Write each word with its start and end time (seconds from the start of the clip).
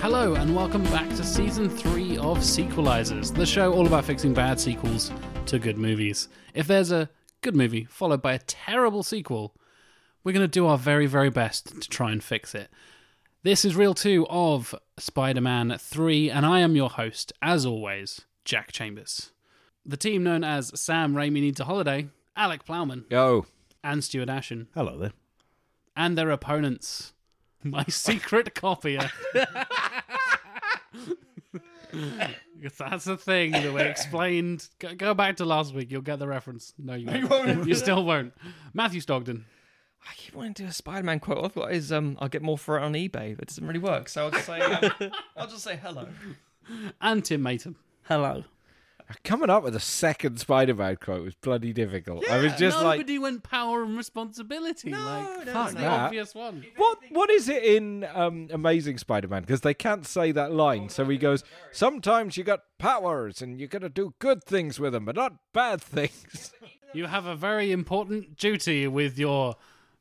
Hello, 0.00 0.34
and 0.34 0.54
welcome 0.54 0.82
back 0.84 1.08
to 1.10 1.22
season 1.24 1.68
three 1.68 2.16
of 2.16 2.38
Sequelizers, 2.38 3.34
the 3.34 3.44
show 3.44 3.72
all 3.72 3.86
about 3.86 4.04
fixing 4.04 4.32
bad 4.32 4.58
sequels 4.58 5.10
to 5.46 5.58
good 5.58 5.76
movies. 5.76 6.28
If 6.54 6.66
there's 6.66 6.90
a 6.90 7.10
good 7.42 7.54
movie 7.54 7.84
followed 7.84 8.22
by 8.22 8.32
a 8.34 8.38
terrible 8.38 9.02
sequel, 9.02 9.54
we're 10.24 10.32
going 10.32 10.42
to 10.42 10.48
do 10.48 10.66
our 10.66 10.78
very, 10.78 11.06
very 11.06 11.30
best 11.30 11.80
to 11.80 11.88
try 11.88 12.12
and 12.12 12.24
fix 12.24 12.54
it. 12.54 12.70
This 13.42 13.64
is 13.64 13.76
reel 13.76 13.94
two 13.94 14.26
of 14.28 14.74
Spider 14.98 15.40
Man 15.40 15.76
3, 15.78 16.30
and 16.30 16.46
I 16.46 16.60
am 16.60 16.74
your 16.74 16.90
host, 16.90 17.32
as 17.42 17.66
always, 17.66 18.22
Jack 18.44 18.72
Chambers. 18.72 19.32
The 19.88 19.96
team 19.96 20.24
known 20.24 20.42
as 20.42 20.72
Sam 20.78 21.14
Raimi 21.14 21.34
Needs 21.34 21.60
a 21.60 21.64
Holiday, 21.64 22.08
Alec 22.36 22.64
Plowman, 22.64 23.04
Yo. 23.08 23.46
and 23.84 24.02
Stuart 24.02 24.28
Ashen, 24.28 24.66
Hello 24.74 24.98
there. 24.98 25.12
and 25.96 26.18
their 26.18 26.30
opponents, 26.30 27.12
my 27.62 27.84
secret 27.84 28.54
copier. 28.54 29.08
Because 29.32 29.56
that's 32.78 33.04
the 33.04 33.16
thing 33.16 33.52
that 33.52 33.72
we 33.72 33.80
explained. 33.82 34.68
Go, 34.80 34.94
go 34.94 35.14
back 35.14 35.36
to 35.36 35.44
last 35.44 35.72
week. 35.72 35.90
You'll 35.92 36.02
get 36.02 36.18
the 36.18 36.26
reference. 36.26 36.74
No, 36.78 36.94
you 36.94 37.26
won't. 37.28 37.66
You 37.66 37.74
still 37.76 38.04
won't. 38.04 38.32
Matthew 38.74 39.00
Stogden. 39.00 39.44
I 40.08 40.14
keep 40.16 40.34
wanting 40.34 40.54
to 40.54 40.62
do 40.64 40.68
a 40.68 40.72
Spider-Man 40.72 41.20
quote. 41.20 41.38
All 41.38 41.44
I've 41.46 41.54
got 41.54 41.72
is 41.72 41.90
um, 41.92 42.16
I'll 42.20 42.28
get 42.28 42.42
more 42.42 42.58
for 42.58 42.76
it 42.78 42.82
on 42.82 42.92
eBay, 42.94 43.36
but 43.36 43.42
it 43.42 43.48
doesn't 43.48 43.66
really 43.66 43.78
work. 43.80 44.08
So 44.08 44.24
I'll 44.24 44.30
just 44.30 44.46
say 44.46 44.60
um, 44.60 44.90
I'll 45.36 45.48
just 45.48 45.62
say 45.64 45.76
hello. 45.76 46.08
And 47.00 47.24
Tim 47.24 47.42
Maton. 47.42 47.74
Hello. 48.04 48.44
Coming 49.22 49.50
up 49.50 49.62
with 49.62 49.76
a 49.76 49.80
second 49.80 50.38
Spider-Man 50.40 50.96
quote 50.96 51.22
was 51.24 51.34
bloody 51.36 51.72
difficult. 51.72 52.28
I 52.28 52.38
was 52.38 52.52
just 52.54 52.76
like, 52.82 52.98
Nobody 52.98 53.18
went 53.18 53.42
power 53.44 53.82
and 53.84 53.96
responsibility. 53.96 54.90
like, 54.90 55.24
no, 55.24 55.44
that's 55.44 55.74
the 55.74 55.78
That- 55.80 56.00
obvious 56.06 56.34
one. 56.34 56.64
what? 56.76 56.98
What 57.10 57.30
is 57.30 57.48
it 57.48 57.62
in 57.62 58.04
um, 58.14 58.48
Amazing 58.52 58.98
Spider-Man? 58.98 59.42
Because 59.42 59.60
they 59.60 59.74
can't 59.74 60.06
say 60.06 60.32
that 60.32 60.52
line. 60.52 60.88
So 60.88 61.04
he 61.04 61.18
goes, 61.18 61.44
"Sometimes 61.72 62.36
you 62.36 62.42
got 62.44 62.62
powers, 62.78 63.40
and 63.40 63.60
you 63.60 63.68
got 63.68 63.82
to 63.82 63.88
do 63.88 64.14
good 64.18 64.42
things 64.42 64.80
with 64.80 64.92
them, 64.92 65.04
but 65.04 65.14
not 65.16 65.34
bad 65.52 65.80
things." 65.80 66.52
You 66.92 67.06
have 67.06 67.26
a 67.26 67.36
very 67.36 67.72
important 67.72 68.36
duty 68.38 68.86
with 68.88 69.18
your 69.18 69.56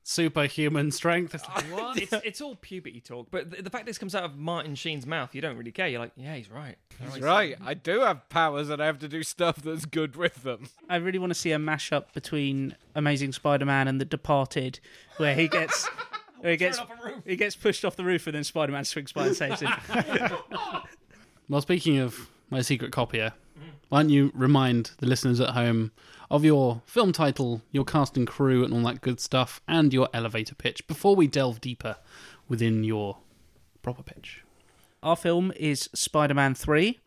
superhuman 0.07 0.91
strength. 0.91 1.33
It's 1.33 1.47
like, 1.49 1.63
what? 1.71 1.97
It's, 1.97 2.13
it's 2.23 2.41
all 2.41 2.55
puberty 2.55 3.01
talk, 3.01 3.27
but 3.31 3.51
the, 3.51 3.63
the 3.63 3.69
fact 3.69 3.85
this 3.85 3.97
comes 3.97 4.15
out 4.15 4.23
of 4.23 4.37
Martin 4.37 4.75
Sheen's 4.75 5.05
mouth, 5.05 5.33
you 5.33 5.41
don't 5.41 5.57
really 5.57 5.71
care. 5.71 5.87
You're 5.87 5.99
like, 5.99 6.11
yeah, 6.15 6.35
he's 6.35 6.49
right. 6.49 6.77
That's 7.01 7.19
right. 7.19 7.55
I 7.63 7.73
do 7.73 8.01
have 8.01 8.29
powers, 8.29 8.69
and 8.69 8.81
I 8.81 8.85
have 8.85 8.99
to 8.99 9.07
do 9.07 9.23
stuff 9.23 9.57
that's 9.57 9.85
good 9.85 10.15
with 10.15 10.43
them. 10.43 10.69
I 10.87 10.97
really 10.97 11.19
want 11.19 11.31
to 11.31 11.39
see 11.39 11.51
a 11.51 11.57
mashup 11.57 12.13
between 12.13 12.75
Amazing 12.93 13.33
Spider-Man 13.33 13.87
and 13.87 13.99
The 13.99 14.05
Departed, 14.05 14.79
where 15.17 15.35
he 15.35 15.47
gets 15.47 15.87
where 16.39 16.51
he 16.51 16.57
gets 16.57 16.79
he 17.25 17.35
gets 17.35 17.55
pushed 17.55 17.83
off 17.83 17.95
the 17.95 18.05
roof 18.05 18.27
and 18.27 18.35
then 18.35 18.43
Spider-Man 18.43 18.85
swings 18.85 19.11
by 19.11 19.27
and 19.27 19.35
saves 19.35 19.61
him. 19.61 19.71
Well, 21.47 21.61
speaking 21.61 21.99
of 21.99 22.27
my 22.49 22.61
secret 22.61 22.91
copier, 22.91 23.31
why 23.89 24.01
don't 24.01 24.09
you 24.09 24.31
remind 24.33 24.91
the 24.97 25.05
listeners 25.05 25.39
at 25.39 25.51
home 25.51 25.91
of 26.29 26.43
your 26.43 26.81
film 26.85 27.11
title, 27.11 27.61
your 27.71 27.85
cast 27.85 28.17
and 28.17 28.27
crew, 28.27 28.63
and 28.63 28.73
all 28.73 28.81
that 28.81 29.01
good 29.01 29.19
stuff, 29.19 29.61
and 29.67 29.93
your 29.93 30.09
elevator 30.13 30.55
pitch 30.55 30.87
before 30.87 31.15
we 31.15 31.27
delve 31.27 31.61
deeper 31.61 31.97
within 32.47 32.83
your 32.83 33.17
proper 33.81 34.03
pitch? 34.03 34.43
Our 35.03 35.15
film 35.15 35.51
is 35.55 35.89
Spider-Man 35.93 36.55
3, 36.55 36.99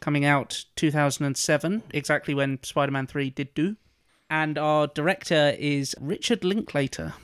coming 0.00 0.24
out 0.26 0.66
2007, 0.76 1.82
exactly 1.90 2.34
when 2.34 2.62
Spider-Man 2.62 3.06
3 3.06 3.30
did 3.30 3.54
do. 3.54 3.76
And 4.28 4.58
our 4.58 4.88
director 4.88 5.56
is 5.58 5.94
Richard 6.00 6.44
Linklater. 6.44 7.14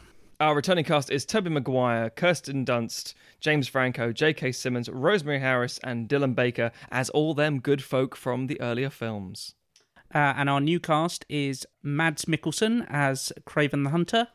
Our 0.43 0.57
returning 0.57 0.85
cast 0.85 1.09
is 1.09 1.25
Tobey 1.25 1.51
Maguire, 1.51 2.11
Kirsten 2.11 2.65
Dunst, 2.65 3.15
James 3.39 3.69
Franco, 3.69 4.11
J.K. 4.11 4.51
Simmons, 4.51 4.89
Rosemary 4.89 5.39
Harris, 5.39 5.79
and 5.85 6.09
Dylan 6.09 6.35
Baker 6.35 6.73
as 6.91 7.09
all 7.11 7.33
them 7.33 7.61
good 7.61 7.81
folk 7.81 8.17
from 8.17 8.49
the 8.49 8.61
earlier 8.61 8.91
films. 8.91 9.55
Uh, 10.13 10.35
and 10.37 10.51
our 10.51 10.61
new 10.61 10.81
cast 10.81 11.25
is 11.29 11.65
Mads 11.85 12.25
Mikkelsen 12.25 12.85
as 12.89 13.33
Kraven 13.47 13.85
the 13.85 13.91
Hunter, 13.91 14.27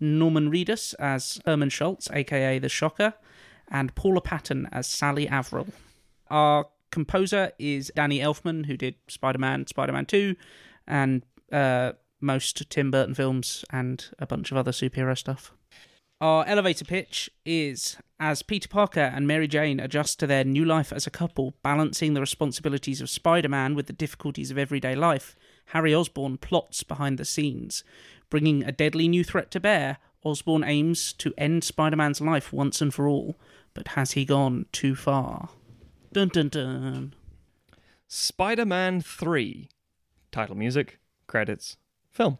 Norman 0.00 0.50
Reedus 0.50 0.96
as 0.98 1.40
Herman 1.46 1.70
Schultz, 1.70 2.10
aka 2.10 2.58
The 2.58 2.68
Shocker, 2.68 3.14
and 3.68 3.94
Paula 3.94 4.20
Patton 4.20 4.68
as 4.72 4.88
Sally 4.88 5.28
Avril. 5.28 5.68
Our 6.28 6.66
composer 6.90 7.52
is 7.60 7.92
Danny 7.94 8.18
Elfman, 8.18 8.66
who 8.66 8.76
did 8.76 8.96
Spider 9.06 9.38
Man, 9.38 9.68
Spider 9.68 9.92
Man 9.92 10.06
2, 10.06 10.34
and 10.88 11.22
uh, 11.52 11.92
most 12.22 12.70
Tim 12.70 12.90
Burton 12.90 13.14
films 13.14 13.64
and 13.70 14.08
a 14.18 14.26
bunch 14.26 14.50
of 14.50 14.56
other 14.56 14.72
superhero 14.72 15.16
stuff. 15.16 15.52
Our 16.20 16.46
elevator 16.46 16.84
pitch 16.84 17.28
is 17.44 17.96
as 18.20 18.42
Peter 18.42 18.68
Parker 18.68 19.00
and 19.00 19.26
Mary 19.26 19.48
Jane 19.48 19.80
adjust 19.80 20.20
to 20.20 20.28
their 20.28 20.44
new 20.44 20.64
life 20.64 20.92
as 20.92 21.04
a 21.04 21.10
couple, 21.10 21.54
balancing 21.64 22.14
the 22.14 22.20
responsibilities 22.20 23.00
of 23.00 23.10
Spider 23.10 23.48
Man 23.48 23.74
with 23.74 23.88
the 23.88 23.92
difficulties 23.92 24.52
of 24.52 24.56
everyday 24.56 24.94
life, 24.94 25.34
Harry 25.66 25.92
Osborn 25.92 26.38
plots 26.38 26.84
behind 26.84 27.18
the 27.18 27.24
scenes. 27.24 27.82
Bringing 28.30 28.62
a 28.62 28.70
deadly 28.70 29.08
new 29.08 29.24
threat 29.24 29.50
to 29.50 29.58
bear, 29.58 29.98
Osborn 30.22 30.62
aims 30.62 31.12
to 31.14 31.34
end 31.36 31.64
Spider 31.64 31.96
Man's 31.96 32.20
life 32.20 32.52
once 32.52 32.80
and 32.80 32.94
for 32.94 33.08
all, 33.08 33.36
but 33.74 33.88
has 33.88 34.12
he 34.12 34.24
gone 34.24 34.66
too 34.70 34.94
far? 34.94 35.48
Dun 36.12 36.28
dun 36.28 36.50
dun. 36.50 37.14
Spider 38.06 38.64
Man 38.64 39.00
3. 39.00 39.68
Title 40.30 40.54
music, 40.54 41.00
credits, 41.26 41.76
film. 42.12 42.38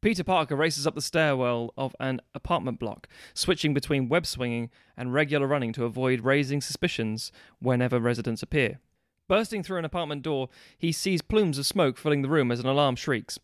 Peter 0.00 0.22
Parker 0.22 0.54
races 0.54 0.86
up 0.86 0.94
the 0.94 1.02
stairwell 1.02 1.72
of 1.76 1.96
an 1.98 2.20
apartment 2.34 2.78
block, 2.78 3.08
switching 3.34 3.74
between 3.74 4.08
web 4.08 4.24
swinging 4.26 4.70
and 4.96 5.12
regular 5.12 5.46
running 5.46 5.72
to 5.72 5.84
avoid 5.84 6.20
raising 6.20 6.60
suspicions 6.60 7.32
whenever 7.60 7.98
residents 7.98 8.42
appear. 8.42 8.78
Bursting 9.26 9.62
through 9.62 9.78
an 9.78 9.84
apartment 9.84 10.22
door, 10.22 10.48
he 10.78 10.92
sees 10.92 11.22
plumes 11.22 11.58
of 11.58 11.66
smoke 11.66 11.98
filling 11.98 12.22
the 12.22 12.28
room 12.28 12.52
as 12.52 12.60
an 12.60 12.66
alarm 12.66 12.94
shrieks. 12.94 13.40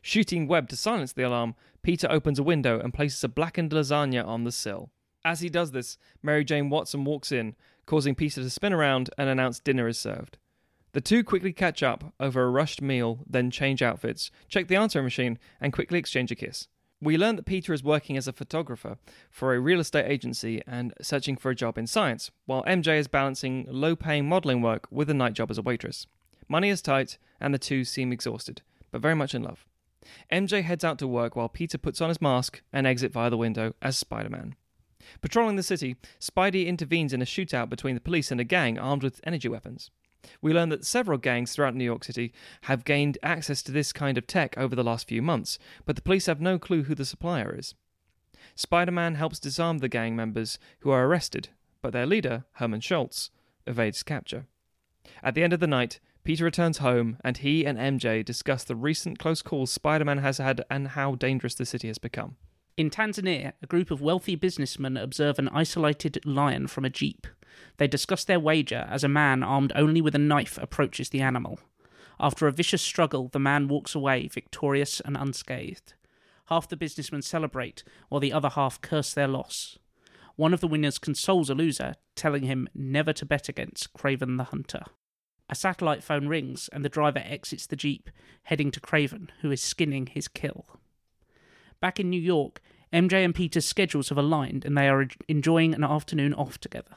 Shooting 0.00 0.46
web 0.46 0.68
to 0.70 0.76
silence 0.76 1.12
the 1.12 1.24
alarm, 1.24 1.54
Peter 1.82 2.06
opens 2.10 2.38
a 2.38 2.44
window 2.44 2.80
and 2.80 2.94
places 2.94 3.22
a 3.22 3.28
blackened 3.28 3.72
lasagna 3.72 4.24
on 4.24 4.44
the 4.44 4.52
sill. 4.52 4.90
As 5.24 5.40
he 5.40 5.48
does 5.50 5.72
this, 5.72 5.98
Mary 6.22 6.44
Jane 6.44 6.70
Watson 6.70 7.04
walks 7.04 7.32
in, 7.32 7.56
causing 7.84 8.14
Peter 8.14 8.40
to 8.40 8.48
spin 8.48 8.72
around 8.72 9.10
and 9.18 9.28
announce 9.28 9.58
dinner 9.58 9.88
is 9.88 9.98
served. 9.98 10.38
The 10.96 11.02
two 11.02 11.22
quickly 11.24 11.52
catch 11.52 11.82
up 11.82 12.14
over 12.18 12.42
a 12.42 12.48
rushed 12.48 12.80
meal, 12.80 13.18
then 13.28 13.50
change 13.50 13.82
outfits, 13.82 14.30
check 14.48 14.66
the 14.66 14.76
answering 14.76 15.04
machine, 15.04 15.38
and 15.60 15.70
quickly 15.70 15.98
exchange 15.98 16.30
a 16.30 16.34
kiss. 16.34 16.68
We 17.02 17.18
learn 17.18 17.36
that 17.36 17.44
Peter 17.44 17.74
is 17.74 17.84
working 17.84 18.16
as 18.16 18.26
a 18.26 18.32
photographer 18.32 18.96
for 19.30 19.54
a 19.54 19.60
real 19.60 19.80
estate 19.80 20.10
agency 20.10 20.62
and 20.66 20.94
searching 21.02 21.36
for 21.36 21.50
a 21.50 21.54
job 21.54 21.76
in 21.76 21.86
science, 21.86 22.30
while 22.46 22.64
MJ 22.64 22.96
is 22.96 23.08
balancing 23.08 23.66
low 23.68 23.94
paying 23.94 24.26
modelling 24.26 24.62
work 24.62 24.86
with 24.90 25.10
a 25.10 25.12
night 25.12 25.34
job 25.34 25.50
as 25.50 25.58
a 25.58 25.62
waitress. 25.62 26.06
Money 26.48 26.70
is 26.70 26.80
tight, 26.80 27.18
and 27.42 27.52
the 27.52 27.58
two 27.58 27.84
seem 27.84 28.10
exhausted, 28.10 28.62
but 28.90 29.02
very 29.02 29.14
much 29.14 29.34
in 29.34 29.42
love. 29.42 29.66
MJ 30.32 30.62
heads 30.62 30.82
out 30.82 30.98
to 31.00 31.06
work 31.06 31.36
while 31.36 31.50
Peter 31.50 31.76
puts 31.76 32.00
on 32.00 32.08
his 32.08 32.22
mask 32.22 32.62
and 32.72 32.86
exits 32.86 33.12
via 33.12 33.28
the 33.28 33.36
window 33.36 33.74
as 33.82 33.98
Spider 33.98 34.30
Man. 34.30 34.54
Patrolling 35.20 35.56
the 35.56 35.62
city, 35.62 35.96
Spidey 36.18 36.64
intervenes 36.64 37.12
in 37.12 37.20
a 37.20 37.26
shootout 37.26 37.68
between 37.68 37.96
the 37.96 38.00
police 38.00 38.30
and 38.30 38.40
a 38.40 38.44
gang 38.44 38.78
armed 38.78 39.02
with 39.02 39.20
energy 39.24 39.50
weapons. 39.50 39.90
We 40.40 40.52
learn 40.52 40.68
that 40.70 40.84
several 40.84 41.18
gangs 41.18 41.52
throughout 41.52 41.74
New 41.74 41.84
York 41.84 42.04
City 42.04 42.32
have 42.62 42.84
gained 42.84 43.18
access 43.22 43.62
to 43.62 43.72
this 43.72 43.92
kind 43.92 44.18
of 44.18 44.26
tech 44.26 44.56
over 44.58 44.74
the 44.74 44.84
last 44.84 45.08
few 45.08 45.22
months, 45.22 45.58
but 45.84 45.96
the 45.96 46.02
police 46.02 46.26
have 46.26 46.40
no 46.40 46.58
clue 46.58 46.84
who 46.84 46.94
the 46.94 47.04
supplier 47.04 47.54
is. 47.56 47.74
Spider 48.54 48.92
Man 48.92 49.16
helps 49.16 49.38
disarm 49.38 49.78
the 49.78 49.88
gang 49.88 50.16
members 50.16 50.58
who 50.80 50.90
are 50.90 51.06
arrested, 51.06 51.48
but 51.82 51.92
their 51.92 52.06
leader, 52.06 52.44
Herman 52.54 52.80
Schultz, 52.80 53.30
evades 53.66 54.02
capture. 54.02 54.46
At 55.22 55.34
the 55.34 55.42
end 55.42 55.52
of 55.52 55.60
the 55.60 55.66
night, 55.66 56.00
Peter 56.24 56.44
returns 56.44 56.78
home 56.78 57.18
and 57.22 57.36
he 57.36 57.64
and 57.64 57.78
MJ 57.78 58.24
discuss 58.24 58.64
the 58.64 58.74
recent 58.74 59.18
close 59.18 59.42
calls 59.42 59.70
Spider 59.70 60.04
Man 60.04 60.18
has 60.18 60.38
had 60.38 60.64
and 60.70 60.88
how 60.88 61.14
dangerous 61.14 61.54
the 61.54 61.66
city 61.66 61.86
has 61.88 61.98
become. 61.98 62.36
In 62.76 62.90
Tanzania, 62.90 63.54
a 63.62 63.66
group 63.66 63.90
of 63.90 64.02
wealthy 64.02 64.36
businessmen 64.36 64.98
observe 64.98 65.38
an 65.38 65.48
isolated 65.48 66.26
lion 66.26 66.66
from 66.66 66.84
a 66.84 66.90
jeep. 66.90 67.26
They 67.78 67.88
discuss 67.88 68.22
their 68.22 68.38
wager 68.38 68.86
as 68.90 69.02
a 69.02 69.08
man 69.08 69.42
armed 69.42 69.72
only 69.74 70.02
with 70.02 70.14
a 70.14 70.18
knife 70.18 70.58
approaches 70.58 71.08
the 71.08 71.22
animal. 71.22 71.58
After 72.20 72.46
a 72.46 72.52
vicious 72.52 72.82
struggle, 72.82 73.28
the 73.28 73.38
man 73.38 73.68
walks 73.68 73.94
away 73.94 74.28
victorious 74.28 75.00
and 75.00 75.16
unscathed. 75.16 75.94
Half 76.48 76.68
the 76.68 76.76
businessmen 76.76 77.22
celebrate, 77.22 77.82
while 78.10 78.20
the 78.20 78.34
other 78.34 78.50
half 78.50 78.82
curse 78.82 79.14
their 79.14 79.26
loss. 79.26 79.78
One 80.34 80.52
of 80.52 80.60
the 80.60 80.68
winners 80.68 80.98
consoles 80.98 81.48
a 81.48 81.54
loser, 81.54 81.94
telling 82.14 82.42
him 82.42 82.68
never 82.74 83.14
to 83.14 83.24
bet 83.24 83.48
against 83.48 83.94
Kraven 83.94 84.36
the 84.36 84.44
Hunter. 84.44 84.82
A 85.48 85.54
satellite 85.54 86.04
phone 86.04 86.28
rings, 86.28 86.68
and 86.74 86.84
the 86.84 86.90
driver 86.90 87.22
exits 87.24 87.66
the 87.66 87.74
jeep, 87.74 88.10
heading 88.42 88.70
to 88.72 88.80
Kraven, 88.80 89.30
who 89.40 89.50
is 89.50 89.62
skinning 89.62 90.08
his 90.08 90.28
kill. 90.28 90.66
Back 91.80 92.00
in 92.00 92.10
New 92.10 92.20
York, 92.20 92.60
MJ 92.92 93.24
and 93.24 93.34
Peter's 93.34 93.66
schedules 93.66 94.08
have 94.08 94.18
aligned 94.18 94.64
and 94.64 94.76
they 94.76 94.88
are 94.88 95.06
enjoying 95.28 95.74
an 95.74 95.84
afternoon 95.84 96.32
off 96.34 96.58
together. 96.58 96.96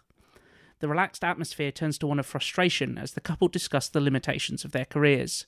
The 0.79 0.87
relaxed 0.87 1.23
atmosphere 1.23 1.71
turns 1.71 1.97
to 1.97 2.07
one 2.07 2.19
of 2.19 2.25
frustration 2.25 2.97
as 2.97 3.11
the 3.11 3.21
couple 3.21 3.49
discuss 3.49 3.89
the 3.89 3.99
limitations 3.99 4.63
of 4.63 4.71
their 4.71 4.85
careers. 4.85 5.45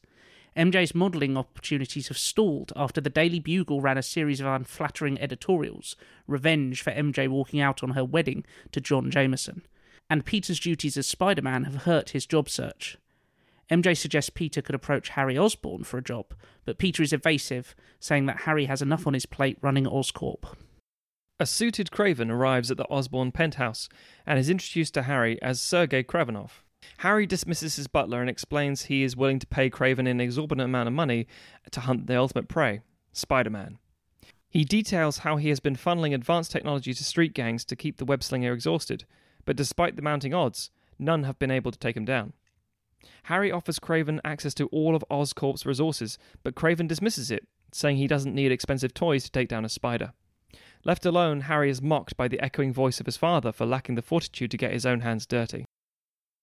MJ's 0.58 0.94
modelling 0.94 1.38
opportunities 1.38 2.10
have 2.10 2.18
stalled 2.18 2.74
after 2.76 3.00
the 3.00 3.10
Daily 3.10 3.40
Bugle 3.40 3.80
ran 3.80 3.98
a 3.98 4.04
series 4.04 4.42
of 4.42 4.48
unflattering 4.48 5.18
editorials, 5.22 5.96
revenge 6.28 6.82
for 6.82 6.92
MJ 6.92 7.30
walking 7.30 7.62
out 7.62 7.82
on 7.82 7.92
her 7.92 8.04
wedding 8.04 8.44
to 8.74 8.82
John 8.82 9.10
Jameson. 9.10 9.62
And 10.10 10.26
Peter's 10.26 10.60
duties 10.60 10.98
as 10.98 11.08
Spider 11.08 11.42
Man 11.42 11.64
have 11.64 11.84
hurt 11.84 12.10
his 12.10 12.26
job 12.26 12.50
search. 12.50 12.98
MJ 13.72 13.96
suggests 13.96 14.30
Peter 14.30 14.62
could 14.62 14.76
approach 14.76 15.10
Harry 15.10 15.38
Osborn 15.38 15.86
for 15.86 15.98
a 15.98 16.04
job, 16.04 16.34
but 16.66 16.78
Peter 16.78 17.02
is 17.02 17.14
evasive, 17.14 17.74
saying 18.02 18.26
that 18.26 18.42
Harry 18.42 18.66
has 18.66 18.82
enough 18.82 19.08
on 19.08 19.14
his 19.14 19.26
plate 19.26 19.58
running 19.62 19.86
Oscorp. 19.86 20.44
A 21.40 21.46
suited 21.46 21.90
Kraven 21.90 22.30
arrives 22.30 22.70
at 22.70 22.76
the 22.76 22.88
Osborn 22.90 23.32
penthouse 23.32 23.88
and 24.28 24.38
is 24.38 24.50
introduced 24.50 24.94
to 24.96 25.04
Harry 25.04 25.42
as 25.42 25.62
Sergei 25.62 26.04
Kravinoff. 26.04 26.64
Harry 26.98 27.26
dismisses 27.26 27.78
his 27.78 27.88
butler 27.88 28.20
and 28.20 28.30
explains 28.30 28.84
he 28.84 29.04
is 29.04 29.16
willing 29.16 29.40
to 29.40 29.48
pay 29.48 29.70
Kraven 29.70 30.08
an 30.08 30.20
exorbitant 30.20 30.66
amount 30.66 30.88
of 30.88 30.94
money 30.94 31.26
to 31.72 31.80
hunt 31.80 32.08
the 32.08 32.18
ultimate 32.18 32.50
prey, 32.50 32.82
Spider 33.14 33.50
Man. 33.50 33.78
He 34.50 34.66
details 34.66 35.20
how 35.20 35.38
he 35.38 35.48
has 35.48 35.62
been 35.62 35.78
funneling 35.78 36.14
advanced 36.14 36.52
technology 36.52 36.94
to 36.94 37.04
street 37.06 37.34
gangs 37.34 37.64
to 37.66 37.78
keep 37.78 37.98
the 37.98 38.06
web 38.06 38.22
slinger 38.22 38.52
exhausted, 38.52 39.06
but 39.46 39.56
despite 39.56 39.96
the 39.96 40.02
mounting 40.02 40.34
odds, 40.34 40.72
none 41.00 41.24
have 41.24 41.40
been 41.40 41.52
able 41.52 41.72
to 41.72 41.80
take 41.80 41.96
him 41.96 42.06
down. 42.06 42.34
Harry 43.24 43.52
offers 43.52 43.80
Kraven 43.80 44.20
access 44.24 44.54
to 44.56 44.68
all 44.68 44.96
of 44.96 45.06
Oscorp's 45.10 45.66
resources, 45.66 46.18
but 46.44 46.56
Kraven 46.56 46.88
dismisses 46.88 47.32
it, 47.32 47.48
saying 47.72 47.98
he 47.98 48.08
doesn't 48.08 48.36
need 48.36 48.52
expensive 48.52 48.94
toys 48.94 49.24
to 49.24 49.32
take 49.32 49.48
down 49.48 49.66
a 49.66 49.70
spider. 49.70 50.14
Left 50.84 51.06
alone, 51.06 51.42
Harry 51.42 51.70
is 51.70 51.82
mocked 51.82 52.18
by 52.18 52.28
the 52.28 52.40
echoing 52.40 52.74
voice 52.74 53.00
of 53.00 53.06
his 53.06 53.18
father 53.18 53.52
for 53.52 53.66
lacking 53.66 53.96
the 53.96 54.02
fortitude 54.02 54.52
to 54.52 54.58
get 54.58 54.74
his 54.74 54.86
own 54.86 55.02
hands 55.02 55.26
dirty. 55.26 55.66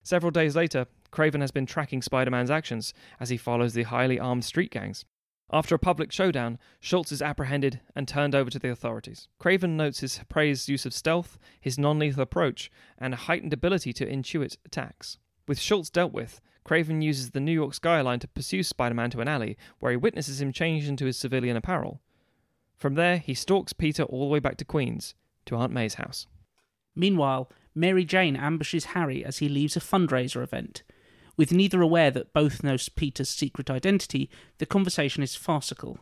Several 0.05 0.31
days 0.31 0.57
later, 0.57 0.87
Kraven 1.13 1.41
has 1.41 1.51
been 1.51 1.67
tracking 1.67 2.03
Spider 2.03 2.31
Man's 2.31 2.51
actions 2.51 2.95
as 3.19 3.31
he 3.31 3.37
follows 3.37 3.75
the 3.75 3.83
highly 3.85 4.19
armed 4.19 4.45
street 4.45 4.71
gangs. 4.71 5.05
After 5.51 5.75
a 5.75 5.79
public 5.79 6.13
showdown, 6.13 6.59
Schultz 6.79 7.11
is 7.11 7.23
apprehended 7.23 7.81
and 7.97 8.07
turned 8.07 8.35
over 8.35 8.51
to 8.51 8.59
the 8.59 8.71
authorities. 8.71 9.29
Kraven 9.41 9.77
notes 9.77 10.01
his 10.01 10.21
praised 10.29 10.69
use 10.69 10.85
of 10.85 10.93
stealth, 10.93 11.39
his 11.61 11.79
non 11.79 11.99
lethal 11.99 12.23
approach, 12.23 12.71
and 12.99 13.15
a 13.15 13.19
heightened 13.19 13.55
ability 13.55 13.93
to 13.95 14.07
intuit 14.07 14.57
attacks. 14.67 15.19
With 15.49 15.59
Schultz 15.59 15.89
dealt 15.89 16.13
with, 16.13 16.43
Kraven 16.65 17.03
uses 17.03 17.31
the 17.31 17.41
New 17.41 17.53
York 17.53 17.73
skyline 17.73 18.21
to 18.21 18.29
pursue 18.29 18.63
Spider 18.63 18.95
Man 18.95 19.11
to 19.11 19.21
an 19.23 19.29
alley, 19.29 19.57
where 19.79 19.91
he 19.91 19.97
witnesses 19.97 20.43
him 20.43 20.53
change 20.53 20.87
into 20.87 21.07
his 21.07 21.17
civilian 21.17 21.57
apparel. 21.57 22.03
From 22.77 22.95
there, 22.95 23.17
he 23.17 23.33
stalks 23.33 23.73
Peter 23.73 24.03
all 24.03 24.21
the 24.21 24.33
way 24.33 24.39
back 24.39 24.59
to 24.59 24.67
Queens, 24.67 25.15
to 25.47 25.57
Aunt 25.57 25.73
May's 25.73 25.95
house. 25.95 26.27
Meanwhile, 26.95 27.51
Mary 27.75 28.05
Jane 28.05 28.37
ambushes 28.37 28.87
Harry 28.87 29.25
as 29.25 29.39
he 29.39 29.49
leaves 29.49 29.77
a 29.77 29.81
fundraiser 29.81 30.43
event. 30.43 30.83
With 31.39 31.53
neither 31.53 31.81
aware 31.81 32.11
that 32.11 32.35
both 32.35 32.63
know 32.63 32.77
Peter's 32.95 33.31
secret 33.31 33.71
identity, 33.71 34.29
the 34.59 34.67
conversation 34.67 35.23
is 35.23 35.35
farcical. 35.35 35.99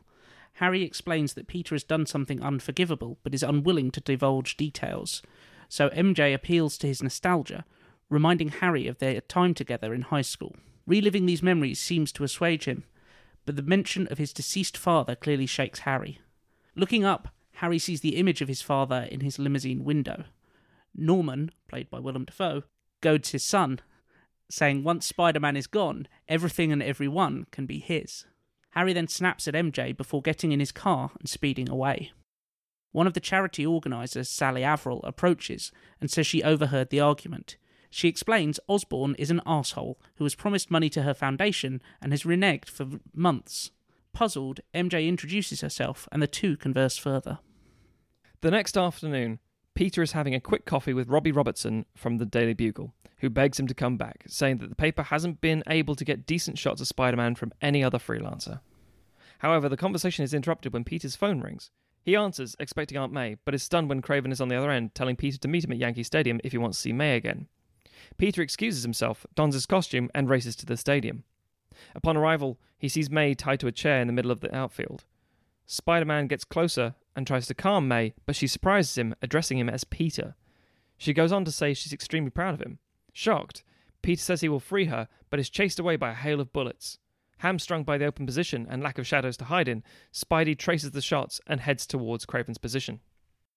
Harry 0.54 0.82
explains 0.82 1.34
that 1.34 1.46
Peter 1.46 1.74
has 1.74 1.84
done 1.84 2.06
something 2.06 2.42
unforgivable 2.42 3.18
but 3.22 3.34
is 3.34 3.42
unwilling 3.42 3.92
to 3.92 4.00
divulge 4.00 4.56
details. 4.56 5.22
So 5.68 5.90
MJ 5.90 6.34
appeals 6.34 6.78
to 6.78 6.86
his 6.86 7.02
nostalgia, 7.02 7.64
reminding 8.08 8.48
Harry 8.48 8.86
of 8.86 8.98
their 8.98 9.20
time 9.20 9.54
together 9.54 9.94
in 9.94 10.02
high 10.02 10.22
school. 10.22 10.56
Reliving 10.86 11.26
these 11.26 11.42
memories 11.42 11.80
seems 11.80 12.12
to 12.12 12.24
assuage 12.24 12.66
him, 12.66 12.84
but 13.44 13.56
the 13.56 13.62
mention 13.62 14.06
of 14.08 14.18
his 14.18 14.32
deceased 14.32 14.76
father 14.76 15.16
clearly 15.16 15.46
shakes 15.46 15.80
Harry. 15.80 16.20
Looking 16.74 17.04
up, 17.04 17.28
Harry 17.54 17.78
sees 17.78 18.02
the 18.02 18.16
image 18.16 18.40
of 18.40 18.48
his 18.48 18.62
father 18.62 19.08
in 19.10 19.20
his 19.20 19.38
limousine 19.38 19.84
window. 19.84 20.24
Norman, 20.94 21.50
played 21.68 21.90
by 21.90 21.98
Willem 21.98 22.24
Dafoe, 22.24 22.64
goads 23.00 23.30
his 23.30 23.42
son, 23.42 23.80
saying 24.50 24.84
once 24.84 25.06
Spider 25.06 25.40
Man 25.40 25.56
is 25.56 25.66
gone, 25.66 26.06
everything 26.28 26.70
and 26.72 26.82
everyone 26.82 27.46
can 27.50 27.66
be 27.66 27.78
his. 27.78 28.26
Harry 28.70 28.92
then 28.92 29.08
snaps 29.08 29.48
at 29.48 29.54
MJ 29.54 29.96
before 29.96 30.22
getting 30.22 30.52
in 30.52 30.60
his 30.60 30.72
car 30.72 31.10
and 31.18 31.28
speeding 31.28 31.68
away. 31.68 32.12
One 32.92 33.06
of 33.06 33.14
the 33.14 33.20
charity 33.20 33.66
organisers, 33.66 34.28
Sally 34.28 34.62
Avril, 34.62 35.00
approaches 35.04 35.72
and 36.00 36.10
says 36.10 36.26
she 36.26 36.42
overheard 36.42 36.90
the 36.90 37.00
argument. 37.00 37.56
She 37.96 38.08
explains 38.08 38.60
Osborn 38.68 39.14
is 39.14 39.30
an 39.30 39.40
asshole 39.46 39.98
who 40.16 40.24
has 40.24 40.34
promised 40.34 40.70
money 40.70 40.90
to 40.90 41.04
her 41.04 41.14
foundation 41.14 41.80
and 42.02 42.12
has 42.12 42.24
reneged 42.24 42.68
for 42.68 42.86
months. 43.14 43.70
Puzzled, 44.12 44.60
MJ 44.74 45.08
introduces 45.08 45.62
herself 45.62 46.06
and 46.12 46.20
the 46.20 46.26
two 46.26 46.58
converse 46.58 46.98
further. 46.98 47.38
The 48.42 48.50
next 48.50 48.76
afternoon, 48.76 49.38
Peter 49.74 50.02
is 50.02 50.12
having 50.12 50.34
a 50.34 50.40
quick 50.40 50.66
coffee 50.66 50.92
with 50.92 51.08
Robbie 51.08 51.32
Robertson 51.32 51.86
from 51.96 52.18
the 52.18 52.26
Daily 52.26 52.52
Bugle, 52.52 52.92
who 53.20 53.30
begs 53.30 53.58
him 53.58 53.66
to 53.66 53.72
come 53.72 53.96
back, 53.96 54.24
saying 54.26 54.58
that 54.58 54.68
the 54.68 54.76
paper 54.76 55.04
hasn't 55.04 55.40
been 55.40 55.62
able 55.66 55.94
to 55.94 56.04
get 56.04 56.26
decent 56.26 56.58
shots 56.58 56.82
of 56.82 56.88
Spider 56.88 57.16
Man 57.16 57.34
from 57.34 57.54
any 57.62 57.82
other 57.82 57.98
freelancer. 57.98 58.60
However, 59.38 59.70
the 59.70 59.76
conversation 59.78 60.22
is 60.22 60.34
interrupted 60.34 60.74
when 60.74 60.84
Peter's 60.84 61.16
phone 61.16 61.40
rings. 61.40 61.70
He 62.02 62.14
answers, 62.14 62.56
expecting 62.58 62.98
Aunt 62.98 63.14
May, 63.14 63.38
but 63.46 63.54
is 63.54 63.62
stunned 63.62 63.88
when 63.88 64.02
Kraven 64.02 64.32
is 64.32 64.40
on 64.42 64.48
the 64.48 64.56
other 64.56 64.70
end, 64.70 64.94
telling 64.94 65.16
Peter 65.16 65.38
to 65.38 65.48
meet 65.48 65.64
him 65.64 65.72
at 65.72 65.78
Yankee 65.78 66.02
Stadium 66.02 66.42
if 66.44 66.52
he 66.52 66.58
wants 66.58 66.76
to 66.76 66.82
see 66.82 66.92
May 66.92 67.16
again. 67.16 67.48
Peter 68.18 68.42
excuses 68.42 68.82
himself, 68.82 69.26
dons 69.34 69.54
his 69.54 69.66
costume, 69.66 70.10
and 70.14 70.28
races 70.28 70.56
to 70.56 70.66
the 70.66 70.76
stadium. 70.76 71.24
Upon 71.94 72.16
arrival, 72.16 72.58
he 72.78 72.88
sees 72.88 73.10
May 73.10 73.34
tied 73.34 73.60
to 73.60 73.66
a 73.66 73.72
chair 73.72 74.00
in 74.00 74.06
the 74.06 74.12
middle 74.12 74.30
of 74.30 74.40
the 74.40 74.54
outfield. 74.54 75.04
Spider 75.66 76.04
Man 76.04 76.26
gets 76.26 76.44
closer 76.44 76.94
and 77.14 77.26
tries 77.26 77.46
to 77.46 77.54
calm 77.54 77.88
May, 77.88 78.14
but 78.24 78.36
she 78.36 78.46
surprises 78.46 78.96
him, 78.96 79.14
addressing 79.20 79.58
him 79.58 79.68
as 79.68 79.84
Peter. 79.84 80.36
She 80.96 81.12
goes 81.12 81.32
on 81.32 81.44
to 81.44 81.52
say 81.52 81.74
she's 81.74 81.92
extremely 81.92 82.30
proud 82.30 82.54
of 82.54 82.60
him. 82.60 82.78
Shocked, 83.12 83.62
Peter 84.02 84.22
says 84.22 84.40
he 84.40 84.48
will 84.48 84.60
free 84.60 84.86
her, 84.86 85.08
but 85.30 85.40
is 85.40 85.50
chased 85.50 85.78
away 85.78 85.96
by 85.96 86.10
a 86.10 86.14
hail 86.14 86.40
of 86.40 86.52
bullets. 86.52 86.98
Hamstrung 87.38 87.84
by 87.84 87.98
the 87.98 88.06
open 88.06 88.24
position 88.24 88.66
and 88.70 88.82
lack 88.82 88.98
of 88.98 89.06
shadows 89.06 89.36
to 89.38 89.46
hide 89.46 89.68
in, 89.68 89.82
Spidey 90.12 90.56
traces 90.56 90.92
the 90.92 91.02
shots 91.02 91.40
and 91.46 91.60
heads 91.60 91.86
towards 91.86 92.24
Kraven's 92.24 92.58
position. 92.58 93.00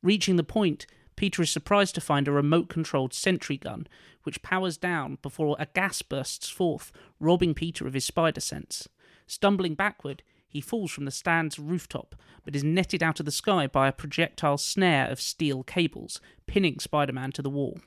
Reaching 0.01 0.35
the 0.35 0.43
point, 0.43 0.85
Peter 1.19 1.41
is 1.41 1.49
surprised 1.49 1.95
to 1.95 1.99
find 1.99 2.29
a 2.29 2.31
remote 2.31 2.69
controlled 2.69 3.13
sentry 3.13 3.57
gun, 3.57 3.85
which 4.23 4.41
powers 4.41 4.77
down 4.77 5.17
before 5.21 5.57
a 5.59 5.65
gas 5.65 6.01
bursts 6.01 6.49
forth, 6.49 6.93
robbing 7.19 7.53
Peter 7.53 7.85
of 7.85 7.93
his 7.93 8.05
spider 8.05 8.39
sense. 8.39 8.87
Stumbling 9.27 9.73
backward, 9.73 10.23
he 10.47 10.61
falls 10.61 10.91
from 10.91 11.03
the 11.03 11.11
stand's 11.11 11.59
rooftop, 11.59 12.15
but 12.45 12.55
is 12.55 12.63
netted 12.63 13.03
out 13.03 13.19
of 13.19 13.25
the 13.25 13.33
sky 13.33 13.67
by 13.67 13.89
a 13.89 13.91
projectile 13.91 14.57
snare 14.57 15.09
of 15.09 15.19
steel 15.19 15.61
cables, 15.61 16.21
pinning 16.47 16.79
Spider 16.79 17.11
Man 17.11 17.33
to 17.33 17.41
the 17.41 17.49
wall. 17.49 17.81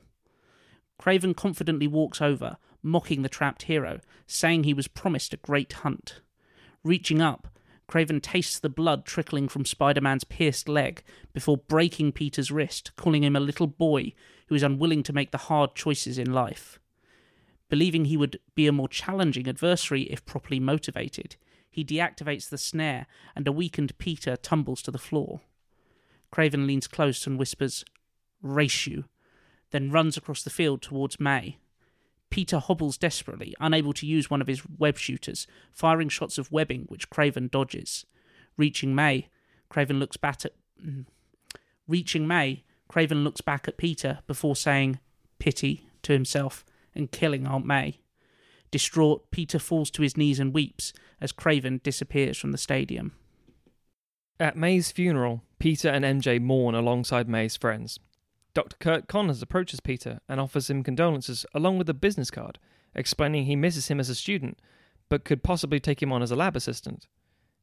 Kraven 1.00 1.35
confidently 1.35 1.87
walks 1.87 2.20
over, 2.20 2.58
mocking 2.82 3.23
the 3.23 3.30
trapped 3.30 3.62
hero, 3.62 4.00
saying 4.26 4.64
he 4.64 4.75
was 4.75 4.88
promised 4.88 5.33
a 5.33 5.38
great 5.38 5.73
hunt. 5.73 6.21
Reaching 6.85 7.23
up, 7.23 7.49
Kraven 7.92 8.22
tastes 8.22 8.58
the 8.58 8.70
blood 8.70 9.04
trickling 9.04 9.49
from 9.49 9.66
Spider 9.66 10.00
Man's 10.00 10.25
pierced 10.25 10.66
leg 10.66 11.02
before 11.34 11.58
breaking 11.58 12.12
Peter's 12.12 12.50
wrist, 12.50 12.90
calling 12.96 13.22
him 13.22 13.37
a 13.37 13.40
little 13.40 13.66
boy 13.66 14.14
who 14.46 14.54
is 14.54 14.62
unwilling 14.62 15.02
to 15.02 15.12
make 15.12 15.30
the 15.30 15.37
hard 15.37 15.75
choices 15.75 16.16
in 16.16 16.32
life. 16.32 16.80
Believing 17.68 18.06
he 18.06 18.16
would 18.16 18.40
be 18.54 18.66
a 18.66 18.72
more 18.72 18.88
challenging 18.88 19.46
adversary 19.46 20.04
if 20.04 20.25
properly 20.25 20.58
motivated, 20.58 21.37
he 21.70 21.84
deactivates 21.84 22.49
the 22.49 22.56
snare, 22.56 23.06
and 23.37 23.46
a 23.46 23.52
weakened 23.52 23.99
Peter 23.99 24.38
tumbles 24.38 24.80
to 24.80 24.90
the 24.90 24.96
floor. 24.96 25.42
Kraven 26.32 26.66
leans 26.66 26.87
close 26.87 27.26
and 27.26 27.38
whispers, 27.38 27.84
Race 28.40 28.87
you, 28.87 29.04
then 29.70 29.90
runs 29.90 30.16
across 30.16 30.42
the 30.42 30.49
field 30.49 30.80
towards 30.80 31.20
May. 31.20 31.58
Peter 32.32 32.58
hobbles 32.58 32.96
desperately, 32.96 33.54
unable 33.60 33.92
to 33.92 34.06
use 34.06 34.30
one 34.30 34.40
of 34.40 34.46
his 34.46 34.62
web 34.78 34.96
shooters, 34.96 35.46
firing 35.70 36.08
shots 36.08 36.38
of 36.38 36.50
webbing 36.50 36.86
which 36.88 37.10
Kraven 37.10 37.50
dodges. 37.50 38.06
Reaching 38.56 38.94
May, 38.94 39.28
Kraven 39.70 39.98
looks 39.98 40.16
back 40.16 40.46
at 40.46 40.54
mm. 40.82 41.04
Reaching 41.86 42.26
May, 42.26 42.64
Kraven 42.90 43.22
looks 43.22 43.42
back 43.42 43.68
at 43.68 43.76
Peter 43.76 44.20
before 44.26 44.56
saying 44.56 44.98
pity 45.38 45.86
to 46.00 46.14
himself 46.14 46.64
and 46.94 47.12
killing 47.12 47.46
Aunt 47.46 47.66
May. 47.66 48.00
Distraught, 48.70 49.30
Peter 49.30 49.58
falls 49.58 49.90
to 49.90 50.00
his 50.00 50.16
knees 50.16 50.40
and 50.40 50.54
weeps 50.54 50.94
as 51.20 51.34
Kraven 51.34 51.82
disappears 51.82 52.38
from 52.38 52.52
the 52.52 52.58
stadium. 52.58 53.12
At 54.40 54.56
May's 54.56 54.90
funeral, 54.90 55.42
Peter 55.58 55.90
and 55.90 56.02
MJ 56.02 56.40
mourn 56.40 56.74
alongside 56.74 57.28
May's 57.28 57.58
friends. 57.58 58.00
Dr. 58.54 58.76
Curt 58.78 59.09
Connors 59.09 59.42
approaches 59.42 59.80
Peter 59.80 60.21
and 60.28 60.38
offers 60.40 60.68
him 60.68 60.82
condolences 60.82 61.47
along 61.54 61.78
with 61.78 61.88
a 61.88 61.94
business 61.94 62.30
card, 62.30 62.59
explaining 62.94 63.47
he 63.47 63.56
misses 63.56 63.88
him 63.88 63.99
as 63.99 64.11
a 64.11 64.14
student, 64.14 64.59
but 65.09 65.25
could 65.25 65.42
possibly 65.42 65.80
take 65.80 66.02
him 66.02 66.12
on 66.12 66.23
as 66.23 66.30
a 66.30 66.37
lab 66.37 66.56
assistant. 66.56 67.06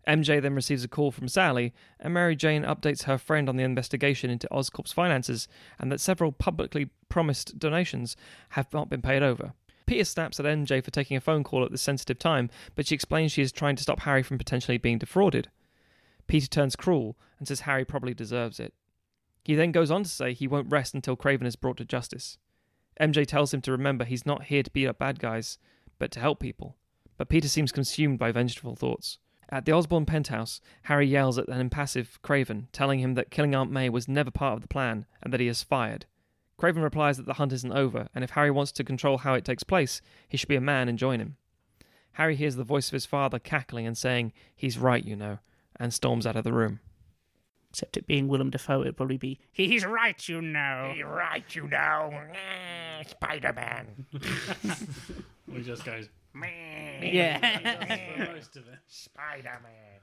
MJ 0.07 0.41
then 0.41 0.55
receives 0.55 0.83
a 0.83 0.87
call 0.87 1.11
from 1.11 1.27
Sally, 1.27 1.73
and 1.99 2.13
Mary 2.13 2.35
Jane 2.35 2.63
updates 2.63 3.03
her 3.03 3.19
friend 3.19 3.47
on 3.47 3.57
the 3.57 3.63
investigation 3.63 4.31
into 4.31 4.47
Oscorp's 4.51 4.93
finances 4.93 5.47
and 5.77 5.91
that 5.91 6.01
several 6.01 6.31
publicly 6.31 6.89
promised 7.09 7.59
donations 7.59 8.15
have 8.49 8.73
not 8.73 8.89
been 8.89 9.01
paid 9.01 9.21
over. 9.21 9.53
Peter 9.85 10.05
snaps 10.05 10.39
at 10.39 10.45
MJ 10.45 10.83
for 10.83 10.91
taking 10.91 11.17
a 11.17 11.21
phone 11.21 11.43
call 11.43 11.63
at 11.63 11.71
this 11.71 11.81
sensitive 11.81 12.17
time, 12.17 12.49
but 12.75 12.87
she 12.87 12.95
explains 12.95 13.31
she 13.31 13.41
is 13.41 13.51
trying 13.51 13.75
to 13.75 13.83
stop 13.83 14.01
Harry 14.01 14.23
from 14.23 14.37
potentially 14.37 14.77
being 14.77 14.97
defrauded. 14.97 15.49
Peter 16.27 16.47
turns 16.47 16.75
cruel 16.75 17.17
and 17.37 17.47
says 17.47 17.61
Harry 17.61 17.85
probably 17.85 18.13
deserves 18.13 18.59
it. 18.59 18.73
He 19.43 19.55
then 19.55 19.71
goes 19.71 19.91
on 19.91 20.03
to 20.03 20.09
say 20.09 20.33
he 20.33 20.47
won't 20.47 20.71
rest 20.71 20.93
until 20.93 21.17
Kraven 21.17 21.45
is 21.45 21.55
brought 21.55 21.77
to 21.77 21.85
justice. 21.85 22.37
MJ 22.99 23.25
tells 23.25 23.53
him 23.53 23.61
to 23.61 23.71
remember 23.71 24.03
he's 24.05 24.25
not 24.25 24.43
here 24.45 24.63
to 24.63 24.71
beat 24.71 24.87
up 24.87 24.99
bad 24.99 25.19
guys, 25.19 25.57
but 25.97 26.11
to 26.11 26.19
help 26.19 26.39
people. 26.39 26.75
but 27.17 27.27
Peter 27.29 27.49
seems 27.49 27.71
consumed 27.73 28.17
by 28.17 28.31
vengeful 28.31 28.75
thoughts. 28.75 29.19
At 29.49 29.65
the 29.65 29.73
Osborn 29.73 30.05
penthouse, 30.05 30.61
Harry 30.83 31.07
yells 31.07 31.37
at 31.37 31.47
an 31.47 31.59
impassive 31.59 32.19
Kraven, 32.23 32.67
telling 32.71 32.99
him 32.99 33.15
that 33.15 33.31
killing 33.31 33.55
Aunt 33.55 33.71
May 33.71 33.89
was 33.89 34.07
never 34.07 34.31
part 34.31 34.53
of 34.53 34.61
the 34.61 34.67
plan 34.67 35.05
and 35.21 35.33
that 35.33 35.39
he 35.39 35.47
is 35.47 35.63
fired. 35.63 36.05
Kraven 36.57 36.83
replies 36.83 37.17
that 37.17 37.25
the 37.25 37.33
hunt 37.33 37.51
isn't 37.51 37.71
over, 37.73 38.07
and 38.13 38.23
if 38.23 38.31
Harry 38.31 38.51
wants 38.51 38.71
to 38.73 38.83
control 38.83 39.17
how 39.17 39.33
it 39.33 39.43
takes 39.43 39.63
place, 39.63 40.01
he 40.27 40.37
should 40.37 40.49
be 40.49 40.55
a 40.55 40.61
man 40.61 40.87
and 40.87 40.97
join 40.99 41.19
him. 41.19 41.35
Harry 42.13 42.35
hears 42.35 42.57
the 42.57 42.63
voice 42.63 42.87
of 42.87 42.93
his 42.93 43.05
father 43.05 43.39
cackling 43.39 43.87
and 43.87 43.97
saying, 43.97 44.33
He's 44.55 44.77
right, 44.77 45.03
you 45.03 45.15
know, 45.15 45.39
and 45.77 45.93
storms 45.93 46.27
out 46.27 46.35
of 46.35 46.43
the 46.43 46.53
room. 46.53 46.79
Except 47.71 47.97
it 47.97 48.07
being 48.07 48.27
Willem 48.27 48.49
Dafoe, 48.49 48.81
it'd 48.81 48.97
probably 48.97 49.17
be, 49.17 49.39
he's 49.51 49.85
right, 49.85 50.27
you 50.27 50.41
know. 50.41 50.91
You're 50.95 51.07
right, 51.07 51.43
you 51.55 51.67
know. 51.67 52.11
Eh, 52.33 53.03
Spider 53.07 53.53
Man. 53.53 54.05
He 55.51 55.63
just 55.63 55.83
goes. 55.83 56.09
Yeah. 57.01 58.27
most 58.33 58.55
of 58.55 58.67
it. 58.67 58.79
Spider 58.87 59.59
Man. 59.63 59.99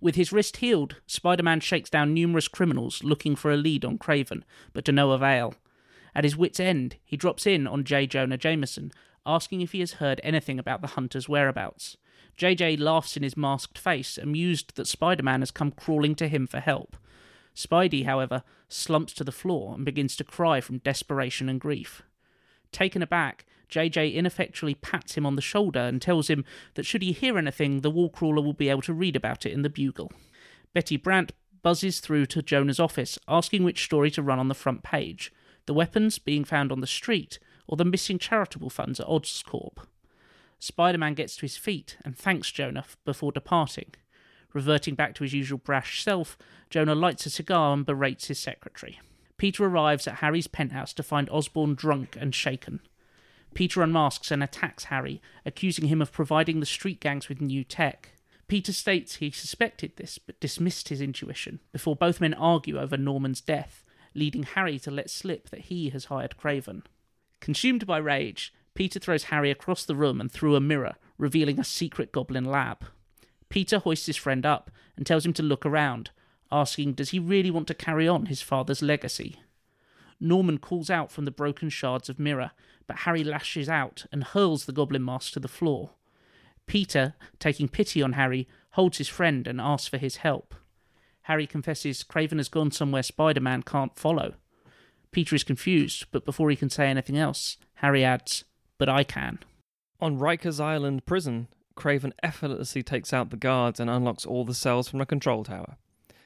With 0.00 0.14
his 0.14 0.32
wrist 0.32 0.58
healed, 0.58 0.96
Spider 1.06 1.42
Man 1.42 1.60
shakes 1.60 1.90
down 1.90 2.14
numerous 2.14 2.48
criminals 2.48 3.04
looking 3.04 3.36
for 3.36 3.50
a 3.50 3.56
lead 3.56 3.84
on 3.84 3.98
Kraven, 3.98 4.42
but 4.72 4.84
to 4.86 4.92
no 4.92 5.10
avail. 5.12 5.54
At 6.14 6.24
his 6.24 6.36
wits' 6.36 6.58
end, 6.60 6.96
he 7.04 7.16
drops 7.16 7.46
in 7.46 7.66
on 7.66 7.84
J. 7.84 8.06
Jonah 8.06 8.38
Jameson, 8.38 8.90
asking 9.26 9.60
if 9.60 9.72
he 9.72 9.80
has 9.80 9.94
heard 9.94 10.20
anything 10.24 10.58
about 10.58 10.80
the 10.80 10.88
hunter's 10.88 11.28
whereabouts. 11.28 11.96
JJ 12.40 12.80
laughs 12.80 13.18
in 13.18 13.22
his 13.22 13.36
masked 13.36 13.76
face, 13.76 14.16
amused 14.16 14.74
that 14.76 14.86
Spider 14.86 15.22
Man 15.22 15.42
has 15.42 15.50
come 15.50 15.70
crawling 15.70 16.14
to 16.14 16.26
him 16.26 16.46
for 16.46 16.58
help. 16.58 16.96
Spidey, 17.54 18.06
however, 18.06 18.44
slumps 18.66 19.12
to 19.12 19.24
the 19.24 19.30
floor 19.30 19.74
and 19.74 19.84
begins 19.84 20.16
to 20.16 20.24
cry 20.24 20.62
from 20.62 20.78
desperation 20.78 21.50
and 21.50 21.60
grief. 21.60 22.00
Taken 22.72 23.02
aback, 23.02 23.44
JJ 23.68 24.14
ineffectually 24.14 24.74
pats 24.74 25.16
him 25.16 25.26
on 25.26 25.36
the 25.36 25.42
shoulder 25.42 25.80
and 25.80 26.00
tells 26.00 26.30
him 26.30 26.46
that 26.76 26.86
should 26.86 27.02
he 27.02 27.12
hear 27.12 27.36
anything, 27.36 27.82
the 27.82 27.92
wallcrawler 27.92 28.42
will 28.42 28.54
be 28.54 28.70
able 28.70 28.80
to 28.82 28.94
read 28.94 29.16
about 29.16 29.44
it 29.44 29.52
in 29.52 29.60
the 29.60 29.68
Bugle. 29.68 30.10
Betty 30.72 30.96
Brant 30.96 31.32
buzzes 31.60 32.00
through 32.00 32.24
to 32.24 32.40
Jonah's 32.40 32.80
office, 32.80 33.18
asking 33.28 33.64
which 33.64 33.84
story 33.84 34.10
to 34.12 34.22
run 34.22 34.38
on 34.38 34.48
the 34.48 34.54
front 34.54 34.82
page 34.82 35.30
the 35.66 35.74
weapons 35.74 36.18
being 36.18 36.44
found 36.44 36.72
on 36.72 36.80
the 36.80 36.86
street, 36.86 37.38
or 37.68 37.76
the 37.76 37.84
missing 37.84 38.18
charitable 38.18 38.70
funds 38.70 38.98
at 38.98 39.06
Oscorp. 39.06 39.86
Spider 40.60 40.98
Man 40.98 41.14
gets 41.14 41.36
to 41.36 41.42
his 41.42 41.56
feet 41.56 41.96
and 42.04 42.16
thanks 42.16 42.52
Jonah 42.52 42.84
before 43.04 43.32
departing. 43.32 43.94
Reverting 44.52 44.94
back 44.94 45.14
to 45.14 45.24
his 45.24 45.32
usual 45.32 45.58
brash 45.58 46.04
self, 46.04 46.36
Jonah 46.68 46.94
lights 46.94 47.26
a 47.26 47.30
cigar 47.30 47.72
and 47.72 47.86
berates 47.86 48.26
his 48.26 48.38
secretary. 48.38 49.00
Peter 49.38 49.64
arrives 49.64 50.06
at 50.06 50.16
Harry's 50.16 50.46
penthouse 50.46 50.92
to 50.92 51.02
find 51.02 51.30
Osborn 51.30 51.74
drunk 51.74 52.16
and 52.20 52.34
shaken. 52.34 52.80
Peter 53.54 53.82
unmasks 53.82 54.30
and 54.30 54.42
attacks 54.42 54.84
Harry, 54.84 55.22
accusing 55.46 55.88
him 55.88 56.02
of 56.02 56.12
providing 56.12 56.60
the 56.60 56.66
street 56.66 57.00
gangs 57.00 57.28
with 57.28 57.40
new 57.40 57.64
tech. 57.64 58.12
Peter 58.46 58.72
states 58.72 59.16
he 59.16 59.30
suspected 59.30 59.92
this, 59.96 60.18
but 60.18 60.38
dismissed 60.40 60.90
his 60.90 61.00
intuition 61.00 61.60
before 61.72 61.96
both 61.96 62.20
men 62.20 62.34
argue 62.34 62.78
over 62.78 62.96
Norman's 62.96 63.40
death, 63.40 63.82
leading 64.14 64.42
Harry 64.42 64.78
to 64.78 64.90
let 64.90 65.08
slip 65.08 65.48
that 65.48 65.62
he 65.62 65.88
has 65.88 66.06
hired 66.06 66.34
Kraven. 66.36 66.82
Consumed 67.40 67.86
by 67.86 67.96
rage, 67.96 68.52
Peter 68.74 68.98
throws 68.98 69.24
Harry 69.24 69.50
across 69.50 69.84
the 69.84 69.96
room 69.96 70.20
and 70.20 70.30
through 70.30 70.56
a 70.56 70.60
mirror, 70.60 70.94
revealing 71.18 71.58
a 71.58 71.64
secret 71.64 72.12
goblin 72.12 72.44
lab. 72.44 72.84
Peter 73.48 73.78
hoists 73.78 74.06
his 74.06 74.16
friend 74.16 74.46
up 74.46 74.70
and 74.96 75.04
tells 75.04 75.26
him 75.26 75.32
to 75.32 75.42
look 75.42 75.66
around, 75.66 76.10
asking 76.52 76.94
does 76.94 77.10
he 77.10 77.18
really 77.18 77.50
want 77.50 77.66
to 77.66 77.74
carry 77.74 78.06
on 78.08 78.26
his 78.26 78.40
father's 78.42 78.82
legacy. 78.82 79.40
Norman 80.20 80.58
calls 80.58 80.90
out 80.90 81.10
from 81.10 81.24
the 81.24 81.30
broken 81.30 81.68
shards 81.68 82.08
of 82.08 82.18
mirror, 82.18 82.52
but 82.86 82.98
Harry 82.98 83.24
lashes 83.24 83.68
out 83.68 84.06
and 84.12 84.22
hurls 84.24 84.66
the 84.66 84.72
goblin 84.72 85.04
mask 85.04 85.32
to 85.32 85.40
the 85.40 85.48
floor. 85.48 85.92
Peter, 86.66 87.14
taking 87.38 87.68
pity 87.68 88.02
on 88.02 88.12
Harry, 88.12 88.46
holds 88.72 88.98
his 88.98 89.08
friend 89.08 89.46
and 89.46 89.60
asks 89.60 89.88
for 89.88 89.98
his 89.98 90.16
help. 90.16 90.54
Harry 91.22 91.46
confesses 91.46 92.04
Kraven 92.04 92.36
has 92.36 92.48
gone 92.48 92.70
somewhere 92.70 93.02
Spider 93.02 93.40
Man 93.40 93.62
can't 93.62 93.96
follow. 93.96 94.34
Peter 95.10 95.34
is 95.34 95.42
confused, 95.42 96.06
but 96.12 96.24
before 96.24 96.50
he 96.50 96.56
can 96.56 96.70
say 96.70 96.86
anything 96.86 97.18
else, 97.18 97.56
Harry 97.74 98.04
adds, 98.04 98.44
But 98.80 98.88
I 98.88 99.04
can. 99.04 99.40
On 100.00 100.18
Rikers 100.18 100.58
Island 100.58 101.04
prison, 101.04 101.48
Kraven 101.76 102.12
effortlessly 102.22 102.82
takes 102.82 103.12
out 103.12 103.28
the 103.28 103.36
guards 103.36 103.78
and 103.78 103.90
unlocks 103.90 104.24
all 104.24 104.46
the 104.46 104.54
cells 104.54 104.88
from 104.88 105.02
a 105.02 105.06
control 105.06 105.44
tower. 105.44 105.76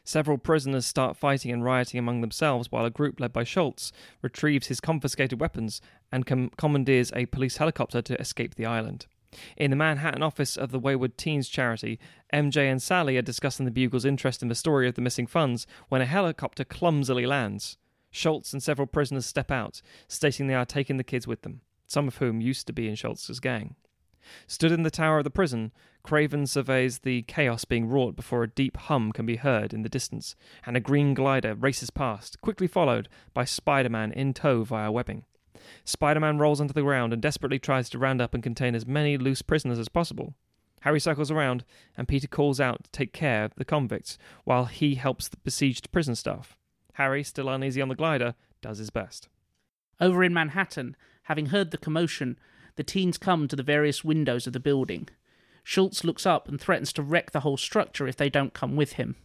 Several 0.04 0.38
prisoners 0.38 0.86
start 0.86 1.16
fighting 1.16 1.50
and 1.50 1.64
rioting 1.64 1.98
among 1.98 2.20
themselves 2.20 2.70
while 2.70 2.84
a 2.84 2.90
group 2.90 3.18
led 3.18 3.32
by 3.32 3.42
Schultz 3.42 3.90
retrieves 4.22 4.68
his 4.68 4.78
confiscated 4.78 5.40
weapons 5.40 5.80
and 6.12 6.26
com- 6.26 6.52
commandeers 6.56 7.10
a 7.16 7.26
police 7.26 7.56
helicopter 7.56 8.00
to 8.02 8.20
escape 8.20 8.54
the 8.54 8.66
island. 8.66 9.06
In 9.56 9.70
the 9.70 9.76
Manhattan 9.76 10.22
office 10.22 10.56
of 10.56 10.70
the 10.70 10.78
Wayward 10.78 11.18
Teens 11.18 11.48
charity, 11.48 11.98
MJ 12.32 12.70
and 12.70 12.80
Sally 12.80 13.16
are 13.16 13.22
discussing 13.22 13.64
the 13.64 13.72
Bugle's 13.72 14.04
interest 14.04 14.42
in 14.42 14.48
the 14.48 14.54
story 14.54 14.86
of 14.86 14.94
the 14.94 15.02
missing 15.02 15.26
funds 15.26 15.66
when 15.88 16.02
a 16.02 16.06
helicopter 16.06 16.62
clumsily 16.62 17.26
lands. 17.26 17.78
Schultz 18.12 18.52
and 18.52 18.62
several 18.62 18.86
prisoners 18.86 19.26
step 19.26 19.50
out, 19.50 19.82
stating 20.06 20.46
they 20.46 20.54
are 20.54 20.64
taking 20.64 20.98
the 20.98 21.02
kids 21.02 21.26
with 21.26 21.42
them, 21.42 21.62
some 21.86 22.08
of 22.08 22.16
whom 22.16 22.40
used 22.40 22.66
to 22.66 22.72
be 22.72 22.88
in 22.88 22.94
Schultz's 22.94 23.40
gang. 23.40 23.76
Stood 24.46 24.72
in 24.72 24.82
the 24.82 24.90
tower 24.90 25.18
of 25.18 25.24
the 25.24 25.30
prison, 25.30 25.70
Kraven 26.04 26.48
surveys 26.48 27.00
the 27.00 27.22
chaos 27.22 27.64
being 27.64 27.88
wrought 27.88 28.16
before 28.16 28.42
a 28.42 28.48
deep 28.48 28.76
hum 28.76 29.12
can 29.12 29.26
be 29.26 29.36
heard 29.36 29.72
in 29.72 29.82
the 29.82 29.88
distance, 29.88 30.34
and 30.66 30.76
a 30.76 30.80
green 30.80 31.14
glider 31.14 31.54
races 31.54 31.90
past, 31.90 32.40
quickly 32.40 32.66
followed 32.66 33.08
by 33.32 33.44
Spider 33.44 33.88
Man 33.88 34.12
in 34.12 34.34
tow 34.34 34.64
via 34.64 34.90
webbing. 34.90 35.24
Spider 35.84 36.20
Man 36.20 36.38
rolls 36.38 36.60
onto 36.60 36.74
the 36.74 36.82
ground 36.82 37.12
and 37.12 37.22
desperately 37.22 37.58
tries 37.58 37.88
to 37.90 37.98
round 37.98 38.20
up 38.20 38.34
and 38.34 38.42
contain 38.42 38.74
as 38.74 38.86
many 38.86 39.16
loose 39.16 39.42
prisoners 39.42 39.78
as 39.78 39.88
possible. 39.88 40.34
Harry 40.82 41.00
circles 41.00 41.30
around, 41.30 41.64
and 41.96 42.06
Peter 42.06 42.26
calls 42.26 42.60
out 42.60 42.84
to 42.84 42.90
take 42.90 43.14
care 43.14 43.44
of 43.44 43.54
the 43.54 43.64
convicts 43.64 44.18
while 44.44 44.66
he 44.66 44.96
helps 44.96 45.28
the 45.28 45.38
besieged 45.38 45.90
prison 45.92 46.14
staff. 46.14 46.58
Harry, 46.94 47.24
still 47.24 47.48
uneasy 47.48 47.80
on 47.80 47.88
the 47.88 47.94
glider, 47.94 48.34
does 48.60 48.78
his 48.78 48.90
best. 48.90 49.28
Over 49.98 50.22
in 50.22 50.34
Manhattan, 50.34 50.96
having 51.24 51.46
heard 51.46 51.70
the 51.70 51.78
commotion, 51.78 52.38
the 52.76 52.82
teens 52.82 53.18
come 53.18 53.48
to 53.48 53.56
the 53.56 53.62
various 53.62 54.04
windows 54.04 54.46
of 54.46 54.52
the 54.52 54.60
building. 54.60 55.08
Schultz 55.62 56.04
looks 56.04 56.26
up 56.26 56.48
and 56.48 56.60
threatens 56.60 56.92
to 56.92 57.02
wreck 57.02 57.30
the 57.30 57.40
whole 57.40 57.56
structure 57.56 58.06
if 58.06 58.16
they 58.16 58.28
don't 58.28 58.54
come 58.54 58.76
with 58.76 58.94
him. 58.94 59.16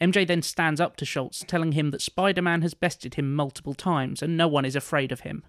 MJ 0.00 0.26
then 0.26 0.42
stands 0.42 0.80
up 0.80 0.96
to 0.96 1.04
Schultz, 1.04 1.44
telling 1.46 1.72
him 1.72 1.90
that 1.90 2.02
Spider 2.02 2.42
Man 2.42 2.62
has 2.62 2.74
bested 2.74 3.14
him 3.14 3.34
multiple 3.34 3.74
times 3.74 4.22
and 4.22 4.36
no 4.36 4.48
one 4.48 4.64
is 4.64 4.76
afraid 4.76 5.12
of 5.12 5.20
him. 5.20 5.44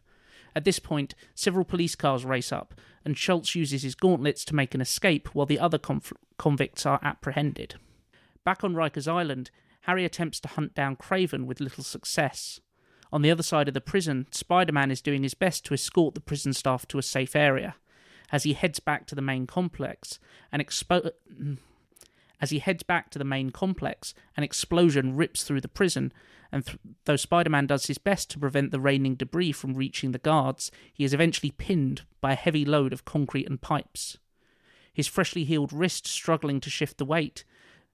At 0.56 0.64
this 0.64 0.80
point, 0.80 1.16
several 1.34 1.66
police 1.66 1.96
cars 1.96 2.24
race 2.24 2.52
up, 2.52 2.74
and 3.04 3.18
Schultz 3.18 3.56
uses 3.56 3.84
his 3.84 3.94
gauntlets 3.94 4.46
to 4.46 4.56
make 4.56 4.74
an 4.74 4.82
escape 4.82 5.28
while 5.34 5.46
the 5.46 5.60
other 5.60 5.78
conf- 5.78 6.14
convicts 6.38 6.86
are 6.86 7.00
apprehended. 7.04 7.76
Back 8.46 8.64
on 8.64 8.74
Rikers 8.74 9.12
Island, 9.12 9.52
Harry 9.82 10.06
attempts 10.06 10.40
to 10.40 10.48
hunt 10.48 10.74
down 10.74 10.96
Kraven 10.96 11.46
with 11.46 11.60
little 11.60 11.84
success. 11.84 12.62
On 13.12 13.22
the 13.22 13.32
other 13.32 13.44
side 13.44 13.68
of 13.68 13.74
the 13.74 13.82
prison, 13.82 14.28
Spider 14.32 14.74
Man 14.74 14.92
is 14.92 15.02
doing 15.02 15.24
his 15.24 15.34
best 15.34 15.66
to 15.66 15.74
escort 15.74 16.16
the 16.16 16.22
prison 16.22 16.54
staff 16.54 16.88
to 16.88 16.98
a 16.98 17.04
safe 17.04 17.36
area. 17.36 17.76
As 18.32 18.44
he 18.44 18.54
heads 18.54 18.80
back 18.80 19.06
to 19.08 19.16
the 19.16 19.22
main 19.22 19.48
complex, 19.48 20.20
an 20.52 20.60
expo- 20.60 21.12
mm, 21.32 21.58
as 22.42 22.50
he 22.50 22.60
heads 22.60 22.84
back 22.84 23.10
to 23.12 23.20
the 23.20 23.26
main 23.26 23.52
complex, 23.52 24.14
an 24.36 24.44
explosion 24.44 25.16
rips 25.16 25.44
through 25.44 25.62
the 25.62 25.68
prison, 25.68 26.12
and 26.52 26.66
th- 26.66 26.78
though 27.06 27.16
Spider 27.16 27.50
Man 27.50 27.68
does 27.68 27.86
his 27.86 27.98
best 27.98 28.30
to 28.32 28.40
prevent 28.40 28.72
the 28.72 28.80
raining 28.80 29.16
debris 29.16 29.52
from 29.52 29.76
reaching 29.76 30.12
the 30.12 30.20
guards, 30.20 30.72
he 30.94 31.04
is 31.04 31.14
eventually 31.14 31.52
pinned 31.52 32.04
by 32.22 32.34
a 32.34 32.36
heavy 32.36 32.66
load 32.66 32.94
of 32.94 33.06
concrete 33.06 33.48
and 33.48 33.62
pipes. 33.62 34.18
His 34.94 35.08
freshly 35.08 35.44
healed 35.44 35.74
wrist 35.74 36.08
struggling 36.08 36.60
to 36.62 36.70
shift 36.70 36.98
the 36.98 37.06
weight, 37.06 37.44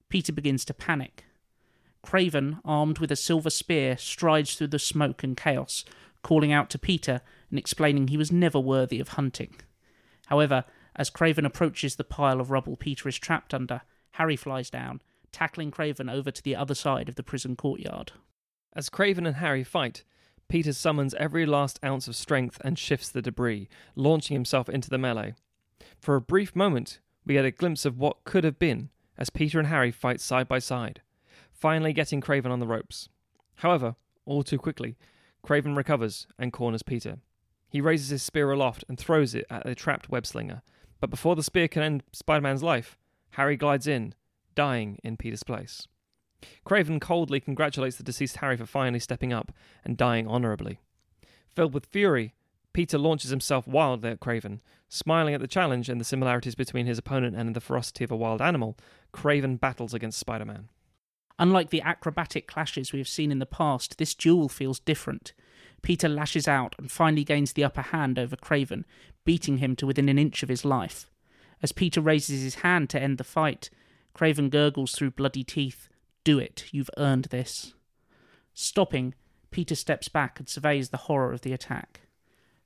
Peter 0.08 0.32
begins 0.32 0.64
to 0.64 0.74
panic. 0.74 1.24
Kraven, 2.04 2.60
armed 2.64 2.98
with 2.98 3.12
a 3.12 3.16
silver 3.16 3.50
spear, 3.50 3.96
strides 3.96 4.54
through 4.54 4.68
the 4.68 4.78
smoke 4.78 5.22
and 5.22 5.36
chaos, 5.36 5.84
calling 6.22 6.52
out 6.52 6.70
to 6.70 6.78
Peter 6.78 7.20
and 7.50 7.58
explaining 7.58 8.08
he 8.08 8.16
was 8.16 8.32
never 8.32 8.58
worthy 8.58 9.00
of 9.00 9.08
hunting. 9.08 9.54
However, 10.26 10.64
as 10.96 11.10
Kraven 11.10 11.46
approaches 11.46 11.96
the 11.96 12.04
pile 12.04 12.40
of 12.40 12.50
rubble 12.50 12.76
Peter 12.76 13.08
is 13.08 13.18
trapped 13.18 13.54
under, 13.54 13.82
Harry 14.12 14.36
flies 14.36 14.70
down, 14.70 15.00
tackling 15.30 15.70
Kraven 15.70 16.12
over 16.12 16.30
to 16.30 16.42
the 16.42 16.56
other 16.56 16.74
side 16.74 17.08
of 17.08 17.14
the 17.14 17.22
prison 17.22 17.56
courtyard. 17.56 18.12
As 18.74 18.90
Kraven 18.90 19.26
and 19.26 19.36
Harry 19.36 19.64
fight, 19.64 20.04
Peter 20.48 20.72
summons 20.72 21.14
every 21.14 21.46
last 21.46 21.80
ounce 21.84 22.08
of 22.08 22.16
strength 22.16 22.60
and 22.62 22.78
shifts 22.78 23.08
the 23.08 23.22
debris, 23.22 23.68
launching 23.96 24.34
himself 24.34 24.68
into 24.68 24.90
the 24.90 24.98
melee. 24.98 25.34
For 25.98 26.14
a 26.14 26.20
brief 26.20 26.54
moment, 26.54 27.00
we 27.24 27.34
get 27.34 27.44
a 27.44 27.50
glimpse 27.50 27.84
of 27.84 27.98
what 27.98 28.24
could 28.24 28.44
have 28.44 28.58
been 28.58 28.90
as 29.16 29.30
Peter 29.30 29.58
and 29.58 29.68
Harry 29.68 29.90
fight 29.90 30.20
side 30.20 30.48
by 30.48 30.58
side, 30.58 31.00
finally 31.62 31.92
getting 31.92 32.20
Kraven 32.20 32.50
on 32.50 32.58
the 32.58 32.66
ropes. 32.66 33.08
However, 33.54 33.94
all 34.26 34.42
too 34.42 34.58
quickly, 34.58 34.96
Kraven 35.46 35.76
recovers 35.76 36.26
and 36.36 36.52
corners 36.52 36.82
Peter. 36.82 37.18
He 37.68 37.80
raises 37.80 38.08
his 38.08 38.20
spear 38.20 38.50
aloft 38.50 38.84
and 38.88 38.98
throws 38.98 39.32
it 39.32 39.46
at 39.48 39.64
the 39.64 39.76
trapped 39.76 40.10
web 40.10 40.26
slinger, 40.26 40.62
but 41.00 41.08
before 41.08 41.36
the 41.36 41.42
spear 41.44 41.68
can 41.68 41.84
end 41.84 42.02
Spider 42.10 42.40
Man's 42.40 42.64
life, 42.64 42.98
Harry 43.30 43.56
glides 43.56 43.86
in, 43.86 44.14
dying 44.56 44.98
in 45.04 45.16
Peter's 45.16 45.44
place. 45.44 45.86
Kraven 46.66 47.00
coldly 47.00 47.38
congratulates 47.38 47.96
the 47.96 48.02
deceased 48.02 48.38
Harry 48.38 48.56
for 48.56 48.66
finally 48.66 48.98
stepping 48.98 49.32
up 49.32 49.52
and 49.84 49.96
dying 49.96 50.26
honourably. 50.26 50.80
Filled 51.46 51.74
with 51.74 51.86
fury, 51.86 52.34
Peter 52.72 52.98
launches 52.98 53.30
himself 53.30 53.68
wildly 53.68 54.10
at 54.10 54.18
Kraven. 54.20 54.58
Smiling 54.88 55.32
at 55.32 55.40
the 55.40 55.46
challenge 55.46 55.88
and 55.88 56.00
the 56.00 56.04
similarities 56.04 56.56
between 56.56 56.86
his 56.86 56.98
opponent 56.98 57.36
and 57.36 57.54
the 57.54 57.60
ferocity 57.60 58.02
of 58.02 58.10
a 58.10 58.16
wild 58.16 58.42
animal, 58.42 58.76
Kraven 59.14 59.60
battles 59.60 59.94
against 59.94 60.18
Spider 60.18 60.44
Man. 60.44 60.68
Unlike 61.42 61.70
the 61.70 61.82
acrobatic 61.82 62.46
clashes 62.46 62.92
we 62.92 63.00
have 63.00 63.08
seen 63.08 63.32
in 63.32 63.40
the 63.40 63.46
past, 63.46 63.98
this 63.98 64.14
duel 64.14 64.48
feels 64.48 64.78
different. 64.78 65.32
Peter 65.82 66.08
lashes 66.08 66.46
out 66.46 66.76
and 66.78 66.88
finally 66.88 67.24
gains 67.24 67.54
the 67.54 67.64
upper 67.64 67.82
hand 67.82 68.16
over 68.16 68.36
Kraven, 68.36 68.84
beating 69.24 69.56
him 69.56 69.74
to 69.74 69.86
within 69.88 70.08
an 70.08 70.20
inch 70.20 70.44
of 70.44 70.48
his 70.48 70.64
life. 70.64 71.10
As 71.60 71.72
Peter 71.72 72.00
raises 72.00 72.42
his 72.42 72.62
hand 72.62 72.90
to 72.90 73.02
end 73.02 73.18
the 73.18 73.24
fight, 73.24 73.70
Kraven 74.14 74.50
gurgles 74.50 74.92
through 74.92 75.10
bloody 75.10 75.42
teeth, 75.42 75.88
Do 76.22 76.38
it, 76.38 76.66
you've 76.70 76.90
earned 76.96 77.24
this. 77.24 77.74
Stopping, 78.54 79.12
Peter 79.50 79.74
steps 79.74 80.06
back 80.06 80.38
and 80.38 80.48
surveys 80.48 80.90
the 80.90 81.08
horror 81.08 81.32
of 81.32 81.40
the 81.40 81.52
attack. 81.52 82.02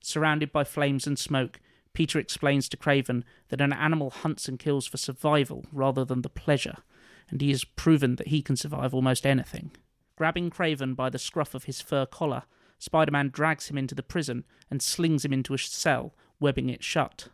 Surrounded 0.01 0.51
by 0.51 0.63
flames 0.63 1.07
and 1.07 1.17
smoke, 1.17 1.59
Peter 1.93 2.19
explains 2.19 2.69
to 2.69 2.77
Kraven 2.77 3.23
that 3.49 3.59
an 3.59 3.73
animal 3.73 4.11
hunts 4.11 4.47
and 4.47 4.59
kills 4.59 4.85
for 4.85 4.97
survival 4.97 5.65
rather 5.71 6.05
than 6.05 6.21
the 6.21 6.29
pleasure, 6.29 6.83
and 7.29 7.41
he 7.41 7.49
has 7.49 7.63
proven 7.63 8.15
that 8.15 8.27
he 8.27 8.41
can 8.41 8.55
survive 8.55 8.93
almost 8.93 9.25
anything. 9.25 9.71
Grabbing 10.15 10.49
Kraven 10.49 10.95
by 10.95 11.09
the 11.09 11.19
scruff 11.19 11.53
of 11.53 11.65
his 11.65 11.81
fur 11.81 12.05
collar, 12.05 12.43
Spider 12.79 13.11
Man 13.11 13.29
drags 13.29 13.67
him 13.67 13.77
into 13.77 13.95
the 13.95 14.03
prison 14.03 14.45
and 14.69 14.81
slings 14.81 15.25
him 15.25 15.33
into 15.33 15.53
a 15.53 15.57
cell, 15.57 16.15
webbing 16.39 16.69
it 16.69 16.83
shut. 16.83 17.29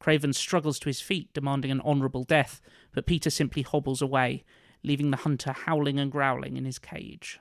Kraven 0.00 0.34
struggles 0.34 0.78
to 0.80 0.88
his 0.88 1.00
feet, 1.00 1.32
demanding 1.32 1.70
an 1.70 1.80
honourable 1.80 2.24
death, 2.24 2.60
but 2.92 3.06
Peter 3.06 3.30
simply 3.30 3.62
hobbles 3.62 4.02
away, 4.02 4.44
leaving 4.82 5.10
the 5.10 5.18
hunter 5.18 5.52
howling 5.52 5.98
and 5.98 6.12
growling 6.12 6.56
in 6.56 6.64
his 6.64 6.78
cage. 6.78 7.40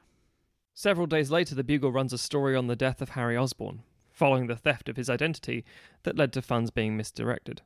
Several 0.73 1.05
days 1.05 1.29
later, 1.29 1.53
the 1.53 1.63
Bugle 1.63 1.91
runs 1.91 2.13
a 2.13 2.17
story 2.17 2.55
on 2.55 2.67
the 2.67 2.75
death 2.75 3.01
of 3.01 3.09
Harry 3.09 3.37
Osborn, 3.37 3.83
following 4.11 4.47
the 4.47 4.55
theft 4.55 4.87
of 4.89 4.97
his 4.97 5.09
identity 5.09 5.65
that 6.03 6.17
led 6.17 6.31
to 6.33 6.41
funds 6.41 6.71
being 6.71 6.95
misdirected. 6.95 7.61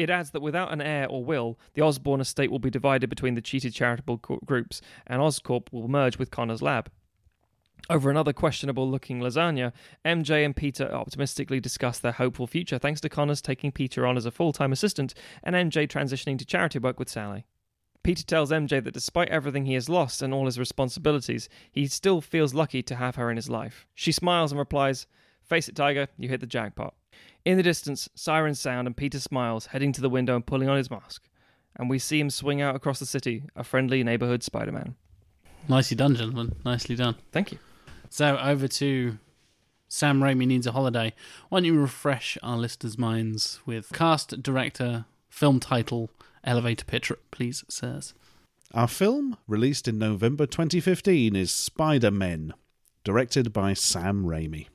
It 0.00 0.08
adds 0.08 0.30
that 0.30 0.40
without 0.40 0.72
an 0.72 0.80
heir 0.80 1.06
or 1.06 1.22
will, 1.22 1.58
the 1.74 1.82
Osborn 1.82 2.22
estate 2.22 2.50
will 2.50 2.58
be 2.58 2.70
divided 2.70 3.10
between 3.10 3.34
the 3.34 3.42
cheated 3.42 3.74
charitable 3.74 4.16
co- 4.16 4.40
groups, 4.46 4.80
and 5.06 5.20
Oscorp 5.20 5.70
will 5.70 5.88
merge 5.88 6.16
with 6.16 6.30
Connors' 6.30 6.62
lab. 6.62 6.90
Over 7.90 8.10
another 8.10 8.32
questionable 8.32 8.88
looking 8.88 9.20
lasagna, 9.20 9.74
MJ 10.02 10.42
and 10.42 10.56
Peter 10.56 10.90
optimistically 10.90 11.60
discuss 11.60 11.98
their 11.98 12.12
hopeful 12.12 12.46
future 12.46 12.78
thanks 12.78 13.02
to 13.02 13.10
Connors 13.10 13.42
taking 13.42 13.72
Peter 13.72 14.06
on 14.06 14.16
as 14.16 14.24
a 14.24 14.30
full 14.30 14.54
time 14.54 14.72
assistant 14.72 15.12
and 15.42 15.54
MJ 15.54 15.86
transitioning 15.86 16.38
to 16.38 16.46
charity 16.46 16.78
work 16.78 16.98
with 16.98 17.10
Sally. 17.10 17.44
Peter 18.02 18.24
tells 18.24 18.50
MJ 18.50 18.82
that 18.82 18.94
despite 18.94 19.28
everything 19.28 19.66
he 19.66 19.74
has 19.74 19.90
lost 19.90 20.22
and 20.22 20.32
all 20.32 20.46
his 20.46 20.58
responsibilities, 20.58 21.50
he 21.70 21.86
still 21.86 22.22
feels 22.22 22.54
lucky 22.54 22.82
to 22.82 22.94
have 22.94 23.16
her 23.16 23.30
in 23.30 23.36
his 23.36 23.50
life. 23.50 23.86
She 23.94 24.12
smiles 24.12 24.50
and 24.50 24.58
replies, 24.58 25.06
Face 25.42 25.68
it, 25.68 25.76
Tiger, 25.76 26.08
you 26.16 26.30
hit 26.30 26.40
the 26.40 26.46
jackpot. 26.46 26.94
In 27.44 27.56
the 27.56 27.62
distance, 27.62 28.08
sirens 28.14 28.60
sound 28.60 28.86
and 28.86 28.96
Peter 28.96 29.18
smiles, 29.18 29.66
heading 29.66 29.92
to 29.92 30.00
the 30.00 30.10
window 30.10 30.36
and 30.36 30.44
pulling 30.44 30.68
on 30.68 30.76
his 30.76 30.90
mask. 30.90 31.26
And 31.76 31.88
we 31.88 31.98
see 31.98 32.20
him 32.20 32.30
swing 32.30 32.60
out 32.60 32.76
across 32.76 32.98
the 32.98 33.06
city, 33.06 33.44
a 33.56 33.64
friendly 33.64 34.04
neighborhood 34.04 34.42
Spider 34.42 34.72
Man. 34.72 34.94
Nicely 35.68 35.96
done, 35.96 36.14
gentlemen. 36.16 36.54
Nicely 36.64 36.96
done. 36.96 37.16
Thank 37.32 37.52
you. 37.52 37.58
So 38.10 38.36
over 38.38 38.68
to 38.68 39.18
Sam 39.88 40.20
Raimi 40.20 40.46
Needs 40.46 40.66
a 40.66 40.72
Holiday. 40.72 41.14
Why 41.48 41.58
don't 41.58 41.64
you 41.64 41.80
refresh 41.80 42.36
our 42.42 42.56
listeners' 42.56 42.98
minds 42.98 43.60
with 43.64 43.92
cast, 43.92 44.42
director, 44.42 45.06
film 45.28 45.60
title, 45.60 46.10
elevator 46.44 46.84
pitch, 46.84 47.10
please, 47.30 47.64
sirs? 47.68 48.14
Our 48.72 48.88
film, 48.88 49.36
released 49.48 49.88
in 49.88 49.98
November 49.98 50.46
2015, 50.46 51.34
is 51.34 51.50
Spider 51.50 52.10
Men, 52.10 52.54
directed 53.02 53.52
by 53.52 53.72
Sam 53.72 54.24
Raimi. 54.24 54.68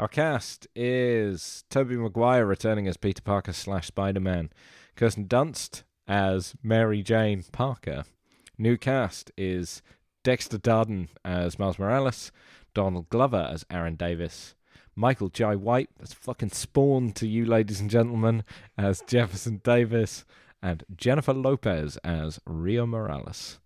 Our 0.00 0.08
cast 0.08 0.66
is 0.74 1.62
Tobey 1.68 1.94
Maguire 1.94 2.46
returning 2.46 2.88
as 2.88 2.96
Peter 2.96 3.20
Parker 3.20 3.52
slash 3.52 3.88
Spider 3.88 4.18
Man, 4.18 4.48
Kirsten 4.96 5.26
Dunst 5.26 5.82
as 6.08 6.54
Mary 6.62 7.02
Jane 7.02 7.44
Parker. 7.52 8.04
New 8.56 8.78
cast 8.78 9.30
is 9.36 9.82
Dexter 10.24 10.56
Darden 10.56 11.08
as 11.22 11.58
Miles 11.58 11.78
Morales, 11.78 12.32
Donald 12.72 13.10
Glover 13.10 13.46
as 13.52 13.66
Aaron 13.70 13.96
Davis, 13.96 14.54
Michael 14.96 15.28
Jai 15.28 15.54
White, 15.54 15.90
that's 15.98 16.14
fucking 16.14 16.52
spawn 16.52 17.12
to 17.12 17.28
you, 17.28 17.44
ladies 17.44 17.78
and 17.78 17.90
gentlemen, 17.90 18.42
as 18.78 19.02
Jefferson 19.06 19.60
Davis, 19.62 20.24
and 20.62 20.82
Jennifer 20.96 21.34
Lopez 21.34 21.98
as 21.98 22.40
Rio 22.46 22.86
Morales. 22.86 23.60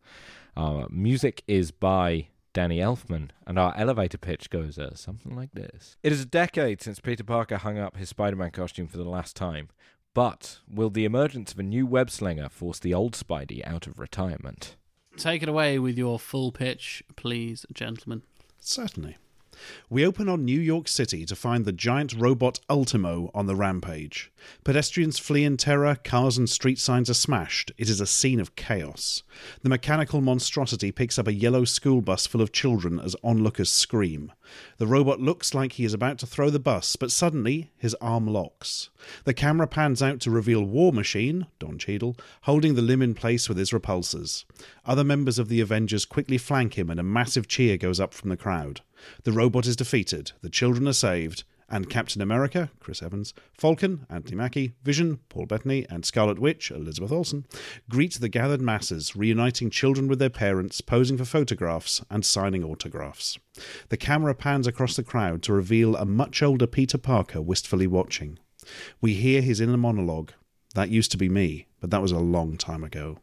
Our 0.56 0.88
music 0.90 1.44
is 1.46 1.70
by 1.70 2.26
Danny 2.54 2.78
Elfman, 2.78 3.30
and 3.46 3.58
our 3.58 3.76
elevator 3.76 4.16
pitch 4.16 4.48
goes 4.48 4.78
uh, 4.78 4.94
something 4.94 5.36
like 5.36 5.50
this 5.52 5.96
It 6.02 6.12
is 6.12 6.22
a 6.22 6.26
decade 6.26 6.80
since 6.80 7.00
Peter 7.00 7.24
Parker 7.24 7.58
hung 7.58 7.78
up 7.78 7.96
his 7.96 8.08
Spider 8.08 8.36
Man 8.36 8.52
costume 8.52 8.86
for 8.86 8.96
the 8.96 9.04
last 9.04 9.36
time, 9.36 9.68
but 10.14 10.60
will 10.70 10.88
the 10.88 11.04
emergence 11.04 11.52
of 11.52 11.58
a 11.58 11.64
new 11.64 11.84
web 11.84 12.10
slinger 12.10 12.48
force 12.48 12.78
the 12.78 12.94
old 12.94 13.14
Spidey 13.14 13.66
out 13.66 13.86
of 13.86 13.98
retirement? 13.98 14.76
Take 15.16 15.42
it 15.42 15.48
away 15.48 15.78
with 15.78 15.98
your 15.98 16.18
full 16.18 16.52
pitch, 16.52 17.02
please, 17.16 17.66
gentlemen. 17.72 18.22
Certainly. 18.60 19.16
We 19.88 20.06
open 20.06 20.28
on 20.28 20.44
New 20.44 20.60
York 20.60 20.88
City 20.88 21.24
to 21.26 21.36
find 21.36 21.64
the 21.64 21.72
giant 21.72 22.14
robot 22.14 22.60
Ultimo 22.68 23.30
on 23.34 23.46
the 23.46 23.54
rampage. 23.54 24.32
Pedestrians 24.64 25.18
flee 25.18 25.44
in 25.44 25.56
terror, 25.56 25.96
cars 26.02 26.36
and 26.36 26.48
street 26.48 26.78
signs 26.78 27.08
are 27.08 27.14
smashed. 27.14 27.72
It 27.78 27.88
is 27.88 28.00
a 28.00 28.06
scene 28.06 28.40
of 28.40 28.56
chaos. 28.56 29.22
The 29.62 29.68
mechanical 29.68 30.20
monstrosity 30.20 30.92
picks 30.92 31.18
up 31.18 31.26
a 31.26 31.32
yellow 31.32 31.64
school 31.64 32.00
bus 32.00 32.26
full 32.26 32.42
of 32.42 32.52
children 32.52 32.98
as 33.00 33.16
onlookers 33.22 33.70
scream. 33.70 34.32
The 34.78 34.86
robot 34.86 35.20
looks 35.20 35.54
like 35.54 35.72
he 35.72 35.84
is 35.84 35.94
about 35.94 36.18
to 36.18 36.26
throw 36.26 36.50
the 36.50 36.58
bus, 36.58 36.96
but 36.96 37.10
suddenly 37.10 37.70
his 37.76 37.94
arm 38.00 38.26
locks. 38.26 38.90
The 39.24 39.34
camera 39.34 39.66
pans 39.66 40.02
out 40.02 40.20
to 40.20 40.30
reveal 40.30 40.64
War 40.64 40.92
Machine, 40.92 41.46
Don 41.58 41.78
Cheadle, 41.78 42.16
holding 42.42 42.74
the 42.74 42.82
limb 42.82 43.02
in 43.02 43.14
place 43.14 43.48
with 43.48 43.58
his 43.58 43.70
repulsors. 43.70 44.44
Other 44.84 45.04
members 45.04 45.38
of 45.38 45.48
the 45.48 45.60
Avengers 45.60 46.04
quickly 46.04 46.38
flank 46.38 46.78
him, 46.78 46.90
and 46.90 47.00
a 47.00 47.04
massive 47.04 47.48
cheer 47.48 47.76
goes 47.76 48.00
up 48.00 48.12
from 48.12 48.30
the 48.30 48.36
crowd. 48.36 48.82
The 49.24 49.32
robot 49.32 49.66
is 49.66 49.76
defeated, 49.76 50.32
the 50.42 50.50
children 50.50 50.88
are 50.88 50.92
saved, 50.92 51.44
and 51.68 51.90
Captain 51.90 52.22
America, 52.22 52.70
Chris 52.78 53.02
Evans, 53.02 53.32
Falcon, 53.52 54.06
Anthony 54.10 54.36
Mackie, 54.36 54.74
Vision, 54.82 55.18
Paul 55.28 55.46
Bettany, 55.46 55.86
and 55.88 56.04
Scarlet 56.04 56.38
Witch, 56.38 56.70
Elizabeth 56.70 57.10
Olsen, 57.10 57.46
greet 57.88 58.14
the 58.14 58.28
gathered 58.28 58.60
masses, 58.60 59.16
reuniting 59.16 59.70
children 59.70 60.06
with 60.06 60.18
their 60.18 60.30
parents, 60.30 60.80
posing 60.80 61.16
for 61.16 61.24
photographs, 61.24 62.04
and 62.10 62.24
signing 62.24 62.62
autographs. 62.62 63.38
The 63.88 63.96
camera 63.96 64.34
pans 64.34 64.66
across 64.66 64.94
the 64.96 65.02
crowd 65.02 65.42
to 65.44 65.52
reveal 65.52 65.96
a 65.96 66.04
much 66.04 66.42
older 66.42 66.66
Peter 66.66 66.98
Parker 66.98 67.40
wistfully 67.40 67.86
watching. 67.86 68.38
We 69.00 69.14
hear 69.14 69.40
his 69.40 69.60
inner 69.60 69.76
monologue. 69.76 70.32
That 70.74 70.90
used 70.90 71.10
to 71.12 71.16
be 71.16 71.28
me, 71.28 71.66
but 71.80 71.90
that 71.90 72.02
was 72.02 72.12
a 72.12 72.18
long 72.18 72.56
time 72.56 72.84
ago. 72.84 73.18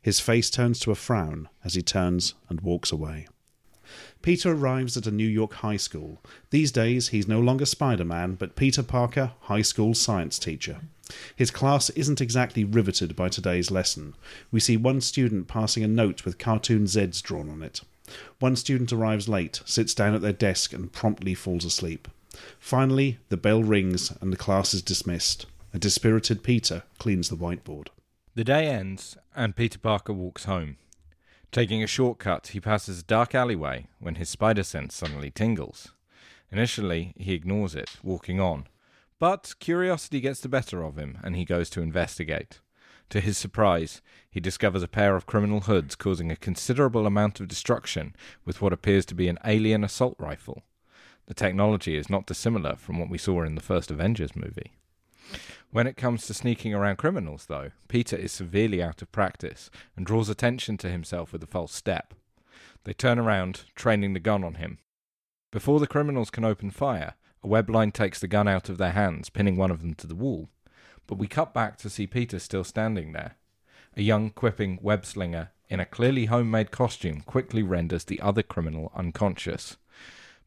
His 0.00 0.20
face 0.20 0.50
turns 0.50 0.78
to 0.80 0.90
a 0.90 0.94
frown 0.94 1.48
as 1.62 1.74
he 1.74 1.82
turns 1.82 2.34
and 2.48 2.60
walks 2.60 2.92
away. 2.92 3.26
Peter 4.26 4.50
arrives 4.50 4.96
at 4.96 5.06
a 5.06 5.12
New 5.12 5.28
York 5.28 5.52
high 5.52 5.76
school. 5.76 6.20
These 6.50 6.72
days, 6.72 7.10
he's 7.10 7.28
no 7.28 7.38
longer 7.38 7.64
Spider 7.64 8.04
Man, 8.04 8.34
but 8.34 8.56
Peter 8.56 8.82
Parker, 8.82 9.30
high 9.42 9.62
school 9.62 9.94
science 9.94 10.36
teacher. 10.36 10.80
His 11.36 11.52
class 11.52 11.90
isn't 11.90 12.20
exactly 12.20 12.64
riveted 12.64 13.14
by 13.14 13.28
today's 13.28 13.70
lesson. 13.70 14.16
We 14.50 14.58
see 14.58 14.76
one 14.76 15.00
student 15.00 15.46
passing 15.46 15.84
a 15.84 15.86
note 15.86 16.24
with 16.24 16.38
cartoon 16.38 16.86
Zs 16.86 17.22
drawn 17.22 17.48
on 17.48 17.62
it. 17.62 17.82
One 18.40 18.56
student 18.56 18.92
arrives 18.92 19.28
late, 19.28 19.60
sits 19.64 19.94
down 19.94 20.12
at 20.12 20.22
their 20.22 20.32
desk, 20.32 20.72
and 20.72 20.92
promptly 20.92 21.34
falls 21.34 21.64
asleep. 21.64 22.08
Finally, 22.58 23.18
the 23.28 23.36
bell 23.36 23.62
rings 23.62 24.12
and 24.20 24.32
the 24.32 24.36
class 24.36 24.74
is 24.74 24.82
dismissed. 24.82 25.46
A 25.72 25.78
dispirited 25.78 26.42
Peter 26.42 26.82
cleans 26.98 27.28
the 27.28 27.36
whiteboard. 27.36 27.90
The 28.34 28.42
day 28.42 28.66
ends, 28.66 29.16
and 29.36 29.54
Peter 29.54 29.78
Parker 29.78 30.12
walks 30.12 30.46
home. 30.46 30.78
Taking 31.56 31.82
a 31.82 31.86
shortcut, 31.86 32.48
he 32.48 32.60
passes 32.60 33.00
a 33.00 33.04
dark 33.04 33.34
alleyway 33.34 33.86
when 33.98 34.16
his 34.16 34.28
spider 34.28 34.62
sense 34.62 34.94
suddenly 34.94 35.30
tingles. 35.30 35.92
Initially, 36.52 37.14
he 37.16 37.32
ignores 37.32 37.74
it, 37.74 37.96
walking 38.02 38.38
on. 38.38 38.66
But 39.18 39.54
curiosity 39.58 40.20
gets 40.20 40.38
the 40.40 40.50
better 40.50 40.82
of 40.82 40.98
him, 40.98 41.16
and 41.24 41.34
he 41.34 41.46
goes 41.46 41.70
to 41.70 41.80
investigate. 41.80 42.60
To 43.08 43.22
his 43.22 43.38
surprise, 43.38 44.02
he 44.28 44.38
discovers 44.38 44.82
a 44.82 44.86
pair 44.86 45.16
of 45.16 45.24
criminal 45.24 45.60
hoods 45.60 45.94
causing 45.94 46.30
a 46.30 46.36
considerable 46.36 47.06
amount 47.06 47.40
of 47.40 47.48
destruction 47.48 48.14
with 48.44 48.60
what 48.60 48.74
appears 48.74 49.06
to 49.06 49.14
be 49.14 49.26
an 49.26 49.38
alien 49.42 49.82
assault 49.82 50.16
rifle. 50.18 50.62
The 51.24 51.32
technology 51.32 51.96
is 51.96 52.10
not 52.10 52.26
dissimilar 52.26 52.76
from 52.76 52.98
what 52.98 53.08
we 53.08 53.16
saw 53.16 53.44
in 53.44 53.54
the 53.54 53.62
first 53.62 53.90
Avengers 53.90 54.36
movie. 54.36 54.72
When 55.70 55.86
it 55.86 55.96
comes 55.96 56.26
to 56.26 56.34
sneaking 56.34 56.74
around 56.74 56.96
criminals, 56.96 57.46
though, 57.46 57.70
Peter 57.88 58.16
is 58.16 58.32
severely 58.32 58.82
out 58.82 59.02
of 59.02 59.12
practice 59.12 59.70
and 59.96 60.06
draws 60.06 60.28
attention 60.28 60.76
to 60.78 60.90
himself 60.90 61.32
with 61.32 61.42
a 61.42 61.46
false 61.46 61.72
step. 61.72 62.14
They 62.84 62.92
turn 62.92 63.18
around, 63.18 63.64
training 63.74 64.14
the 64.14 64.20
gun 64.20 64.44
on 64.44 64.54
him. 64.54 64.78
Before 65.50 65.80
the 65.80 65.86
criminals 65.86 66.30
can 66.30 66.44
open 66.44 66.70
fire, 66.70 67.14
a 67.42 67.48
web 67.48 67.68
line 67.68 67.92
takes 67.92 68.20
the 68.20 68.28
gun 68.28 68.48
out 68.48 68.68
of 68.68 68.78
their 68.78 68.92
hands, 68.92 69.28
pinning 69.30 69.56
one 69.56 69.70
of 69.70 69.80
them 69.80 69.94
to 69.94 70.06
the 70.06 70.14
wall. 70.14 70.48
But 71.06 71.18
we 71.18 71.26
cut 71.26 71.52
back 71.52 71.76
to 71.78 71.90
see 71.90 72.06
Peter 72.06 72.38
still 72.38 72.64
standing 72.64 73.12
there. 73.12 73.36
A 73.96 74.02
young, 74.02 74.30
quipping 74.30 74.78
web 74.82 75.04
slinger 75.04 75.50
in 75.68 75.80
a 75.80 75.86
clearly 75.86 76.26
homemade 76.26 76.70
costume 76.70 77.22
quickly 77.22 77.62
renders 77.62 78.04
the 78.04 78.20
other 78.20 78.42
criminal 78.42 78.92
unconscious. 78.94 79.76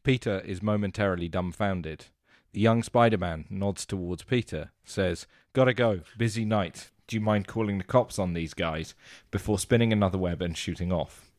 Peter 0.02 0.40
is 0.40 0.62
momentarily 0.62 1.28
dumbfounded. 1.28 2.06
Young 2.52 2.82
Spider 2.82 3.18
Man 3.18 3.44
nods 3.48 3.86
towards 3.86 4.24
Peter, 4.24 4.72
says, 4.84 5.26
Gotta 5.52 5.74
go, 5.74 6.00
busy 6.18 6.44
night. 6.44 6.90
Do 7.06 7.16
you 7.16 7.20
mind 7.20 7.46
calling 7.46 7.78
the 7.78 7.84
cops 7.84 8.18
on 8.18 8.34
these 8.34 8.54
guys? 8.54 8.94
before 9.30 9.58
spinning 9.58 9.92
another 9.92 10.18
web 10.18 10.42
and 10.42 10.56
shooting 10.56 10.92
off. 10.92 11.30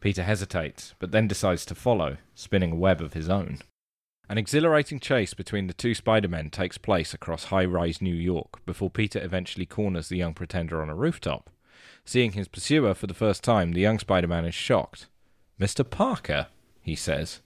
Peter 0.00 0.22
hesitates, 0.22 0.94
but 0.98 1.12
then 1.12 1.28
decides 1.28 1.64
to 1.66 1.74
follow, 1.74 2.16
spinning 2.34 2.72
a 2.72 2.76
web 2.76 3.00
of 3.00 3.12
his 3.12 3.28
own. 3.28 3.58
An 4.28 4.38
exhilarating 4.38 5.00
chase 5.00 5.34
between 5.34 5.66
the 5.66 5.74
two 5.74 5.94
Spider 5.94 6.28
Men 6.28 6.50
takes 6.50 6.78
place 6.78 7.12
across 7.12 7.44
high 7.44 7.64
rise 7.64 8.00
New 8.00 8.14
York 8.14 8.64
before 8.64 8.88
Peter 8.88 9.22
eventually 9.22 9.66
corners 9.66 10.08
the 10.08 10.18
young 10.18 10.34
pretender 10.34 10.80
on 10.80 10.88
a 10.88 10.94
rooftop. 10.94 11.50
Seeing 12.04 12.32
his 12.32 12.48
pursuer 12.48 12.94
for 12.94 13.08
the 13.08 13.14
first 13.14 13.42
time, 13.42 13.72
the 13.72 13.80
young 13.80 13.98
Spider 13.98 14.28
Man 14.28 14.44
is 14.44 14.54
shocked. 14.54 15.08
Mr. 15.60 15.88
Parker, 15.88 16.46
he 16.80 16.94
says. 16.94 17.40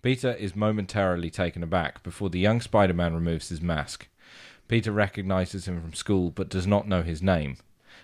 Peter 0.00 0.32
is 0.32 0.54
momentarily 0.54 1.30
taken 1.30 1.62
aback 1.62 2.02
before 2.02 2.30
the 2.30 2.38
young 2.38 2.60
Spider 2.60 2.94
Man 2.94 3.14
removes 3.14 3.48
his 3.48 3.60
mask. 3.60 4.08
Peter 4.68 4.92
recognizes 4.92 5.66
him 5.66 5.80
from 5.80 5.92
school 5.92 6.30
but 6.30 6.48
does 6.48 6.66
not 6.66 6.86
know 6.86 7.02
his 7.02 7.22
name. 7.22 7.56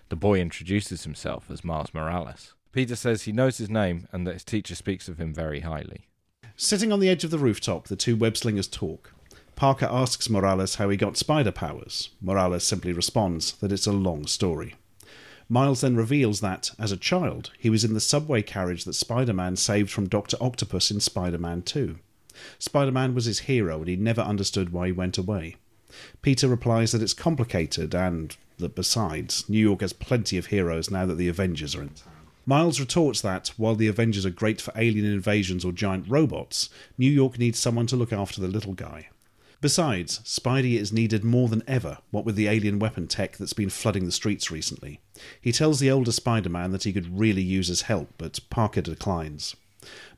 The 0.09 0.17
boy 0.17 0.41
introduces 0.41 1.05
himself 1.05 1.51
as 1.51 1.65
Miles 1.65 1.95
Morales. 1.95 2.55
Peter 2.73 2.97
says 2.97 3.23
he 3.23 3.33
knows 3.33 3.59
his 3.59 3.71
name 3.71 4.09
and 4.13 4.27
that 4.27 4.33
his 4.33 4.45
teacher 4.45 4.75
speaks 4.75 5.09
of 5.09 5.19
him 5.19 5.33
very 5.33 5.61
highly. 5.61 6.09
Sitting 6.57 6.93
on 6.93 7.01
the 7.01 7.09
edge 7.09 7.23
of 7.25 7.31
the 7.31 7.39
rooftop, 7.39 7.87
the 7.87 7.97
two 7.97 8.17
web 8.17 8.37
slingers 8.37 8.69
talk. 8.69 9.13
Parker 9.55 9.87
asks 9.89 10.29
Morales 10.29 10.77
how 10.77 10.89
he 10.89 10.97
got 10.97 11.17
spider 11.17 11.53
powers. 11.53 12.11
Morales 12.21 12.65
simply 12.65 12.93
responds 12.93 13.53
that 13.53 13.71
it's 13.71 13.87
a 13.87 13.93
long 13.93 14.27
story. 14.27 14.75
Miles 15.49 15.83
then 15.83 15.97
reveals 15.97 16.41
that, 16.41 16.71
as 16.79 16.91
a 16.91 16.97
child, 16.97 17.51
he 17.59 17.71
was 17.71 17.85
in 17.85 17.95
the 17.95 18.01
subway 18.01 18.43
carriage 18.43 18.85
that 18.85 18.95
Spider 18.95 19.33
Man 19.33 19.57
saved 19.57 19.91
from 19.91 20.09
Dr. 20.09 20.37
Octopus 20.41 20.91
in 20.91 21.01
Spider 21.01 21.39
Man 21.39 21.63
2. 21.63 21.99
Spider 22.59 22.93
Man 22.93 23.15
was 23.15 23.27
his 23.27 23.41
hero 23.41 23.79
and 23.79 23.89
he 23.89 23.97
never 23.97 24.23
understood 24.23 24.73
why 24.73 24.87
he 24.87 24.93
went 24.93 25.19
away. 25.19 25.57
Peter 26.23 26.49
replies 26.49 26.93
that 26.93 27.03
it's 27.03 27.15
complicated 27.15 27.95
and 27.95 28.37
that 28.59 28.75
besides, 28.75 29.49
New 29.49 29.59
York 29.59 29.81
has 29.81 29.93
plenty 29.93 30.39
of 30.39 30.47
heroes 30.47 30.91
now 30.91 31.07
that 31.07 31.17
the 31.17 31.29
Avengers 31.29 31.75
are 31.75 31.83
in 31.83 31.91
town. 31.91 32.13
Miles 32.47 32.81
retorts 32.81 33.21
that, 33.23 33.49
while 33.57 33.75
the 33.75 33.89
Avengers 33.89 34.27
are 34.27 34.31
great 34.31 34.61
for 34.61 34.73
alien 34.77 35.07
invasions 35.07 35.65
or 35.65 35.73
giant 35.73 36.07
robots, 36.09 36.69
New 36.99 37.11
York 37.11 37.39
needs 37.39 37.59
someone 37.59 37.87
to 37.87 37.97
look 37.97 38.13
after 38.13 38.41
the 38.41 38.49
little 38.49 38.75
guy. 38.75 39.09
Besides, 39.65 40.21
Spidey 40.27 40.79
is 40.79 40.93
needed 40.93 41.25
more 41.25 41.49
than 41.49 41.63
ever, 41.67 41.97
what 42.11 42.27
with 42.27 42.37
the 42.37 42.49
alien 42.49 42.79
weapon 42.79 43.07
tech 43.07 43.39
that's 43.39 43.55
been 43.55 43.71
flooding 43.71 44.05
the 44.05 44.13
streets 44.13 44.51
recently. 44.51 45.01
He 45.41 45.53
tells 45.53 45.81
the 45.81 45.91
older 45.91 46.13
Spider 46.13 46.51
Man 46.51 46.71
that 46.73 46.83
he 46.83 46.93
could 46.93 47.19
really 47.19 47.41
use 47.41 47.69
his 47.69 47.81
help, 47.81 48.11
but 48.19 48.41
Parker 48.51 48.83
declines. 48.83 49.57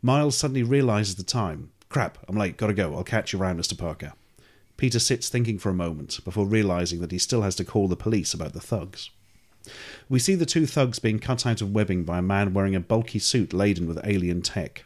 Miles 0.02 0.36
suddenly 0.36 0.64
realizes 0.64 1.14
the 1.14 1.22
time. 1.22 1.70
Crap, 1.88 2.18
I'm 2.26 2.36
late, 2.36 2.56
gotta 2.56 2.74
go, 2.74 2.96
I'll 2.96 3.04
catch 3.04 3.32
you 3.32 3.38
around, 3.38 3.60
Mr. 3.60 3.78
Parker. 3.78 4.14
Peter 4.76 4.98
sits 4.98 5.28
thinking 5.28 5.60
for 5.60 5.70
a 5.70 5.74
moment 5.74 6.18
before 6.24 6.44
realizing 6.44 7.00
that 7.00 7.12
he 7.12 7.18
still 7.18 7.42
has 7.42 7.54
to 7.54 7.64
call 7.64 7.86
the 7.86 7.94
police 7.94 8.34
about 8.34 8.52
the 8.52 8.60
thugs. 8.60 9.10
We 10.08 10.18
see 10.18 10.34
the 10.34 10.44
two 10.44 10.66
thugs 10.66 10.98
being 10.98 11.20
cut 11.20 11.46
out 11.46 11.60
of 11.60 11.72
webbing 11.72 12.02
by 12.02 12.18
a 12.18 12.22
man 12.22 12.52
wearing 12.52 12.74
a 12.74 12.80
bulky 12.80 13.20
suit 13.20 13.52
laden 13.52 13.86
with 13.86 14.00
alien 14.02 14.42
tech. 14.42 14.85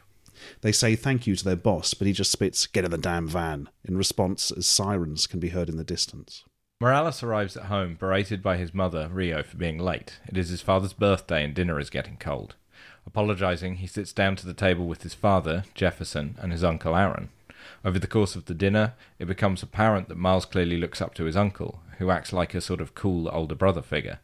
They 0.61 0.71
say 0.71 0.95
thank 0.95 1.27
you 1.27 1.35
to 1.35 1.43
their 1.43 1.55
boss, 1.55 1.93
but 1.93 2.07
he 2.07 2.13
just 2.13 2.31
spits, 2.31 2.67
get 2.67 2.85
in 2.85 2.91
the 2.91 2.97
damn 2.97 3.27
van, 3.27 3.69
in 3.83 3.97
response 3.97 4.51
as 4.51 4.67
sirens 4.67 5.27
can 5.27 5.39
be 5.39 5.49
heard 5.49 5.69
in 5.69 5.77
the 5.77 5.83
distance. 5.83 6.43
Morales 6.79 7.21
arrives 7.21 7.55
at 7.55 7.65
home 7.65 7.95
berated 7.95 8.41
by 8.41 8.57
his 8.57 8.73
mother, 8.73 9.07
Rio, 9.11 9.43
for 9.43 9.55
being 9.55 9.77
late. 9.77 10.19
It 10.27 10.37
is 10.37 10.49
his 10.49 10.61
father's 10.61 10.93
birthday 10.93 11.43
and 11.43 11.53
dinner 11.53 11.79
is 11.79 11.91
getting 11.91 12.17
cold. 12.17 12.55
Apologizing, 13.05 13.75
he 13.75 13.87
sits 13.87 14.11
down 14.13 14.35
to 14.37 14.47
the 14.47 14.53
table 14.53 14.87
with 14.87 15.03
his 15.03 15.13
father, 15.13 15.63
Jefferson, 15.75 16.37
and 16.41 16.51
his 16.51 16.63
uncle 16.63 16.95
Aaron. 16.95 17.29
Over 17.85 17.99
the 17.99 18.07
course 18.07 18.35
of 18.35 18.45
the 18.45 18.53
dinner, 18.53 18.93
it 19.19 19.25
becomes 19.25 19.61
apparent 19.61 20.07
that 20.09 20.17
Miles 20.17 20.45
clearly 20.45 20.77
looks 20.77 21.01
up 21.01 21.13
to 21.15 21.25
his 21.25 21.37
uncle, 21.37 21.81
who 21.99 22.09
acts 22.09 22.33
like 22.33 22.55
a 22.55 22.61
sort 22.61 22.81
of 22.81 22.95
cool 22.95 23.29
older 23.31 23.55
brother 23.55 23.81
figure. 23.83 24.19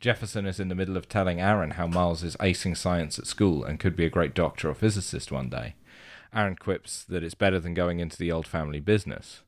Jefferson 0.00 0.46
is 0.46 0.60
in 0.60 0.68
the 0.68 0.76
middle 0.76 0.96
of 0.96 1.08
telling 1.08 1.40
Aaron 1.40 1.72
how 1.72 1.88
Miles 1.88 2.22
is 2.22 2.36
acing 2.36 2.76
science 2.76 3.18
at 3.18 3.26
school 3.26 3.64
and 3.64 3.80
could 3.80 3.96
be 3.96 4.04
a 4.04 4.10
great 4.10 4.32
doctor 4.32 4.70
or 4.70 4.74
physicist 4.74 5.32
one 5.32 5.48
day. 5.48 5.74
Aaron 6.32 6.54
quips 6.54 7.04
that 7.04 7.24
it's 7.24 7.34
better 7.34 7.58
than 7.58 7.74
going 7.74 7.98
into 7.98 8.16
the 8.16 8.30
old 8.30 8.46
family 8.46 8.78
business. 8.78 9.42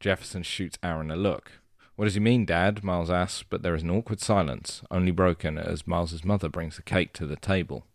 Jefferson 0.00 0.42
shoots 0.42 0.78
Aaron 0.82 1.10
a 1.12 1.16
look. 1.16 1.52
What 1.94 2.06
does 2.06 2.14
he 2.14 2.20
mean, 2.20 2.44
Dad? 2.44 2.82
Miles 2.82 3.10
asks, 3.10 3.44
but 3.44 3.62
there 3.62 3.76
is 3.76 3.84
an 3.84 3.90
awkward 3.90 4.20
silence, 4.20 4.82
only 4.90 5.12
broken 5.12 5.56
as 5.56 5.86
Miles's 5.86 6.24
mother 6.24 6.48
brings 6.48 6.76
the 6.76 6.82
cake 6.82 7.12
to 7.12 7.26
the 7.26 7.36
table. 7.36 7.86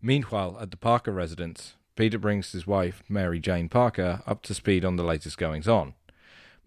Meanwhile, 0.00 0.58
at 0.60 0.70
the 0.70 0.76
Parker 0.76 1.10
residence, 1.10 1.74
Peter 1.96 2.18
brings 2.18 2.52
his 2.52 2.66
wife, 2.66 3.02
Mary 3.08 3.40
Jane 3.40 3.68
Parker, 3.68 4.22
up 4.26 4.42
to 4.42 4.54
speed 4.54 4.84
on 4.84 4.94
the 4.94 5.02
latest 5.02 5.38
goings 5.38 5.66
on. 5.66 5.94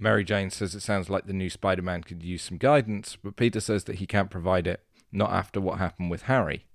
Mary 0.04 0.26
Jane 0.26 0.50
says 0.50 0.76
it 0.76 0.82
sounds 0.82 1.10
like 1.10 1.28
the 1.28 1.32
new 1.32 1.50
Spider 1.50 1.82
Man 1.82 2.04
could 2.04 2.22
use 2.24 2.42
some 2.42 2.58
guidance, 2.58 3.18
but 3.24 3.38
Peter 3.38 3.62
says 3.62 3.86
that 3.86 3.96
he 3.96 4.06
can't 4.06 4.30
provide 4.30 4.68
it, 4.68 4.84
not 5.14 5.32
after 5.32 5.62
what 5.62 5.80
happened 5.80 6.12
with 6.12 6.24
Harry. 6.24 6.66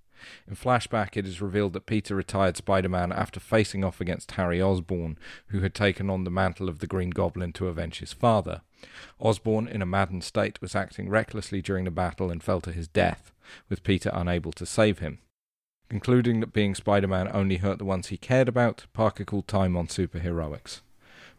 In 0.49 0.57
flashback, 0.57 1.15
it 1.15 1.27
is 1.27 1.43
revealed 1.43 1.75
that 1.75 1.85
Peter 1.85 2.17
retired 2.17 2.57
Spider 2.57 2.89
Man 2.89 3.13
after 3.13 3.39
facing 3.39 3.85
off 3.85 4.01
against 4.01 4.31
Harry 4.33 4.63
Osborn, 4.63 5.19
who 5.49 5.61
had 5.61 5.75
taken 5.75 6.09
on 6.09 6.25
the 6.25 6.31
mantle 6.31 6.71
of 6.71 6.79
the 6.79 6.87
Green 6.87 7.11
Goblin 7.11 7.53
to 7.53 7.69
avenge 7.69 7.99
his 7.99 8.15
father. 8.15 8.63
Osborn, 9.21 9.69
in 9.69 9.83
a 9.83 9.87
maddened 9.87 10.25
state, 10.25 10.63
was 10.63 10.75
acting 10.75 11.11
recklessly 11.11 11.61
during 11.61 11.85
the 11.85 11.91
battle 11.91 12.31
and 12.31 12.43
fell 12.43 12.63
to 12.63 12.73
his 12.73 12.89
death, 12.89 13.31
with 13.69 13.85
Peter 13.85 14.11
unable 14.15 14.53
to 14.53 14.65
save 14.65 15.01
him. 15.01 15.19
Concluding 15.91 16.41
that 16.41 16.55
being 16.55 16.75
Spider 16.75 17.09
Man 17.09 17.29
only 17.35 17.59
hurt 17.59 17.77
the 17.77 17.85
ones 17.85 18.07
he 18.07 18.17
cared 18.17 18.49
about, 18.49 18.87
Parker 18.95 19.27
called 19.27 19.47
time 19.47 19.77
on 19.77 19.87
superheroics. 19.87 20.81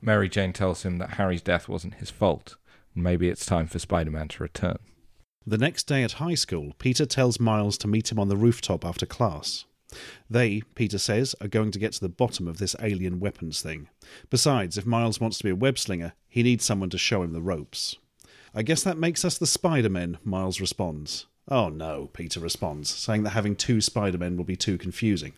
Mary 0.02 0.30
Jane 0.30 0.54
tells 0.54 0.84
him 0.84 0.98
that 0.98 1.12
Harry's 1.12 1.42
death 1.42 1.68
wasn't 1.68 1.96
his 1.96 2.10
fault, 2.10 2.56
and 2.96 3.04
maybe 3.04 3.30
it's 3.30 3.46
time 3.46 3.68
for 3.68 3.80
Spider 3.80 4.12
Man 4.12 4.28
to 4.30 4.44
return. 4.44 4.78
The 5.46 5.58
next 5.58 5.84
day 5.84 6.04
at 6.04 6.14
high 6.14 6.36
school, 6.36 6.74
Peter 6.80 7.06
tells 7.06 7.40
Miles 7.40 7.78
to 7.80 7.88
meet 7.88 8.12
him 8.12 8.20
on 8.20 8.30
the 8.30 8.38
rooftop 8.38 8.86
after 8.86 9.06
class. 9.06 9.66
They, 10.30 10.62
Peter 10.76 11.00
says, 11.00 11.36
are 11.42 11.48
going 11.48 11.72
to 11.72 11.80
get 11.80 11.94
to 11.94 12.02
the 12.02 12.10
bottom 12.10 12.48
of 12.48 12.60
this 12.60 12.76
alien 12.80 13.20
weapons 13.20 13.62
thing. 13.62 13.90
Besides, 14.30 14.78
if 14.78 14.86
Miles 14.86 15.20
wants 15.20 15.40
to 15.40 15.44
be 15.44 15.50
a 15.50 15.56
web 15.56 15.80
slinger, 15.80 16.14
he 16.28 16.44
needs 16.44 16.64
someone 16.64 16.92
to 16.92 16.98
show 16.98 17.24
him 17.24 17.34
the 17.34 17.42
ropes. 17.42 17.96
I 18.54 18.62
guess 18.62 18.84
that 18.84 18.98
makes 18.98 19.26
us 19.26 19.38
the 19.38 19.48
Spider-Men, 19.48 20.20
Miles 20.24 20.62
responds. 20.62 21.26
Oh 21.48 21.70
no, 21.70 22.10
Peter 22.14 22.40
responds, 22.40 22.90
saying 22.90 23.24
that 23.24 23.32
having 23.32 23.56
two 23.56 23.82
Spider-Men 23.82 24.38
will 24.38 24.44
be 24.44 24.56
too 24.56 24.78
confusing. 24.78 25.34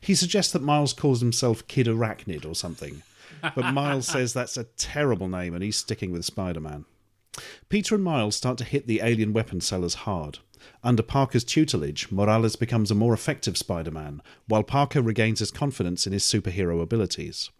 He 0.00 0.14
suggests 0.14 0.52
that 0.52 0.62
Miles 0.62 0.92
calls 0.92 1.20
himself 1.20 1.66
Kid 1.66 1.86
Arachnid 1.86 2.44
or 2.46 2.54
something, 2.54 3.02
but 3.54 3.72
Miles 3.72 4.06
says 4.06 4.32
that's 4.32 4.56
a 4.56 4.64
terrible 4.64 5.28
name 5.28 5.54
and 5.54 5.62
he's 5.62 5.76
sticking 5.76 6.10
with 6.10 6.24
Spider 6.24 6.60
Man. 6.60 6.84
Peter 7.68 7.94
and 7.94 8.04
Miles 8.04 8.36
start 8.36 8.58
to 8.58 8.64
hit 8.64 8.86
the 8.86 9.00
alien 9.02 9.32
weapon 9.32 9.60
sellers 9.60 9.94
hard. 9.94 10.38
Under 10.82 11.02
Parker's 11.02 11.44
tutelage, 11.44 12.10
Morales 12.10 12.56
becomes 12.56 12.90
a 12.90 12.94
more 12.94 13.12
effective 13.12 13.58
Spider 13.58 13.90
Man, 13.90 14.22
while 14.46 14.62
Parker 14.62 15.02
regains 15.02 15.40
his 15.40 15.50
confidence 15.50 16.06
in 16.06 16.12
his 16.12 16.24
superhero 16.24 16.80
abilities. 16.80 17.50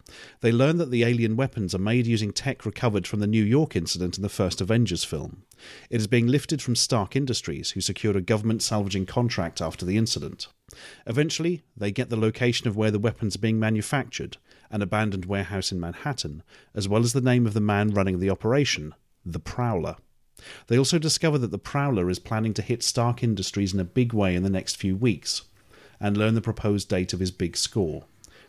They 0.41 0.51
learn 0.51 0.77
that 0.77 0.91
the 0.91 1.03
alien 1.03 1.35
weapons 1.35 1.75
are 1.75 1.79
made 1.79 2.07
using 2.07 2.31
tech 2.31 2.65
recovered 2.65 3.05
from 3.05 3.19
the 3.19 3.27
New 3.27 3.43
York 3.43 3.75
incident 3.75 4.17
in 4.17 4.23
the 4.23 4.29
first 4.29 4.61
Avengers 4.61 5.03
film. 5.03 5.43
It 5.89 6.01
is 6.01 6.07
being 6.07 6.27
lifted 6.27 6.61
from 6.61 6.75
Stark 6.75 7.15
Industries, 7.15 7.71
who 7.71 7.81
secured 7.81 8.15
a 8.15 8.21
government 8.21 8.63
salvaging 8.63 9.05
contract 9.05 9.61
after 9.61 9.85
the 9.85 9.97
incident. 9.97 10.47
Eventually, 11.05 11.63
they 11.77 11.91
get 11.91 12.09
the 12.09 12.17
location 12.17 12.67
of 12.67 12.75
where 12.75 12.91
the 12.91 12.99
weapons 12.99 13.35
are 13.35 13.39
being 13.39 13.59
manufactured, 13.59 14.37
an 14.75 14.81
abandoned 14.81 15.23
warehouse 15.23 15.71
in 15.71 15.79
Manhattan, 15.79 16.43
as 16.73 16.89
well 16.89 17.01
as 17.01 17.13
the 17.13 17.21
name 17.21 17.47
of 17.47 17.53
the 17.53 17.61
man 17.61 17.91
running 17.91 18.19
the 18.19 18.29
operation, 18.29 18.93
the 19.25 19.39
Prowler. 19.39 19.95
They 20.67 20.77
also 20.77 20.99
discover 20.99 21.37
that 21.37 21.51
the 21.51 21.57
Prowler 21.57 22.09
is 22.09 22.19
planning 22.19 22.53
to 22.55 22.61
hit 22.61 22.83
Stark 22.83 23.23
Industries 23.23 23.73
in 23.73 23.79
a 23.79 23.85
big 23.85 24.11
way 24.11 24.35
in 24.35 24.43
the 24.43 24.49
next 24.49 24.75
few 24.75 24.97
weeks, 24.97 25.43
and 25.97 26.17
learn 26.17 26.35
the 26.35 26.41
proposed 26.41 26.89
date 26.89 27.13
of 27.13 27.21
his 27.21 27.31
big 27.31 27.55
score. 27.55 28.03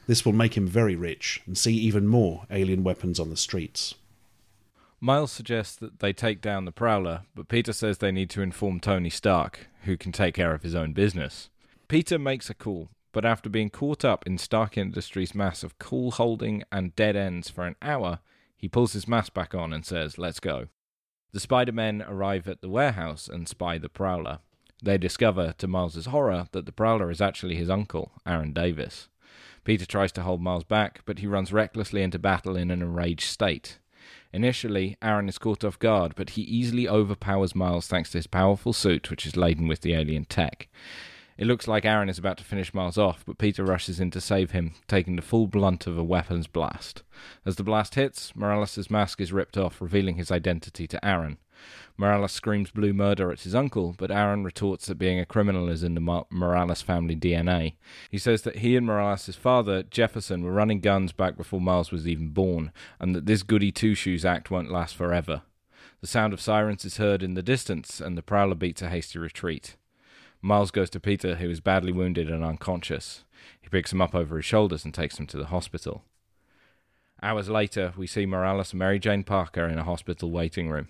This 0.09 0.25
will 0.25 0.33
make 0.33 0.57
him 0.57 0.67
very 0.67 0.97
rich 0.97 1.43
and 1.47 1.57
see 1.57 1.75
even 1.75 2.09
more 2.09 2.45
alien 2.51 2.83
weapons 2.83 3.21
on 3.21 3.31
the 3.31 3.37
streets. 3.37 3.95
Miles 5.01 5.31
suggests 5.31 5.77
that 5.77 6.01
they 6.01 6.13
take 6.13 6.41
down 6.41 6.65
the 6.65 6.73
Prowler, 6.73 7.23
but 7.37 7.47
Peter 7.47 7.73
says 7.73 7.99
they 7.99 8.11
need 8.11 8.31
to 8.31 8.43
inform 8.43 8.81
Tony 8.81 9.11
Stark, 9.11 9.69
who 9.85 9.97
can 9.97 10.11
take 10.11 10.35
care 10.35 10.55
of 10.55 10.65
his 10.65 10.75
own 10.75 10.93
business. 10.93 11.51
Peter 11.87 12.19
makes 12.19 12.51
a 12.51 12.55
call, 12.55 12.89
but 13.17 13.25
after 13.25 13.49
being 13.49 13.71
caught 13.71 14.05
up 14.05 14.27
in 14.27 14.37
Stark 14.37 14.77
Industries' 14.77 15.35
mass 15.35 15.63
of 15.63 15.79
cool 15.79 16.11
holding 16.11 16.63
and 16.71 16.95
dead 16.95 17.17
ends 17.17 17.49
for 17.49 17.65
an 17.65 17.75
hour, 17.81 18.19
he 18.59 18.69
pulls 18.69 18.93
his 18.93 19.09
mask 19.09 19.33
back 19.33 19.55
on 19.55 19.73
and 19.73 19.87
says, 19.87 20.19
Let's 20.19 20.39
go. 20.39 20.67
The 21.33 21.41
Spider 21.41 21.73
Men 21.73 22.05
arrive 22.07 22.47
at 22.47 22.61
the 22.61 22.69
warehouse 22.69 23.27
and 23.27 23.49
spy 23.49 23.79
the 23.79 23.89
Prowler. 23.89 24.41
They 24.83 24.99
discover, 24.99 25.55
to 25.57 25.67
Miles's 25.67 26.05
horror, 26.05 26.49
that 26.53 26.67
the 26.67 26.73
Prowler 26.73 27.11
is 27.11 27.23
actually 27.23 27.55
his 27.55 27.71
uncle, 27.71 28.13
Aaron 28.27 28.53
Davis. 28.53 29.09
Peter 29.65 29.87
tries 29.87 30.13
to 30.13 30.23
hold 30.23 30.43
Miles 30.43 30.65
back, 30.65 31.01
but 31.07 31.21
he 31.21 31.27
runs 31.27 31.55
recklessly 31.55 32.03
into 32.03 32.19
battle 32.19 32.55
in 32.55 32.71
an 32.71 32.83
enraged 32.83 33.31
state. 33.31 33.79
Initially, 34.35 34.99
Aaron 35.01 35.31
is 35.31 35.39
caught 35.39 35.65
off 35.65 35.79
guard, 35.79 36.13
but 36.17 36.31
he 36.31 36.43
easily 36.43 36.87
overpowers 36.87 37.55
Miles 37.55 37.87
thanks 37.87 38.11
to 38.11 38.19
his 38.19 38.27
powerful 38.27 38.75
suit, 38.75 39.09
which 39.11 39.25
is 39.25 39.39
laden 39.39 39.69
with 39.69 39.81
the 39.81 39.95
alien 39.95 40.27
tech. 40.27 40.69
It 41.39 41.47
looks 41.47 41.69
like 41.69 41.85
Aaron 41.85 42.09
is 42.09 42.19
about 42.19 42.39
to 42.39 42.45
finish 42.45 42.73
Miles 42.73 42.97
off, 42.97 43.23
but 43.27 43.37
Peter 43.37 43.63
rushes 43.63 44.01
in 44.01 44.11
to 44.13 44.23
save 44.23 44.53
him, 44.53 44.73
taking 44.89 45.17
the 45.17 45.23
full 45.23 45.47
blunt 45.47 45.87
of 45.87 45.99
a 45.99 46.05
weapon's 46.05 46.47
blast. 46.47 47.03
As 47.45 47.57
the 47.57 47.63
blast 47.63 47.95
hits, 47.95 48.35
Morales' 48.35 48.91
mask 48.91 49.21
is 49.21 49.35
ripped 49.35 49.59
off, 49.59 49.83
revealing 49.83 50.17
his 50.17 50.31
identity 50.31 50.87
to 50.87 51.05
Aaron. 51.05 51.37
Morales 51.99 52.33
screams 52.33 52.71
blue 52.71 52.95
murder 52.95 53.31
at 53.31 53.43
his 53.43 53.55
uncle, 53.55 53.95
but 53.99 54.11
Aaron 54.11 54.45
retorts 54.45 54.87
that 54.87 54.99
being 54.99 55.19
a 55.19 55.27
criminal 55.27 55.69
is 55.69 55.83
in 55.83 55.95
the 55.95 56.01
Mo- 56.01 56.27
Morales 56.31 56.81
family 56.81 57.17
DNA. 57.17 57.75
He 58.11 58.19
says 58.19 58.43
that 58.43 58.59
he 58.59 58.75
and 58.75 58.87
Morales' 58.87 59.37
father, 59.37 59.83
Jefferson, 59.83 60.43
were 60.43 60.53
running 60.53 60.81
guns 60.81 61.13
back 61.13 61.37
before 61.37 61.61
Miles 61.61 61.93
was 61.93 62.09
even 62.09 62.29
born, 62.29 62.73
and 62.99 63.15
that 63.15 63.27
this 63.27 63.43
goody 63.43 63.73
two 63.73 63.95
shoes 63.95 64.25
act 64.25 64.51
won't 64.51 64.73
last 64.73 64.95
forever. 64.95 65.43
The 66.01 66.07
sound 66.07 66.33
of 66.33 66.41
sirens 66.41 66.85
is 66.87 66.97
heard 66.97 67.23
in 67.23 67.35
the 67.35 67.43
distance, 67.43 68.01
and 68.01 68.17
the 68.17 68.23
prowler 68.23 68.55
beats 68.55 68.81
a 68.81 68.89
hasty 68.89 69.19
retreat. 69.19 69.77
Miles 70.43 70.71
goes 70.71 70.91
to 70.91 71.01
Peter, 71.01 71.37
who 71.37 71.51
is 71.51 71.61
badly 71.61 71.93
wounded 71.93 72.31
and 72.31 72.45
unconscious. 72.45 73.25
He 73.61 73.69
picks 73.69 73.93
him 73.93 74.01
up 74.01 74.15
over 74.15 74.37
his 74.37 74.45
shoulders 74.45 74.85
and 74.85 74.95
takes 74.95 75.19
him 75.19 75.27
to 75.29 75.37
the 75.37 75.47
hospital. 75.47 76.05
Hours 77.23 77.49
later, 77.49 77.93
we 77.97 78.07
see 78.07 78.27
Morales 78.27 78.73
and 78.73 78.79
Mary 78.79 78.99
Jane 78.99 79.25
Parker 79.25 79.67
in 79.67 79.79
a 79.79 79.85
hospital 79.85 80.31
waiting 80.31 80.69
room. 80.69 80.89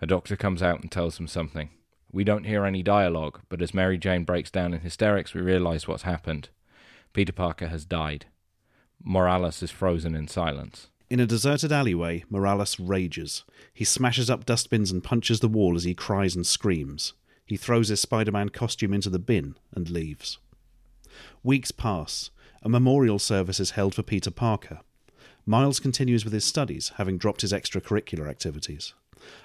A 0.00 0.06
doctor 0.06 0.36
comes 0.36 0.62
out 0.62 0.82
and 0.82 0.92
tells 0.92 1.16
them 1.16 1.26
something. 1.26 1.70
We 2.12 2.22
don't 2.22 2.44
hear 2.44 2.64
any 2.64 2.82
dialogue, 2.82 3.40
but 3.48 3.62
as 3.62 3.74
Mary 3.74 3.98
Jane 3.98 4.24
breaks 4.24 4.50
down 4.50 4.74
in 4.74 4.80
hysterics, 4.80 5.34
we 5.34 5.40
realize 5.40 5.88
what's 5.88 6.02
happened. 6.02 6.50
Peter 7.12 7.32
Parker 7.32 7.68
has 7.68 7.84
died. 7.84 8.26
Morales 9.02 9.62
is 9.62 9.70
frozen 9.70 10.14
in 10.14 10.28
silence. 10.28 10.88
In 11.10 11.20
a 11.20 11.26
deserted 11.26 11.72
alleyway, 11.72 12.24
Morales 12.28 12.78
rages. 12.78 13.44
He 13.72 13.84
smashes 13.84 14.30
up 14.30 14.46
dustbins 14.46 14.90
and 14.90 15.02
punches 15.02 15.40
the 15.40 15.48
wall 15.48 15.76
as 15.76 15.84
he 15.84 15.94
cries 15.94 16.36
and 16.36 16.46
screams. 16.46 17.14
He 17.46 17.56
throws 17.56 17.88
his 17.88 18.00
Spider 18.00 18.32
Man 18.32 18.48
costume 18.48 18.94
into 18.94 19.10
the 19.10 19.18
bin 19.18 19.56
and 19.72 19.90
leaves. 19.90 20.38
Weeks 21.42 21.70
pass. 21.70 22.30
A 22.62 22.68
memorial 22.68 23.18
service 23.18 23.60
is 23.60 23.72
held 23.72 23.94
for 23.94 24.02
Peter 24.02 24.30
Parker. 24.30 24.80
Miles 25.46 25.78
continues 25.78 26.24
with 26.24 26.32
his 26.32 26.44
studies, 26.44 26.92
having 26.96 27.18
dropped 27.18 27.42
his 27.42 27.52
extracurricular 27.52 28.28
activities. 28.28 28.94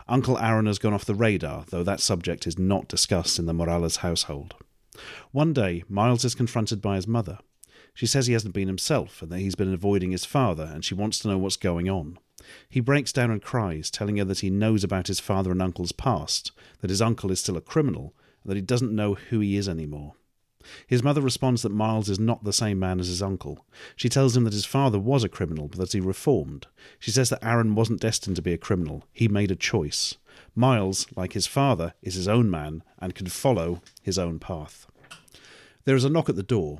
Uncle 0.08 0.38
Aaron 0.38 0.66
has 0.66 0.80
gone 0.80 0.94
off 0.94 1.06
the 1.06 1.16
radar, 1.16 1.66
though 1.70 1.84
that 1.84 2.00
subject 2.00 2.48
is 2.48 2.58
not 2.58 2.88
discussed 2.88 3.38
in 3.38 3.46
the 3.46 3.54
Morales 3.54 3.98
household. 3.98 4.56
One 5.32 5.54
day, 5.54 5.84
Miles 5.90 6.24
is 6.24 6.36
confronted 6.36 6.82
by 6.82 6.96
his 6.96 7.08
mother. 7.08 7.40
She 7.94 8.06
says 8.06 8.28
he 8.28 8.34
hasn't 8.34 8.54
been 8.54 8.68
himself 8.68 9.22
and 9.22 9.32
that 9.32 9.40
he's 9.40 9.56
been 9.56 9.74
avoiding 9.74 10.12
his 10.12 10.26
father, 10.26 10.70
and 10.74 10.86
she 10.86 10.94
wants 10.94 11.20
to 11.20 11.28
know 11.28 11.38
what's 11.38 11.58
going 11.58 11.90
on. 11.90 12.18
He 12.70 12.80
breaks 12.80 13.12
down 13.12 13.32
and 13.32 13.42
cries, 13.42 13.90
telling 13.92 14.18
her 14.18 14.26
that 14.26 14.40
he 14.40 14.50
knows 14.50 14.84
about 14.84 15.08
his 15.08 15.20
father 15.20 15.52
and 15.52 15.62
uncle's 15.62 15.92
past, 15.92 16.52
that 16.82 16.90
his 16.90 17.02
uncle 17.02 17.32
is 17.32 17.40
still 17.40 17.58
a 17.58 17.62
criminal, 17.62 18.14
and 18.44 18.52
that 18.52 18.56
he 18.56 18.62
doesn't 18.62 18.96
know 18.96 19.16
who 19.16 19.40
he 19.40 19.58
is 19.58 19.68
anymore. 19.68 20.14
His 20.86 21.04
mother 21.04 21.22
responds 21.22 21.62
that 21.62 21.72
Miles 21.72 22.10
is 22.10 22.20
not 22.20 22.44
the 22.44 22.54
same 22.54 22.80
man 22.80 23.00
as 23.00 23.08
his 23.08 23.22
uncle. 23.22 23.66
She 23.96 24.10
tells 24.10 24.36
him 24.36 24.44
that 24.44 24.54
his 24.54 24.66
father 24.66 25.00
was 25.00 25.24
a 25.24 25.30
criminal, 25.30 25.68
but 25.68 25.80
that 25.80 25.94
he 25.94 26.00
reformed. 26.00 26.68
She 27.00 27.12
says 27.12 27.30
that 27.30 27.44
Aaron 27.44 27.76
wasn't 27.76 28.02
destined 28.02 28.36
to 28.36 28.42
be 28.42 28.54
a 28.54 28.58
criminal. 28.58 29.04
He 29.14 29.28
made 29.28 29.52
a 29.52 29.56
choice. 29.56 30.16
Miles, 30.56 31.08
like 31.16 31.34
his 31.34 31.48
father, 31.48 31.94
is 32.02 32.16
his 32.16 32.28
own 32.28 32.50
man 32.50 32.84
and 33.00 33.16
can 33.16 33.28
follow 33.28 33.82
his 34.02 34.20
own 34.20 34.40
path. 34.40 34.86
There 35.86 35.96
is 35.96 36.06
a 36.06 36.10
knock 36.10 36.30
at 36.30 36.36
the 36.36 36.44
door. 36.44 36.80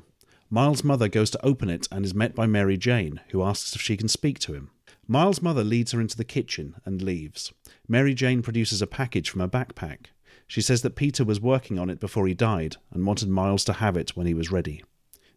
Miles' 0.50 0.84
mother 0.84 1.08
goes 1.08 1.30
to 1.30 1.44
open 1.46 1.70
it 1.70 1.88
and 1.90 2.04
is 2.04 2.14
met 2.14 2.34
by 2.34 2.46
Mary 2.46 2.76
Jane, 2.76 3.20
who 3.28 3.42
asks 3.42 3.74
if 3.74 3.80
she 3.80 3.96
can 3.96 4.08
speak 4.08 4.38
to 4.40 4.52
him. 4.52 4.70
Miles' 5.10 5.42
mother 5.42 5.64
leads 5.64 5.90
her 5.90 6.00
into 6.00 6.16
the 6.16 6.22
kitchen 6.22 6.76
and 6.84 7.02
leaves. 7.02 7.52
Mary 7.88 8.14
Jane 8.14 8.42
produces 8.42 8.80
a 8.80 8.86
package 8.86 9.28
from 9.28 9.40
her 9.40 9.48
backpack. 9.48 10.12
She 10.46 10.60
says 10.60 10.82
that 10.82 10.94
Peter 10.94 11.24
was 11.24 11.40
working 11.40 11.80
on 11.80 11.90
it 11.90 11.98
before 11.98 12.28
he 12.28 12.32
died 12.32 12.76
and 12.92 13.04
wanted 13.04 13.28
Miles 13.28 13.64
to 13.64 13.72
have 13.72 13.96
it 13.96 14.10
when 14.10 14.28
he 14.28 14.34
was 14.34 14.52
ready. 14.52 14.84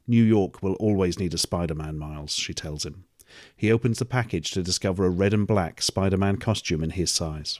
New 0.05 0.23
York 0.23 0.61
will 0.61 0.75
always 0.75 1.17
need 1.17 1.33
a 1.33 1.39
Spider 1.39 1.73
Man, 1.73 1.97
Miles, 1.97 2.33
she 2.33 2.53
tells 2.53 2.85
him. 2.85 3.05
He 3.57 3.71
opens 3.71 3.97
the 3.97 4.05
package 4.05 4.51
to 4.51 4.61
discover 4.61 5.07
a 5.07 5.09
red 5.09 5.33
and 5.33 5.47
black 5.47 5.81
Spider 5.81 6.17
Man 6.17 6.37
costume 6.37 6.83
in 6.83 6.91
his 6.91 7.09
size. 7.09 7.59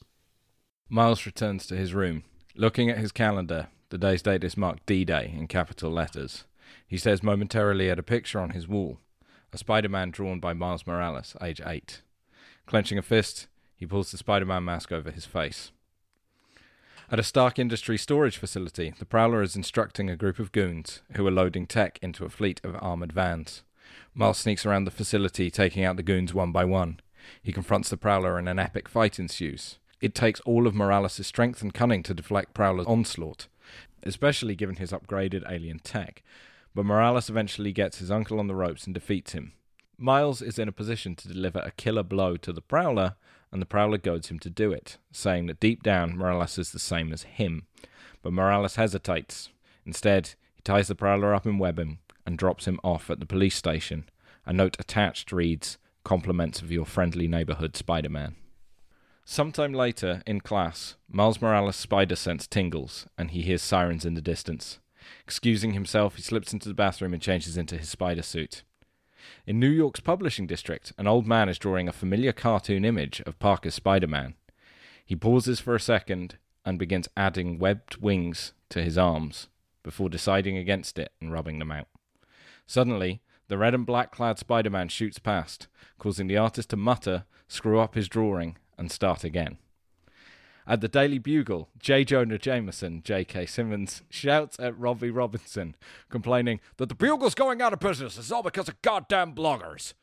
Miles 0.90 1.26
returns 1.26 1.66
to 1.66 1.76
his 1.76 1.96
room. 1.96 2.26
Looking 2.56 2.92
at 2.92 3.00
his 3.00 3.12
calendar, 3.12 3.70
the 3.90 3.98
day's 3.98 4.22
date 4.22 4.44
is 4.44 4.56
marked 4.56 4.86
D 4.86 5.04
Day 5.04 5.34
in 5.36 5.48
capital 5.48 5.90
letters. 5.90 6.44
He 6.86 6.98
stares 6.98 7.24
momentarily 7.24 7.90
at 7.90 7.98
a 7.98 8.04
picture 8.04 8.40
on 8.40 8.52
his 8.52 8.68
wall 8.68 9.00
a 9.54 9.58
Spider 9.58 9.90
Man 9.90 10.10
drawn 10.10 10.40
by 10.40 10.54
Miles 10.54 10.88
Morales, 10.88 11.36
age 11.42 11.62
8. 11.64 12.02
Clenching 12.66 12.98
a 12.98 13.04
fist, 13.04 13.48
he 13.76 13.86
pulls 13.86 14.12
the 14.12 14.18
Spider 14.18 14.46
Man 14.46 14.66
mask 14.66 14.92
over 14.92 15.12
his 15.12 15.26
face. 15.26 15.72
At 17.12 17.20
a 17.20 17.24
Stark 17.24 17.60
Industries 17.60 18.02
storage 18.02 18.38
facility, 18.38 18.94
the 18.98 19.06
Prowler 19.06 19.44
is 19.44 19.56
instructing 19.56 20.10
a 20.10 20.16
group 20.16 20.40
of 20.40 20.52
goons 20.52 21.02
who 21.16 21.28
are 21.28 21.32
loading 21.32 21.68
tech 21.68 22.00
into 22.02 22.26
a 22.26 22.30
fleet 22.30 22.62
of 22.64 22.76
armored 22.82 23.14
vans. 23.14 23.64
Miles 24.16 24.40
sneaks 24.40 24.66
around 24.66 24.86
the 24.86 24.92
facility, 24.92 25.52
taking 25.52 25.84
out 25.84 25.98
the 25.98 26.04
goons 26.04 26.34
one 26.34 26.52
by 26.52 26.66
one. 26.66 27.00
He 27.44 27.52
confronts 27.52 27.90
the 27.90 27.98
Prowler 27.98 28.40
and 28.40 28.50
an 28.50 28.58
epic 28.58 28.90
fight 28.90 29.20
ensues. 29.20 29.78
It 30.02 30.16
takes 30.16 30.40
all 30.42 30.66
of 30.66 30.74
Morales' 30.74 31.26
strength 31.28 31.62
and 31.62 31.74
cunning 31.74 32.02
to 32.04 32.14
deflect 32.14 32.56
Prowler's 32.56 32.88
onslaught, 32.88 33.48
especially 34.02 34.56
given 34.56 34.78
his 34.78 34.92
upgraded 34.92 35.50
alien 35.50 35.80
tech. 35.80 36.24
But 36.76 36.86
Morales 36.86 37.30
eventually 37.30 37.72
gets 37.72 38.00
his 38.00 38.10
uncle 38.10 38.40
on 38.40 38.48
the 38.48 38.56
ropes 38.56 38.86
and 38.86 38.94
defeats 38.94 39.34
him. 39.34 39.54
Miles 39.98 40.42
is 40.42 40.58
in 40.58 40.68
a 40.68 40.74
position 40.74 41.16
to 41.16 41.28
deliver 41.28 41.60
a 41.60 41.72
killer 41.72 42.04
blow 42.04 42.36
to 42.38 42.52
the 42.52 42.62
Prowler, 42.62 43.16
and 43.52 43.62
the 43.62 43.68
Prowler 43.68 44.00
goads 44.00 44.30
him 44.30 44.40
to 44.40 44.50
do 44.50 44.72
it, 44.72 44.98
saying 45.12 45.46
that 45.46 45.60
deep 45.60 45.84
down 45.84 46.18
Morales 46.18 46.58
is 46.58 46.72
the 46.72 46.80
same 46.80 47.14
as 47.14 47.24
him. 47.24 47.68
But 48.24 48.34
Morales 48.34 48.76
hesitates. 48.76 49.50
Instead, 49.86 50.34
he 50.56 50.62
ties 50.64 50.88
the 50.88 50.96
Prowler 50.96 51.36
up 51.36 51.46
in 51.46 51.60
webbing 51.60 52.00
and 52.26 52.38
drops 52.38 52.66
him 52.66 52.80
off 52.84 53.10
at 53.10 53.20
the 53.20 53.26
police 53.26 53.56
station. 53.56 54.10
A 54.46 54.54
note 54.54 54.78
attached 54.80 55.32
reads, 55.32 55.78
Compliments 56.04 56.62
of 56.62 56.72
your 56.72 56.86
friendly 56.86 57.28
neighborhood 57.28 57.78
Spider 57.78 58.10
Man. 58.10 58.36
Sometime 59.26 59.74
later, 59.74 60.22
in 60.26 60.42
class, 60.42 60.96
Miles 61.08 61.42
Morales' 61.42 61.78
spider 61.78 62.16
sense 62.16 62.46
tingles, 62.46 63.08
and 63.18 63.32
he 63.32 63.42
hears 63.42 63.62
sirens 63.62 64.06
in 64.06 64.16
the 64.16 64.22
distance. 64.22 64.80
Excusing 65.26 65.74
himself, 65.74 66.16
he 66.16 66.22
slips 66.22 66.54
into 66.54 66.68
the 66.68 66.74
bathroom 66.74 67.14
and 67.14 67.22
changes 67.22 67.58
into 67.58 67.78
his 67.78 67.90
spider 67.90 68.22
suit. 68.22 68.64
In 69.46 69.60
New 69.60 69.70
York's 69.70 70.00
publishing 70.00 70.48
district, 70.48 70.92
an 70.98 71.08
old 71.08 71.26
man 71.26 71.50
is 71.50 71.58
drawing 71.58 71.88
a 71.88 71.94
familiar 71.94 72.34
cartoon 72.34 72.84
image 72.86 73.22
of 73.26 73.40
Parker's 73.40 73.74
Spider 73.74 74.08
Man. 74.08 74.36
He 75.06 75.16
pauses 75.16 75.60
for 75.60 75.76
a 75.76 75.80
second 75.80 76.38
and 76.66 76.80
begins 76.80 77.08
adding 77.16 77.60
webbed 77.60 77.98
wings 77.98 78.54
to 78.70 78.84
his 78.84 78.98
arms 78.98 79.50
before 79.82 80.10
deciding 80.10 80.58
against 80.58 80.98
it 80.98 81.12
and 81.22 81.32
rubbing 81.32 81.60
them 81.60 81.72
out. 81.72 81.88
Suddenly, 82.66 83.22
the 83.50 83.58
red 83.58 83.74
and 83.74 83.86
black 83.86 84.12
clad 84.12 84.40
Spider 84.40 84.70
Man 84.70 84.88
shoots 84.88 85.20
past, 85.20 85.68
causing 86.00 86.28
the 86.28 86.38
artist 86.38 86.70
to 86.70 86.78
mutter, 86.78 87.26
screw 87.48 87.80
up 87.80 87.96
his 87.96 88.08
drawing, 88.08 88.58
and 88.78 88.92
start 88.92 89.24
again. 89.24 89.58
At 90.66 90.80
the 90.80 90.88
Daily 90.88 91.18
Bugle, 91.18 91.70
J. 91.78 92.06
Jonah 92.06 92.38
Jameson, 92.38 93.02
J.K. 93.04 93.46
Simmons, 93.48 94.02
shouts 94.10 94.58
at 94.60 94.78
Robbie 94.80 95.12
Robinson, 95.12 95.76
complaining 96.10 96.62
that 96.78 96.88
the 96.88 96.96
Bugle's 96.96 97.36
going 97.36 97.62
out 97.62 97.74
of 97.74 97.80
business. 97.80 98.18
It's 98.18 98.32
all 98.32 98.44
because 98.44 98.70
of 98.70 98.82
goddamn 98.82 99.36
bloggers. 99.36 99.94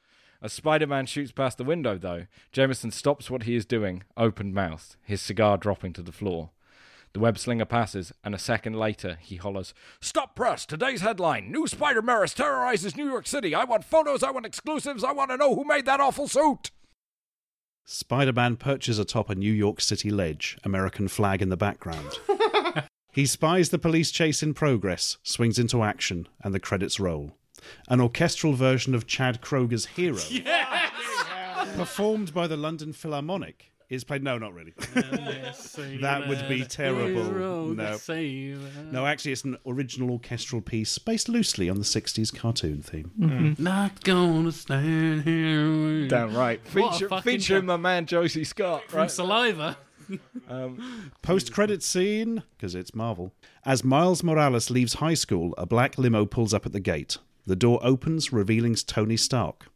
As 0.43 0.53
Spider 0.53 0.87
Man 0.87 1.07
shoots 1.07 1.33
past 1.33 1.57
the 1.57 1.65
window, 1.65 1.97
though, 1.97 2.27
Jameson 2.53 2.91
stops 2.91 3.31
what 3.31 3.45
he 3.45 3.57
is 3.57 3.65
doing, 3.65 4.03
open 4.17 4.53
mouthed, 4.53 4.97
his 5.03 5.23
cigar 5.23 5.57
dropping 5.57 5.95
to 5.95 6.03
the 6.03 6.13
floor. 6.13 6.51
The 7.13 7.21
web 7.21 7.39
slinger 7.39 7.65
passes, 7.65 8.13
and 8.23 8.35
a 8.35 8.39
second 8.39 8.75
later 8.75 9.19
he 9.21 9.37
hollers, 9.37 9.75
Stop 10.01 10.37
press! 10.37 10.65
Today's 10.65 11.01
headline 11.01 11.51
New 11.51 11.67
Spider 11.67 12.03
Maris 12.03 12.35
terrorizes 12.35 12.97
New 12.97 13.09
York 13.09 13.27
City. 13.27 13.55
I 13.55 13.65
want 13.65 13.85
photos, 13.85 14.23
I 14.23 14.31
want 14.31 14.47
exclusives, 14.47 15.03
I 15.03 15.13
want 15.13 15.31
to 15.31 15.37
know 15.37 15.55
who 15.55 15.65
made 15.65 15.87
that 15.87 16.01
awful 16.01 16.29
suit! 16.29 16.71
Spider 17.93 18.33
Man 18.33 18.55
perches 18.55 19.01
atop 19.01 19.31
a 19.31 19.35
New 19.35 19.53
York 19.53 19.81
City 19.81 20.11
ledge, 20.11 20.57
American 20.63 21.09
flag 21.09 21.43
in 21.43 21.49
the 21.49 21.57
background. 21.57 22.21
he 23.13 23.27
spies 23.27 23.71
the 23.71 23.81
police 23.81 24.13
chase 24.13 24.45
in 24.45 24.55
progress, 24.55 25.19
swings 25.25 25.59
into 25.59 25.83
action, 25.83 26.29
and 26.41 26.55
the 26.55 26.61
credits 26.61 27.01
roll. 27.01 27.33
An 27.89 28.01
orchestral 28.01 28.53
version 28.53 28.95
of 28.95 29.09
Chad 29.09 29.41
Kroeger's 29.41 29.87
Hero, 29.87 30.21
performed 31.75 32.33
by 32.33 32.47
the 32.47 32.57
London 32.57 32.93
Philharmonic, 32.93 33.73
is 33.91 34.05
played. 34.05 34.23
No, 34.23 34.39
not 34.39 34.55
really. 34.55 34.73
That 36.01 36.29
would 36.29 36.49
be 36.49 36.65
terrible. 36.65 37.25
No. 37.75 37.99
No, 38.91 39.07
actually, 39.07 39.33
it's 39.33 39.45
an 39.45 39.59
original 39.67 40.11
orchestral 40.11 40.61
piece 40.63 40.97
based 40.99 41.29
loosely 41.29 41.69
on 41.69 41.77
the 41.77 41.85
60s 41.85 42.35
cartoon 42.35 42.83
theme. 42.83 43.11
Mm-hmm. 43.19 43.47
Mm. 43.47 43.59
Not 43.59 44.03
gonna 44.05 44.53
stand 44.53 45.23
here. 45.23 46.07
Damn 46.09 46.35
right. 46.35 46.65
Feature, 46.67 47.09
featuring 47.23 47.63
job. 47.63 47.65
my 47.65 47.77
man 47.77 48.07
Josie 48.07 48.45
Scott, 48.45 48.83
From 48.89 49.01
right? 49.01 49.11
saliva. 49.11 49.77
Um, 50.49 51.13
Post 51.23 51.53
credit 51.53 51.85
scene, 51.85 52.43
because 52.57 52.75
it's 52.75 52.97
Marvel. 52.97 53.33
As 53.65 53.85
Miles 53.85 54.25
Morales 54.25 54.69
leaves 54.69 54.95
high 54.95 55.15
school, 55.15 55.55
a 55.57 55.67
black 55.67 55.99
limo 55.99 56.27
pulls 56.27 56.53
up 56.53 56.67
at 56.67 56.73
the 56.73 56.81
gate. 56.81 57.19
The 57.47 57.55
door 57.55 57.79
opens, 57.81 58.33
revealing 58.33 58.75
Tony 58.75 59.17
Stark. 59.17 59.67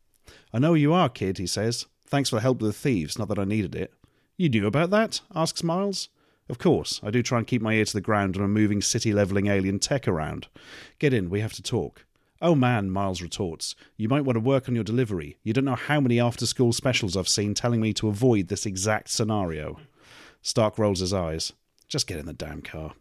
I 0.52 0.58
know 0.58 0.70
who 0.70 0.74
you 0.74 0.92
are, 0.92 1.08
kid, 1.08 1.38
he 1.38 1.46
says. 1.46 1.86
Thanks 2.08 2.30
for 2.30 2.36
the 2.36 2.42
help 2.42 2.60
with 2.60 2.72
the 2.72 2.76
thieves, 2.78 3.16
not 3.16 3.28
that 3.28 3.38
I 3.38 3.44
needed 3.44 3.76
it. 3.76 3.92
You 4.36 4.48
knew 4.48 4.66
about 4.66 4.90
that? 4.90 5.20
asks 5.34 5.62
Miles. 5.62 6.08
Of 6.48 6.58
course, 6.58 7.00
I 7.02 7.10
do 7.10 7.22
try 7.22 7.38
and 7.38 7.46
keep 7.46 7.62
my 7.62 7.72
ear 7.74 7.84
to 7.84 7.92
the 7.92 8.00
ground 8.00 8.36
when 8.36 8.44
I'm 8.44 8.52
moving 8.52 8.82
city 8.82 9.12
leveling 9.12 9.46
alien 9.46 9.78
tech 9.78 10.06
around. 10.06 10.48
Get 10.98 11.14
in, 11.14 11.30
we 11.30 11.40
have 11.40 11.54
to 11.54 11.62
talk. 11.62 12.04
Oh 12.42 12.54
man, 12.54 12.90
Miles 12.90 13.22
retorts. 13.22 13.74
You 13.96 14.08
might 14.08 14.24
want 14.24 14.36
to 14.36 14.40
work 14.40 14.68
on 14.68 14.74
your 14.74 14.84
delivery. 14.84 15.38
You 15.42 15.52
don't 15.54 15.64
know 15.64 15.74
how 15.76 16.00
many 16.00 16.20
after 16.20 16.44
school 16.44 16.72
specials 16.74 17.16
I've 17.16 17.28
seen 17.28 17.54
telling 17.54 17.80
me 17.80 17.92
to 17.94 18.08
avoid 18.08 18.48
this 18.48 18.66
exact 18.66 19.08
scenario. 19.08 19.78
Stark 20.42 20.78
rolls 20.78 21.00
his 21.00 21.14
eyes. 21.14 21.52
Just 21.88 22.06
get 22.06 22.18
in 22.18 22.26
the 22.26 22.34
damn 22.34 22.60
car. 22.60 22.92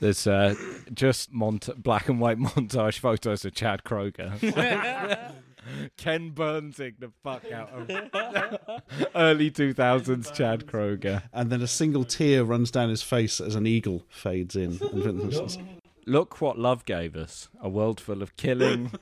There's 0.00 0.26
uh, 0.26 0.54
just 0.92 1.32
mont- 1.32 1.80
black 1.82 2.08
and 2.08 2.20
white 2.20 2.38
montage 2.40 2.98
photos 2.98 3.44
of 3.44 3.54
Chad 3.54 3.84
Kroeger. 3.84 5.32
Ken 5.96 6.30
Burnsing 6.30 6.94
the 6.98 7.12
fuck 7.22 7.50
out 7.50 7.70
of 7.70 7.90
early 9.14 9.50
2000s 9.50 10.32
Chad 10.32 10.66
Kroeger. 10.66 11.22
And 11.32 11.50
then 11.50 11.62
a 11.62 11.66
single 11.66 12.04
tear 12.04 12.44
runs 12.44 12.70
down 12.70 12.88
his 12.88 13.02
face 13.02 13.40
as 13.40 13.54
an 13.54 13.66
eagle 13.66 14.04
fades 14.08 14.56
in. 14.56 14.78
Look 16.06 16.40
what 16.40 16.58
love 16.58 16.84
gave 16.84 17.14
us 17.14 17.48
a 17.60 17.68
world 17.68 18.00
full 18.00 18.22
of 18.22 18.36
killing 18.36 18.92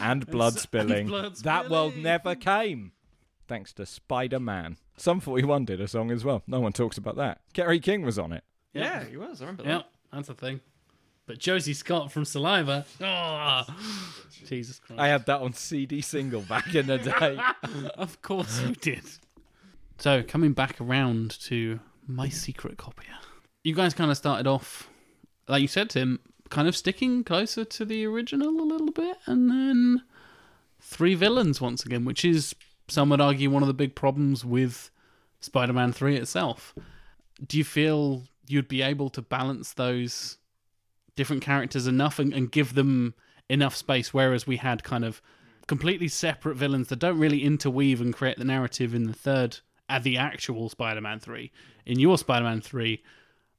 and 0.00 0.26
blood 0.26 0.58
spilling. 0.58 1.06
blood 1.06 1.36
That 1.36 1.70
world 1.70 1.96
never 1.96 2.34
came. 2.34 2.92
Thanks 3.48 3.72
to 3.74 3.86
Spider 3.86 4.38
Man. 4.38 4.76
Sum 4.96 5.20
41 5.20 5.64
did 5.64 5.80
a 5.80 5.88
song 5.88 6.10
as 6.10 6.22
well. 6.22 6.42
No 6.46 6.60
one 6.60 6.72
talks 6.72 6.98
about 6.98 7.16
that. 7.16 7.40
Kerry 7.54 7.80
King 7.80 8.02
was 8.02 8.18
on 8.18 8.32
it. 8.32 8.44
Yeah, 8.74 9.04
he 9.04 9.16
was. 9.16 9.40
I 9.40 9.46
remember 9.46 9.62
that. 9.62 9.68
Yeah, 9.68 9.82
that's 10.12 10.28
a 10.28 10.34
thing. 10.34 10.60
But 11.30 11.38
Josie 11.38 11.74
Scott 11.74 12.10
from 12.10 12.24
Saliva. 12.24 12.84
Oh, 13.00 13.62
Jesus 14.46 14.80
Christ. 14.80 15.00
I 15.00 15.06
had 15.06 15.26
that 15.26 15.40
on 15.40 15.52
CD 15.52 16.00
single 16.00 16.40
back 16.40 16.74
in 16.74 16.88
the 16.88 16.98
day. 16.98 17.38
Of 17.94 18.20
course 18.20 18.60
you 18.60 18.74
did. 18.74 19.04
So, 19.98 20.24
coming 20.24 20.54
back 20.54 20.80
around 20.80 21.38
to 21.42 21.78
my 22.08 22.28
secret 22.28 22.78
copier. 22.78 23.14
You 23.62 23.76
guys 23.76 23.94
kind 23.94 24.10
of 24.10 24.16
started 24.16 24.48
off, 24.48 24.90
like 25.46 25.62
you 25.62 25.68
said, 25.68 25.90
Tim, 25.90 26.18
kind 26.48 26.66
of 26.66 26.74
sticking 26.74 27.22
closer 27.22 27.64
to 27.64 27.84
the 27.84 28.04
original 28.06 28.60
a 28.60 28.66
little 28.66 28.90
bit, 28.90 29.16
and 29.26 29.48
then 29.48 30.02
three 30.80 31.14
villains 31.14 31.60
once 31.60 31.86
again, 31.86 32.04
which 32.04 32.24
is, 32.24 32.56
some 32.88 33.10
would 33.10 33.20
argue, 33.20 33.50
one 33.50 33.62
of 33.62 33.68
the 33.68 33.72
big 33.72 33.94
problems 33.94 34.44
with 34.44 34.90
Spider 35.38 35.74
Man 35.74 35.92
3 35.92 36.16
itself. 36.16 36.74
Do 37.46 37.56
you 37.56 37.62
feel 37.62 38.24
you'd 38.48 38.66
be 38.66 38.82
able 38.82 39.10
to 39.10 39.22
balance 39.22 39.74
those 39.74 40.38
different 41.16 41.42
characters 41.42 41.86
enough 41.86 42.18
and, 42.18 42.32
and 42.32 42.50
give 42.50 42.74
them 42.74 43.14
enough 43.48 43.74
space, 43.76 44.14
whereas 44.14 44.46
we 44.46 44.56
had 44.58 44.82
kind 44.84 45.04
of 45.04 45.20
completely 45.66 46.08
separate 46.08 46.56
villains 46.56 46.88
that 46.88 46.98
don't 46.98 47.18
really 47.18 47.42
interweave 47.44 48.00
and 48.00 48.14
create 48.14 48.38
the 48.38 48.44
narrative 48.44 48.94
in 48.94 49.04
the 49.04 49.12
third 49.12 49.58
at 49.88 50.02
the 50.02 50.16
actual 50.16 50.68
Spider-Man 50.68 51.20
3. 51.20 51.50
In 51.86 51.98
your 51.98 52.16
Spider-Man 52.18 52.60
3, 52.60 53.02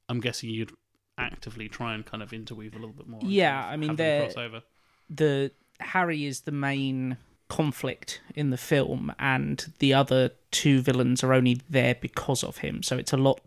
I'm 0.08 0.20
guessing 0.20 0.50
you'd 0.50 0.72
actively 1.18 1.68
try 1.68 1.94
and 1.94 2.04
kind 2.04 2.22
of 2.22 2.32
interweave 2.32 2.74
a 2.74 2.78
little 2.78 2.94
bit 2.94 3.06
more. 3.06 3.20
Yeah, 3.22 3.66
I 3.66 3.76
mean, 3.76 3.90
have 3.90 3.96
them 3.98 4.06
they're- 4.06 4.22
cross 4.22 4.36
over. 4.36 4.62
the 5.10 5.52
Harry 5.80 6.24
is 6.26 6.42
the 6.42 6.52
main 6.52 7.16
conflict 7.48 8.20
in 8.34 8.50
the 8.50 8.56
film, 8.56 9.12
and 9.18 9.72
the 9.78 9.92
other 9.92 10.30
two 10.50 10.80
villains 10.80 11.22
are 11.22 11.32
only 11.34 11.60
there 11.68 11.94
because 11.94 12.42
of 12.42 12.58
him. 12.58 12.82
So 12.82 12.96
it's 12.96 13.12
a 13.12 13.16
lot 13.16 13.40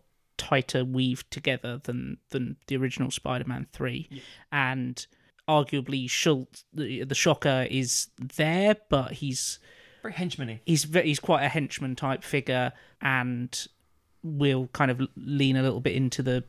tighter 0.46 0.86
weaved 0.86 1.30
together 1.32 1.80
than 1.84 2.18
than 2.30 2.58
the 2.68 2.78
original 2.78 3.10
Spider-Man 3.10 3.68
three, 3.72 4.10
and 4.52 5.06
arguably 5.48 6.10
Schultz, 6.10 6.66
the, 6.74 7.04
the 7.04 7.16
Shocker, 7.16 7.68
is 7.70 8.08
there, 8.38 8.76
but 8.90 9.14
he's 9.14 9.60
Very 10.02 10.14
henchman-y. 10.14 10.62
he's 10.66 10.84
ve- 10.84 11.04
he's 11.04 11.20
quite 11.20 11.44
a 11.44 11.50
henchman 11.50 11.96
type 11.96 12.24
figure, 12.24 12.74
and 13.02 13.68
we'll 14.24 14.68
kind 14.68 14.92
of 14.92 15.02
lean 15.16 15.56
a 15.56 15.62
little 15.64 15.82
bit 15.82 15.96
into 15.96 16.22
the 16.24 16.44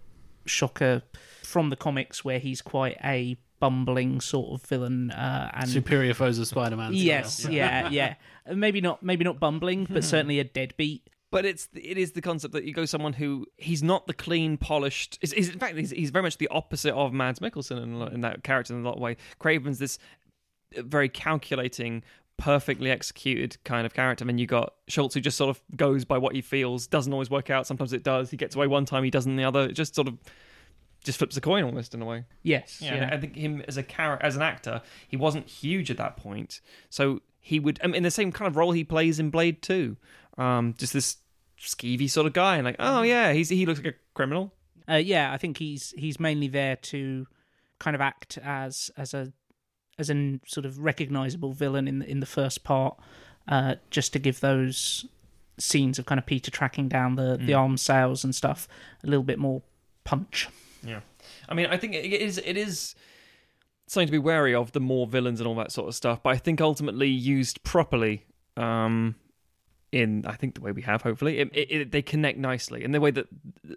Shocker 0.47 1.03
from 1.43 1.71
the 1.71 1.77
comics, 1.77 2.25
where 2.25 2.39
he's 2.39 2.61
quite 2.63 2.97
a 3.05 3.37
bumbling 3.59 4.21
sort 4.21 4.53
of 4.61 4.67
villain, 4.69 5.11
uh, 5.11 5.51
and 5.55 5.69
Superior 5.69 6.13
foes 6.15 6.39
of 6.39 6.47
Spider-Man. 6.47 6.93
yes, 6.93 7.47
yeah, 7.49 7.89
yeah, 7.89 8.15
maybe 8.55 8.81
not 8.81 9.03
maybe 9.03 9.25
not 9.25 9.41
bumbling, 9.41 9.87
but 9.91 10.05
certainly 10.15 10.39
a 10.39 10.45
deadbeat. 10.45 11.09
But 11.31 11.45
it's 11.45 11.69
it 11.75 11.99
is 11.99 12.13
the 12.13 12.23
concept 12.23 12.55
that 12.55 12.65
you 12.65 12.73
go 12.73 12.85
someone 12.85 13.15
who 13.15 13.47
he's 13.57 13.83
not 13.83 14.07
the 14.07 14.15
clean, 14.15 14.57
polished. 14.57 15.19
Is, 15.23 15.33
is 15.33 15.49
in 15.49 15.59
fact 15.59 15.77
he's, 15.77 15.91
he's 15.91 16.11
very 16.11 16.23
much 16.23 16.39
the 16.39 16.49
opposite 16.49 16.95
of 16.95 17.13
Mads 17.13 17.41
Mikkelsen 17.41 17.83
in, 17.83 18.01
in 18.15 18.21
that 18.21 18.45
character 18.45 18.75
in 18.75 18.81
a 18.81 18.85
lot 18.85 18.97
of 18.97 19.01
way. 19.01 19.17
Kraven's 19.41 19.79
this 19.79 19.99
uh, 20.77 20.83
very 20.83 21.09
calculating, 21.09 22.05
perfectly 22.37 22.91
executed 22.91 23.57
kind 23.65 23.87
of 23.87 23.93
character. 23.93 24.23
And 24.23 24.31
then 24.31 24.39
you 24.39 24.47
got 24.47 24.75
Schultz 24.87 25.15
who 25.15 25.21
just 25.21 25.37
sort 25.37 25.51
of 25.51 25.61
goes 25.77 26.05
by 26.05 26.17
what 26.17 26.35
he 26.35 26.43
feels. 26.43 26.87
Doesn't 26.87 27.13
always 27.13 27.29
work 27.29 27.51
out. 27.51 27.67
Sometimes 27.67 27.93
it 27.93 28.05
does. 28.05 28.31
He 28.31 28.37
gets 28.37 28.55
away 28.55 28.69
one 28.69 28.85
time, 28.85 29.03
he 29.03 29.11
doesn't 29.11 29.35
the 29.35 29.45
other. 29.45 29.65
It 29.65 29.73
just 29.73 29.97
sort 29.97 30.07
of 30.07 30.19
just 31.07 31.19
flips 31.19 31.37
a 31.37 31.41
coin 31.41 31.65
almost 31.65 31.95
in 31.95 32.03
a 32.03 32.05
way. 32.05 32.25
Yes, 32.43 32.81
Yeah, 32.81 32.95
yeah, 32.95 33.03
and 33.05 33.15
I 33.15 33.19
think 33.19 33.37
him 33.37 33.63
as 33.69 33.77
a 33.77 33.83
character, 33.83 34.27
as 34.27 34.37
an 34.37 34.43
actor, 34.43 34.83
he 35.07 35.17
wasn't 35.17 35.49
huge 35.49 35.91
at 35.91 35.97
that 35.99 36.17
point. 36.17 36.61
So 36.91 37.23
he 37.41 37.61
would, 37.61 37.79
I 37.83 37.87
mean, 37.87 37.97
in 37.97 38.03
the 38.03 38.11
same 38.11 38.33
kind 38.33 38.49
of 38.49 38.57
role 38.57 38.73
he 38.73 38.83
plays 38.83 39.21
in 39.21 39.31
Blade 39.31 39.63
Two, 39.63 39.97
um, 40.39 40.75
just 40.79 40.93
this 40.93 41.17
skeevy 41.59 42.11
sort 42.11 42.27
of 42.27 42.33
guy, 42.33 42.57
and 42.57 42.65
like, 42.65 42.77
oh 42.79 43.03
yeah, 43.03 43.33
he's 43.33 43.49
he 43.49 43.67
looks 43.67 43.81
like 43.83 43.95
a 43.95 43.99
criminal. 44.15 44.53
uh, 44.91 44.95
yeah. 44.95 45.33
I 45.33 45.37
think 45.39 45.59
he's 45.59 45.93
he's 45.97 46.21
mainly 46.21 46.49
there 46.49 46.77
to 46.77 47.27
kind 47.79 47.95
of 47.95 48.01
act 48.01 48.39
as 48.43 48.91
as 48.97 49.15
a 49.15 49.33
as 49.99 50.11
a 50.11 50.39
sort 50.47 50.67
of 50.67 50.79
recognizable 50.79 51.53
villain 51.53 51.89
in 51.89 52.01
the, 52.01 52.11
in 52.11 52.21
the 52.21 52.27
first 52.27 52.65
part, 52.65 52.99
uh, 53.49 53.77
just 53.91 54.13
to 54.13 54.19
give 54.19 54.41
those 54.41 55.07
scenes 55.59 55.99
of 55.99 56.05
kind 56.05 56.19
of 56.19 56.27
Peter 56.27 56.51
tracking 56.51 56.89
down 56.89 57.17
the 57.17 57.39
the 57.39 57.55
arms 57.55 57.81
sales 57.83 58.25
and 58.25 58.35
stuff 58.35 58.69
a 59.03 59.07
little 59.07 59.25
bit 59.25 59.39
more 59.39 59.63
punch. 60.05 60.49
Yeah, 60.83 61.01
I 61.49 61.55
mean, 61.55 61.67
I 61.67 61.77
think 61.79 61.95
it 61.95 62.21
is 62.21 62.39
it 62.45 62.57
is 62.57 62.95
something 63.89 64.07
to 64.09 64.13
be 64.13 64.19
wary 64.19 64.55
of 64.55 64.73
the 64.73 64.81
more 64.81 65.07
villains 65.07 65.41
and 65.41 65.49
all 65.49 65.55
that 65.55 65.73
sort 65.73 65.89
of 65.89 65.95
stuff. 65.95 66.23
But 66.23 66.31
I 66.31 66.37
think 66.39 66.61
ultimately 66.61 67.09
used 67.09 67.63
properly, 67.63 68.27
um, 68.57 69.15
in 70.01 70.25
I 70.27 70.35
think 70.35 70.55
the 70.55 70.61
way 70.61 70.73
we 70.73 70.83
have, 70.83 71.03
hopefully, 71.03 71.39
it, 71.39 71.51
it, 71.53 71.71
it, 71.71 71.91
they 71.93 72.03
connect 72.03 72.39
nicely 72.39 72.85
in 72.85 72.93
the 72.93 73.01
way 73.01 73.11
that 73.11 73.27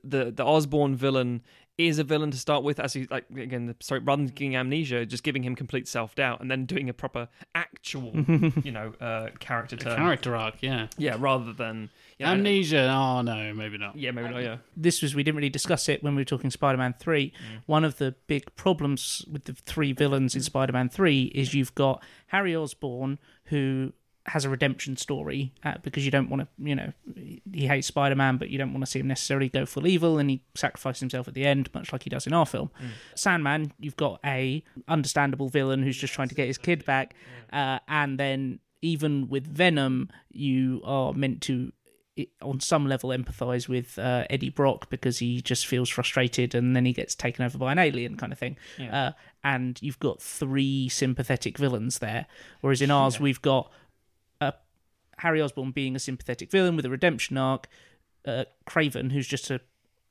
the 0.03 0.31
the 0.31 0.43
Osborn 0.43 0.95
villain 0.95 1.41
is 1.77 1.97
a 1.97 2.03
villain 2.03 2.29
to 2.29 2.37
start 2.37 2.61
with, 2.63 2.79
as 2.79 2.93
he 2.93 3.07
like 3.09 3.25
again, 3.35 3.73
sorry, 3.79 4.01
rather 4.01 4.23
than 4.23 4.33
giving 4.33 4.55
amnesia, 4.55 5.05
just 5.05 5.23
giving 5.23 5.43
him 5.43 5.55
complete 5.55 5.87
self 5.87 6.13
doubt, 6.15 6.41
and 6.41 6.51
then 6.51 6.65
doing 6.65 6.89
a 6.89 6.93
proper 6.93 7.29
actual, 7.55 8.11
you 8.63 8.71
know, 8.71 8.93
uh, 8.99 9.29
character 9.39 9.77
turn. 9.77 9.95
Character 9.95 10.35
arc, 10.35 10.55
yeah. 10.61 10.87
Yeah, 10.97 11.15
rather 11.17 11.53
than 11.53 11.89
yeah, 12.19 12.31
Amnesia, 12.31 12.93
oh 12.93 13.21
no, 13.21 13.53
maybe 13.53 13.77
not. 13.77 13.95
Yeah, 13.95 14.11
maybe 14.11 14.29
not. 14.29 14.43
Yeah. 14.43 14.57
this 14.75 15.01
was 15.01 15.15
we 15.15 15.23
didn't 15.23 15.37
really 15.37 15.49
discuss 15.49 15.87
it 15.87 16.03
when 16.03 16.15
we 16.15 16.21
were 16.21 16.25
talking 16.25 16.51
Spider-Man 16.51 16.95
3. 16.99 17.31
One 17.65 17.85
of 17.85 17.97
the 17.97 18.13
big 18.27 18.53
problems 18.57 19.25
with 19.31 19.45
the 19.45 19.53
three 19.53 19.93
villains 19.93 20.35
in 20.35 20.41
Spider-Man 20.41 20.89
3 20.89 21.23
is 21.33 21.53
you've 21.53 21.75
got 21.75 22.03
Harry 22.27 22.53
Osborn 22.53 23.19
who 23.45 23.93
has 24.29 24.45
a 24.45 24.49
redemption 24.49 24.95
story 24.97 25.53
uh, 25.63 25.75
because 25.83 26.05
you 26.05 26.11
don't 26.11 26.29
want 26.29 26.41
to, 26.41 26.47
you 26.57 26.75
know, 26.75 26.93
he 27.53 27.67
hates 27.67 27.87
Spider-Man, 27.87 28.37
but 28.37 28.49
you 28.49 28.57
don't 28.57 28.71
want 28.73 28.83
to 28.85 28.89
see 28.89 28.99
him 28.99 29.07
necessarily 29.07 29.49
go 29.49 29.65
full 29.65 29.87
evil, 29.87 30.17
and 30.17 30.29
he 30.29 30.41
sacrifices 30.55 31.01
himself 31.01 31.27
at 31.27 31.33
the 31.33 31.45
end, 31.45 31.69
much 31.73 31.91
like 31.91 32.03
he 32.03 32.09
does 32.09 32.25
in 32.25 32.33
our 32.33 32.45
film. 32.45 32.71
Sandman, 33.15 33.73
you've 33.79 33.97
got 33.97 34.19
a 34.25 34.63
understandable 34.87 35.49
villain 35.49 35.83
who's 35.83 35.97
just 35.97 36.13
trying 36.13 36.29
to 36.29 36.35
get 36.35 36.47
his 36.47 36.57
kid 36.57 36.85
back, 36.85 37.15
uh, 37.51 37.79
and 37.87 38.19
then 38.19 38.59
even 38.81 39.27
with 39.27 39.45
Venom, 39.45 40.09
you 40.31 40.81
are 40.85 41.13
meant 41.13 41.41
to 41.41 41.73
on 42.41 42.59
some 42.59 42.85
level 42.85 43.11
empathize 43.11 43.69
with 43.69 43.97
uh, 43.97 44.25
Eddie 44.29 44.49
Brock 44.49 44.89
because 44.89 45.19
he 45.19 45.41
just 45.41 45.65
feels 45.65 45.87
frustrated 45.87 46.53
and 46.53 46.75
then 46.75 46.83
he 46.83 46.91
gets 46.91 47.15
taken 47.15 47.45
over 47.45 47.57
by 47.57 47.71
an 47.71 47.79
alien 47.79 48.17
kind 48.17 48.33
of 48.33 48.39
thing. 48.39 48.57
Uh, 48.91 49.11
and 49.43 49.81
you've 49.81 49.99
got 49.99 50.21
three 50.21 50.89
sympathetic 50.89 51.57
villains 51.57 51.99
there, 51.99 52.25
whereas 52.59 52.81
in 52.81 52.91
ours 52.91 53.19
we've 53.21 53.41
got 53.41 53.71
Harry 55.19 55.41
Osborn 55.41 55.71
being 55.71 55.95
a 55.95 55.99
sympathetic 55.99 56.51
villain 56.51 56.75
with 56.75 56.85
a 56.85 56.89
redemption 56.89 57.37
arc, 57.37 57.67
uh, 58.25 58.45
Kraven 58.67 59.11
who's 59.11 59.27
just 59.27 59.49
a 59.51 59.61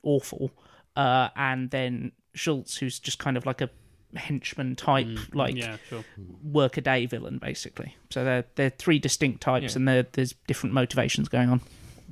awful, 0.03 0.51
uh, 0.95 1.29
and 1.35 1.69
then 1.71 2.11
Schultz 2.33 2.77
who's 2.77 2.99
just 2.99 3.19
kind 3.19 3.35
of 3.37 3.45
like 3.45 3.61
a 3.61 3.69
henchman 4.15 4.75
type, 4.75 5.07
like 5.33 5.55
Yeah, 5.55 5.77
sure. 5.87 6.03
workaday 6.43 7.05
villain 7.05 7.37
basically. 7.37 7.95
So 8.09 8.23
they're 8.23 8.45
they're 8.55 8.69
three 8.71 8.97
distinct 8.99 9.41
types, 9.41 9.75
and 9.75 9.87
there's 9.87 10.33
different 10.47 10.73
motivations 10.73 11.29
going 11.29 11.49
on. 11.49 11.61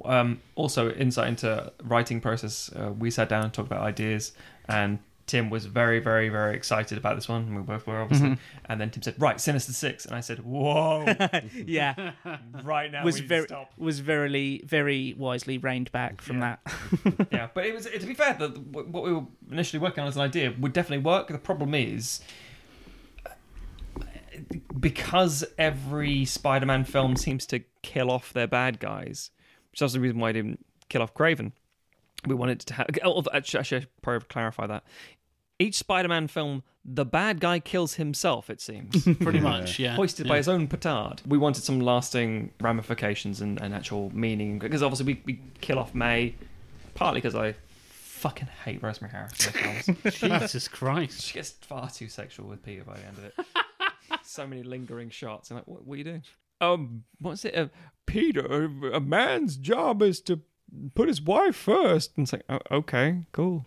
um, 0.05 0.39
also 0.55 0.91
insight 0.91 1.27
into 1.27 1.71
writing 1.83 2.21
process. 2.21 2.71
Uh, 2.75 2.91
we 2.97 3.09
sat 3.09 3.29
down 3.29 3.43
and 3.43 3.53
talked 3.53 3.67
about 3.67 3.81
ideas, 3.81 4.31
and 4.67 4.99
Tim 5.27 5.49
was 5.49 5.65
very, 5.65 5.99
very, 5.99 6.29
very 6.29 6.55
excited 6.55 6.97
about 6.97 7.15
this 7.15 7.27
one. 7.27 7.43
and 7.43 7.55
We 7.57 7.61
both 7.61 7.85
were 7.85 8.01
obviously. 8.01 8.29
Mm-hmm. 8.29 8.65
And 8.65 8.81
then 8.81 8.89
Tim 8.89 9.03
said, 9.03 9.15
"Right, 9.19 9.39
Sinister 9.39 9.73
Six. 9.73 10.05
and 10.05 10.15
I 10.15 10.21
said, 10.21 10.39
"Whoa, 10.39 11.05
yeah, 11.53 12.13
right 12.63 12.91
now 12.91 13.03
was 13.03 13.15
we 13.15 13.21
need 13.21 13.27
to 13.27 13.27
very 13.27 13.47
stop." 13.47 13.71
was 13.77 13.99
very 13.99 14.61
very 14.65 15.13
wisely 15.17 15.57
reined 15.57 15.91
back 15.91 16.21
from 16.21 16.39
that. 16.39 16.59
yeah, 17.31 17.49
but 17.53 17.65
it 17.65 17.73
was 17.73 17.85
to 17.85 18.05
be 18.05 18.13
fair, 18.13 18.33
that 18.35 18.57
what 18.57 19.03
we 19.03 19.13
were 19.13 19.25
initially 19.51 19.79
working 19.79 20.01
on 20.01 20.07
as 20.07 20.15
an 20.15 20.21
idea 20.21 20.53
would 20.59 20.73
definitely 20.73 21.03
work. 21.03 21.27
The 21.27 21.37
problem 21.37 21.75
is 21.75 22.21
because 24.79 25.43
every 25.57 26.25
Spider-Man 26.25 26.83
film 26.85 27.15
seems 27.15 27.45
to 27.47 27.61
kill 27.81 28.11
off 28.11 28.33
their 28.33 28.47
bad 28.47 28.79
guys, 28.79 29.31
which 29.71 29.79
is 29.79 29.81
also 29.81 29.93
the 29.95 30.01
reason 30.01 30.19
why 30.19 30.29
I 30.29 30.33
didn't 30.33 30.65
kill 30.89 31.01
off 31.01 31.13
Kraven. 31.13 31.51
we 32.25 32.35
wanted 32.35 32.59
to 32.61 32.73
have. 32.75 32.87
Oh, 33.03 33.23
actually, 33.33 33.59
I 33.59 33.63
should 33.63 33.87
probably 34.01 34.25
clarify 34.27 34.67
that. 34.67 34.83
Each 35.59 35.75
Spider-Man 35.75 36.27
film, 36.27 36.63
the 36.85 37.05
bad 37.05 37.39
guy 37.39 37.59
kills 37.59 37.95
himself. 37.95 38.49
It 38.49 38.61
seems. 38.61 39.03
Pretty 39.19 39.39
much, 39.39 39.79
yeah. 39.79 39.95
hoisted 39.95 40.25
yeah. 40.25 40.33
by 40.33 40.37
his 40.37 40.47
own 40.47 40.67
petard. 40.67 41.21
We 41.27 41.37
wanted 41.37 41.63
some 41.63 41.79
lasting 41.79 42.51
ramifications 42.61 43.41
and, 43.41 43.59
and 43.61 43.73
actual 43.73 44.11
meaning 44.15 44.59
because 44.59 44.83
obviously 44.83 45.05
we, 45.05 45.21
we 45.25 45.41
kill 45.61 45.79
off 45.79 45.95
May, 45.95 46.35
partly 46.93 47.19
because 47.19 47.35
I 47.35 47.55
fucking 48.17 48.47
hate 48.65 48.81
Rosemary 48.81 49.11
Harris. 49.11 49.47
in 49.47 49.53
the 50.03 50.11
films. 50.11 50.15
Jesus 50.41 50.67
Christ. 50.67 51.21
she 51.21 51.33
gets 51.33 51.51
far 51.51 51.89
too 51.89 52.07
sexual 52.07 52.47
with 52.47 52.63
Peter 52.63 52.83
by 52.83 52.97
the 52.97 53.05
end 53.05 53.17
of 53.17 53.25
it. 53.25 53.45
so 54.23 54.47
many 54.47 54.63
lingering 54.63 55.09
shots. 55.09 55.51
I'm 55.51 55.57
like, 55.57 55.67
what, 55.67 55.85
what 55.85 55.95
are 55.95 55.97
you 55.97 56.03
doing? 56.03 56.23
Um, 56.61 57.03
what's 57.19 57.45
it? 57.45 57.55
Uh, 57.55 57.67
Peter, 58.05 58.65
a 58.91 58.99
man's 58.99 59.57
job 59.57 60.01
is 60.01 60.21
to 60.21 60.41
put 60.95 61.07
his 61.07 61.21
wife 61.21 61.55
first. 61.55 62.13
And 62.17 62.25
it's 62.25 62.33
like, 62.33 62.43
oh, 62.49 62.59
okay, 62.71 63.25
cool. 63.31 63.65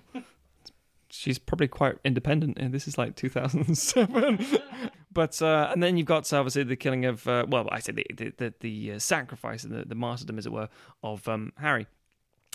She's 1.13 1.39
probably 1.39 1.69
quite 1.69 1.97
independent, 2.05 2.59
and 2.59 2.73
this 2.73 2.87
is 2.87 2.97
like 2.97 3.17
2007. 3.17 4.47
but 5.13 5.43
uh, 5.43 5.69
and 5.73 5.83
then 5.83 5.97
you've 5.97 6.07
got 6.07 6.33
obviously 6.33 6.63
the 6.63 6.77
killing 6.77 7.05
of 7.05 7.27
uh, 7.27 7.47
well, 7.49 7.69
I 7.71 7.81
said 7.81 7.97
the 7.97 8.07
the 8.15 8.33
the, 8.37 8.55
the 8.61 8.93
uh, 8.93 8.99
sacrifice 8.99 9.65
and 9.65 9.75
the, 9.75 9.85
the 9.85 9.95
martyrdom, 9.95 10.39
as 10.39 10.47
it 10.47 10.53
were, 10.53 10.69
of 11.03 11.27
um, 11.29 11.53
Harry. 11.59 11.87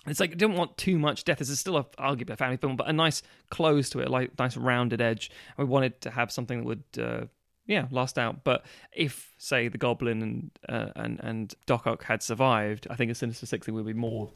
It's 0.08 0.20
like 0.20 0.32
I 0.32 0.36
didn't 0.36 0.56
want 0.56 0.78
too 0.78 0.99
much 0.99 1.24
death. 1.24 1.39
This 1.39 1.49
is 1.49 1.60
still 1.60 1.78
a, 1.78 1.84
arguably 1.99 2.32
a 2.32 2.38
family 2.38 2.58
film, 2.58 2.76
but 2.76 2.88
a 2.88 2.93
nice 2.93 3.24
close 3.49 3.89
to 3.91 3.99
it, 3.99 4.10
like 4.10 4.38
nice 4.38 4.56
rounded 4.56 5.01
edge. 5.01 5.32
We 5.58 5.66
wanted 5.66 5.99
to 6.01 6.12
have 6.12 6.32
something 6.32 6.60
that 6.60 6.66
would, 6.66 6.84
uh, 6.99 7.26
yeah, 7.66 7.88
last 7.89 8.20
out. 8.20 8.43
But 8.43 8.66
if, 8.91 9.34
say, 9.38 9.68
the 9.68 9.78
Goblin 9.78 10.22
and 10.22 10.51
uh, 10.70 10.91
and 10.95 11.20
and 11.24 11.56
Doc 11.66 11.88
Ock 11.88 12.03
had 12.03 12.22
survived, 12.22 12.88
I 12.89 12.95
think 12.95 13.12
a 13.12 13.16
Sinister 13.16 13.45
Six 13.45 13.68
would 13.68 13.86
be 13.86 13.93
more 13.93 14.32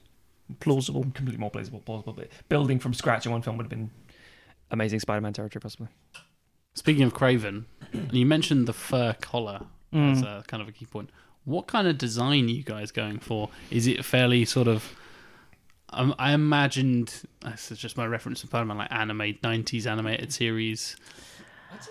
plausible, 0.59 1.03
completely 1.03 1.38
more 1.38 1.51
plausible. 1.51 1.82
Plausible, 1.82 2.13
but 2.13 2.30
building 2.49 2.80
from 2.80 2.93
scratch 2.93 3.26
in 3.26 3.32
one 3.32 3.41
film 3.41 3.57
would 3.57 3.65
have 3.65 3.70
been 3.70 3.91
amazing 4.72 4.99
Spider-Man 4.99 5.34
territory, 5.34 5.61
possibly. 5.61 5.88
Speaking 6.76 7.03
of 7.03 7.13
Kraven, 7.13 7.65
you 8.11 8.26
mentioned 8.26 8.67
the 8.67 8.74
fur 8.74 9.15
collar 9.22 9.61
Mm. 9.93 10.11
as 10.11 10.22
a 10.22 10.43
kind 10.47 10.61
of 10.61 10.70
a 10.70 10.72
key 10.72 10.86
point. 10.86 11.09
What 11.45 11.65
kind 11.65 11.88
of 11.88 11.97
design 11.97 12.45
are 12.45 12.51
you 12.51 12.61
guys 12.61 12.91
going 12.91 13.17
for? 13.17 13.49
Is 13.72 13.88
it 13.88 14.05
fairly 14.05 14.45
sort 14.45 14.67
of? 14.67 14.95
Um, 15.91 16.13
I 16.20 16.34
imagined 16.34 17.24
this 17.43 17.72
is 17.72 17.80
just 17.80 17.97
my 17.97 18.05
reference 18.05 18.41
to 18.41 18.47
Spider-Man, 18.47 18.78
like 18.78 18.91
anime 18.91 19.34
'90s 19.41 19.88
animated 19.88 20.32
series, 20.32 20.95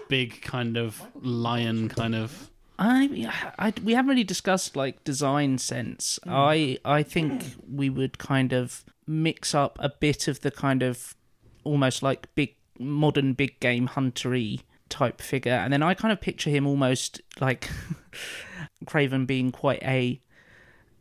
big 0.08 0.40
kind 0.42 0.76
of 0.76 1.02
lion 1.20 1.88
kind 1.88 2.14
of. 2.14 2.50
I, 2.78 3.32
I, 3.58 3.72
we 3.82 3.94
haven't 3.94 4.10
really 4.10 4.22
discussed 4.22 4.76
like 4.76 5.02
design 5.02 5.58
sense. 5.58 6.20
I, 6.24 6.78
I 6.84 7.02
think 7.02 7.42
we 7.68 7.90
would 7.90 8.18
kind 8.18 8.52
of 8.52 8.84
mix 9.08 9.52
up 9.56 9.76
a 9.80 9.88
bit 9.88 10.28
of 10.28 10.42
the 10.42 10.52
kind 10.52 10.84
of 10.84 11.16
almost 11.64 12.04
like 12.04 12.32
big 12.36 12.54
modern 12.78 13.32
big 13.32 13.58
game 13.60 13.88
huntery 13.88 14.60
type 14.88 15.20
figure, 15.20 15.52
and 15.52 15.72
then 15.72 15.82
I 15.82 15.94
kind 15.94 16.12
of 16.12 16.20
picture 16.20 16.50
him 16.50 16.66
almost 16.66 17.20
like 17.40 17.70
Kraven 18.84 19.26
being 19.26 19.52
quite 19.52 19.82
a 19.82 20.20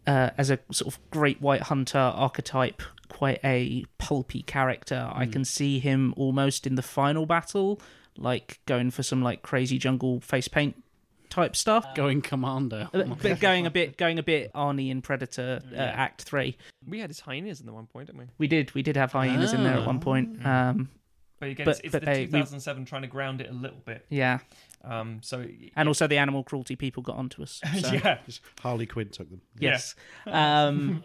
uh, 0.05 0.29
as 0.37 0.49
a 0.49 0.59
sort 0.71 0.93
of 0.93 0.99
great 1.11 1.41
white 1.41 1.63
hunter 1.63 1.97
archetype, 1.97 2.81
quite 3.09 3.39
a 3.43 3.85
pulpy 3.97 4.41
character. 4.41 5.09
I 5.13 5.25
can 5.25 5.43
see 5.43 5.79
him 5.79 6.13
almost 6.15 6.65
in 6.65 6.75
the 6.75 6.81
final 6.81 7.25
battle, 7.25 7.81
like 8.17 8.59
going 8.65 8.89
for 8.91 9.03
some 9.03 9.21
like 9.21 9.41
crazy 9.41 9.77
jungle 9.77 10.21
face 10.21 10.47
paint 10.47 10.81
type 11.29 11.55
stuff. 11.55 11.93
Going 11.93 12.21
commando. 12.21 12.89
Uh, 12.93 13.03
but 13.21 13.39
going 13.39 13.65
a 13.65 13.71
bit, 13.71 13.97
going 13.97 14.17
a 14.17 14.23
bit 14.23 14.51
Arnie 14.53 14.89
in 14.89 15.01
Predator 15.01 15.61
uh, 15.73 15.77
Act 15.77 16.23
Three. 16.23 16.57
We 16.87 16.99
had 16.99 17.09
his 17.09 17.19
hyenas 17.19 17.59
in 17.59 17.65
the 17.65 17.73
one 17.73 17.87
point, 17.87 18.07
didn't 18.07 18.19
we? 18.19 18.25
We 18.37 18.47
did, 18.47 18.73
we 18.73 18.81
did 18.81 18.95
have 18.95 19.11
hyenas 19.11 19.53
in 19.53 19.63
there 19.63 19.73
at 19.73 19.85
one 19.85 19.99
point. 19.99 20.45
Um, 20.45 20.89
But 21.39 21.49
again, 21.49 21.65
But- 21.65 21.71
it's, 21.75 21.79
it's 21.85 21.91
but 21.91 22.01
the 22.01 22.05
they- 22.05 22.19
we- 22.21 22.25
2007 22.27 22.85
trying 22.85 23.03
to 23.03 23.07
ground 23.07 23.41
it 23.41 23.49
a 23.49 23.53
little 23.53 23.81
bit. 23.85 24.05
yeah, 24.09 24.39
Um, 24.83 25.19
so 25.21 25.45
and 25.75 25.87
also 25.87 26.07
the 26.07 26.17
animal 26.17 26.43
cruelty 26.43 26.75
people 26.75 27.03
got 27.03 27.15
onto 27.17 27.43
us. 27.43 27.61
So. 27.81 27.91
yeah, 27.93 28.19
Harley 28.61 28.85
Quinn 28.87 29.09
took 29.09 29.29
them. 29.29 29.41
Yes. 29.59 29.93
Um, 30.25 31.03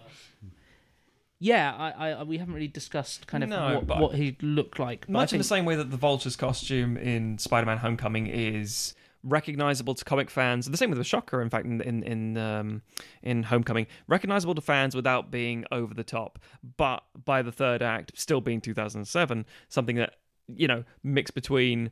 yeah, 1.38 1.74
I, 1.76 2.10
I, 2.12 2.22
we 2.22 2.38
haven't 2.38 2.54
really 2.54 2.68
discussed 2.68 3.26
kind 3.26 3.42
of 3.42 3.50
No, 3.50 3.74
what, 3.76 3.86
but- 3.86 3.98
what 4.00 4.14
he 4.14 4.36
looked 4.40 4.78
like. 4.78 5.06
but 5.06 5.10
I 5.18 5.20
Much 5.22 5.32
in 5.32 5.38
the 5.38 5.44
same 5.44 5.64
way 5.64 5.74
that 5.76 5.90
the 5.90 5.96
Vulture's 5.96 6.36
costume 6.36 6.96
in 6.96 7.38
Spider-Man: 7.38 7.78
Homecoming 7.78 8.28
is 8.28 8.94
recognizable 9.24 9.94
to 9.94 10.04
comic 10.04 10.30
fans. 10.30 10.66
The 10.70 10.76
same 10.76 10.90
with 10.90 10.98
the 10.98 11.04
Shocker, 11.04 11.42
in 11.42 11.50
fact, 11.50 11.66
in 11.66 11.80
in 11.80 12.02
in, 12.04 12.36
um, 12.36 12.82
in 13.22 13.42
Homecoming, 13.44 13.88
recognizable 14.06 14.54
to 14.54 14.60
fans 14.60 14.94
without 14.94 15.30
being 15.32 15.64
over 15.72 15.94
the 15.94 16.04
top. 16.04 16.38
But 16.76 17.02
by 17.24 17.42
the 17.42 17.52
third 17.52 17.82
act, 17.82 18.12
still 18.14 18.40
being 18.40 18.60
2007, 18.60 19.44
something 19.68 19.96
that 19.96 20.14
you 20.48 20.68
know 20.68 20.84
mix 21.02 21.30
between 21.30 21.90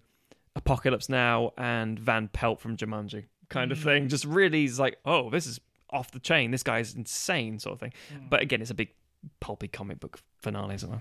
Apocalypse 0.56 1.08
Now 1.08 1.52
and 1.56 1.98
Van 1.98 2.28
Pelt 2.28 2.60
from 2.60 2.76
Jumanji, 2.76 3.24
kind 3.48 3.72
of 3.72 3.78
thing. 3.78 4.08
Just 4.08 4.24
really 4.24 4.64
is 4.64 4.78
like, 4.78 4.98
oh, 5.04 5.30
this 5.30 5.46
is 5.46 5.60
off 5.90 6.10
the 6.10 6.20
chain. 6.20 6.50
This 6.50 6.62
guy 6.62 6.80
is 6.80 6.94
insane, 6.94 7.58
sort 7.58 7.74
of 7.74 7.80
thing. 7.80 7.92
But 8.28 8.42
again, 8.42 8.60
it's 8.60 8.70
a 8.70 8.74
big 8.74 8.92
pulpy 9.40 9.68
comic 9.68 10.00
book 10.00 10.20
finale, 10.38 10.74
isn't 10.76 10.92
it? 10.92 11.00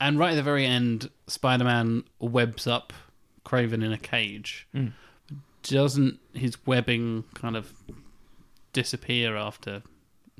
And 0.00 0.18
right 0.18 0.32
at 0.32 0.36
the 0.36 0.42
very 0.42 0.64
end, 0.64 1.10
Spider-Man 1.26 2.04
webs 2.18 2.66
up 2.66 2.92
Kraven 3.44 3.84
in 3.84 3.92
a 3.92 3.98
cage. 3.98 4.66
Mm. 4.74 4.92
Doesn't 5.62 6.18
his 6.32 6.64
webbing 6.66 7.24
kind 7.34 7.56
of 7.56 7.74
disappear 8.72 9.36
after 9.36 9.82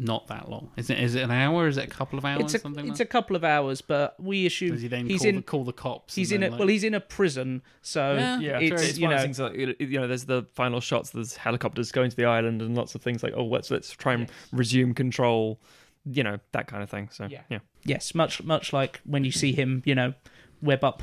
not 0.00 0.28
that 0.28 0.48
long? 0.48 0.70
Is 0.78 0.88
it 0.88 0.98
is 0.98 1.14
it 1.14 1.20
an 1.22 1.30
hour? 1.30 1.68
Is 1.68 1.76
it 1.76 1.84
a 1.84 1.90
couple 1.90 2.18
of 2.18 2.24
hours? 2.24 2.40
it's 2.40 2.54
a 2.54 2.58
something 2.58 2.88
it's 2.88 2.98
like 2.98 3.08
a 3.08 3.10
couple 3.10 3.36
of 3.36 3.44
hours, 3.44 3.82
but 3.82 4.18
we 4.18 4.46
assume 4.46 4.70
Does 4.70 4.80
he 4.80 4.88
then 4.88 5.06
he's 5.06 5.20
call, 5.20 5.28
in 5.28 5.36
the, 5.36 5.42
call 5.42 5.64
the 5.64 5.74
cops? 5.74 6.14
he's 6.14 6.32
in 6.32 6.42
a 6.42 6.48
then, 6.48 6.58
well 6.58 6.68
he's 6.68 6.84
in 6.84 6.94
a 6.94 7.00
prison, 7.00 7.62
so 7.82 8.14
Yeah, 8.14 8.38
Yeah, 8.40 8.58
it's, 8.58 8.82
it's, 8.82 8.98
you 8.98 9.08
know 9.08 9.18
things 9.20 9.38
like 9.38 9.54
you 9.54 9.76
you 9.78 10.00
know, 10.00 10.08
there's 10.08 10.24
the 10.24 10.46
final 10.54 10.80
shots. 10.80 11.10
There's 11.10 11.36
helicopters 11.36 11.92
going 11.92 12.08
to 12.08 12.16
the 12.16 12.24
island 12.24 12.62
and 12.62 12.74
lots 12.74 12.94
of 12.94 13.02
things 13.02 13.22
like, 13.22 13.34
oh, 13.36 13.44
let's 13.44 13.70
let's 13.70 13.90
try 13.92 14.14
and 14.14 14.30
resume 14.52 14.94
control. 14.94 15.60
You 16.06 16.22
know 16.24 16.38
that 16.52 16.66
kind 16.66 16.82
of 16.82 16.88
thing. 16.88 17.10
So 17.12 17.26
Yeah. 17.26 17.42
yeah, 17.50 17.58
yes, 17.84 18.14
much 18.14 18.42
much 18.42 18.72
like 18.72 19.02
when 19.04 19.24
you 19.24 19.30
see 19.30 19.52
him, 19.52 19.82
you 19.84 19.94
know, 19.94 20.14
web 20.62 20.82
up 20.82 21.02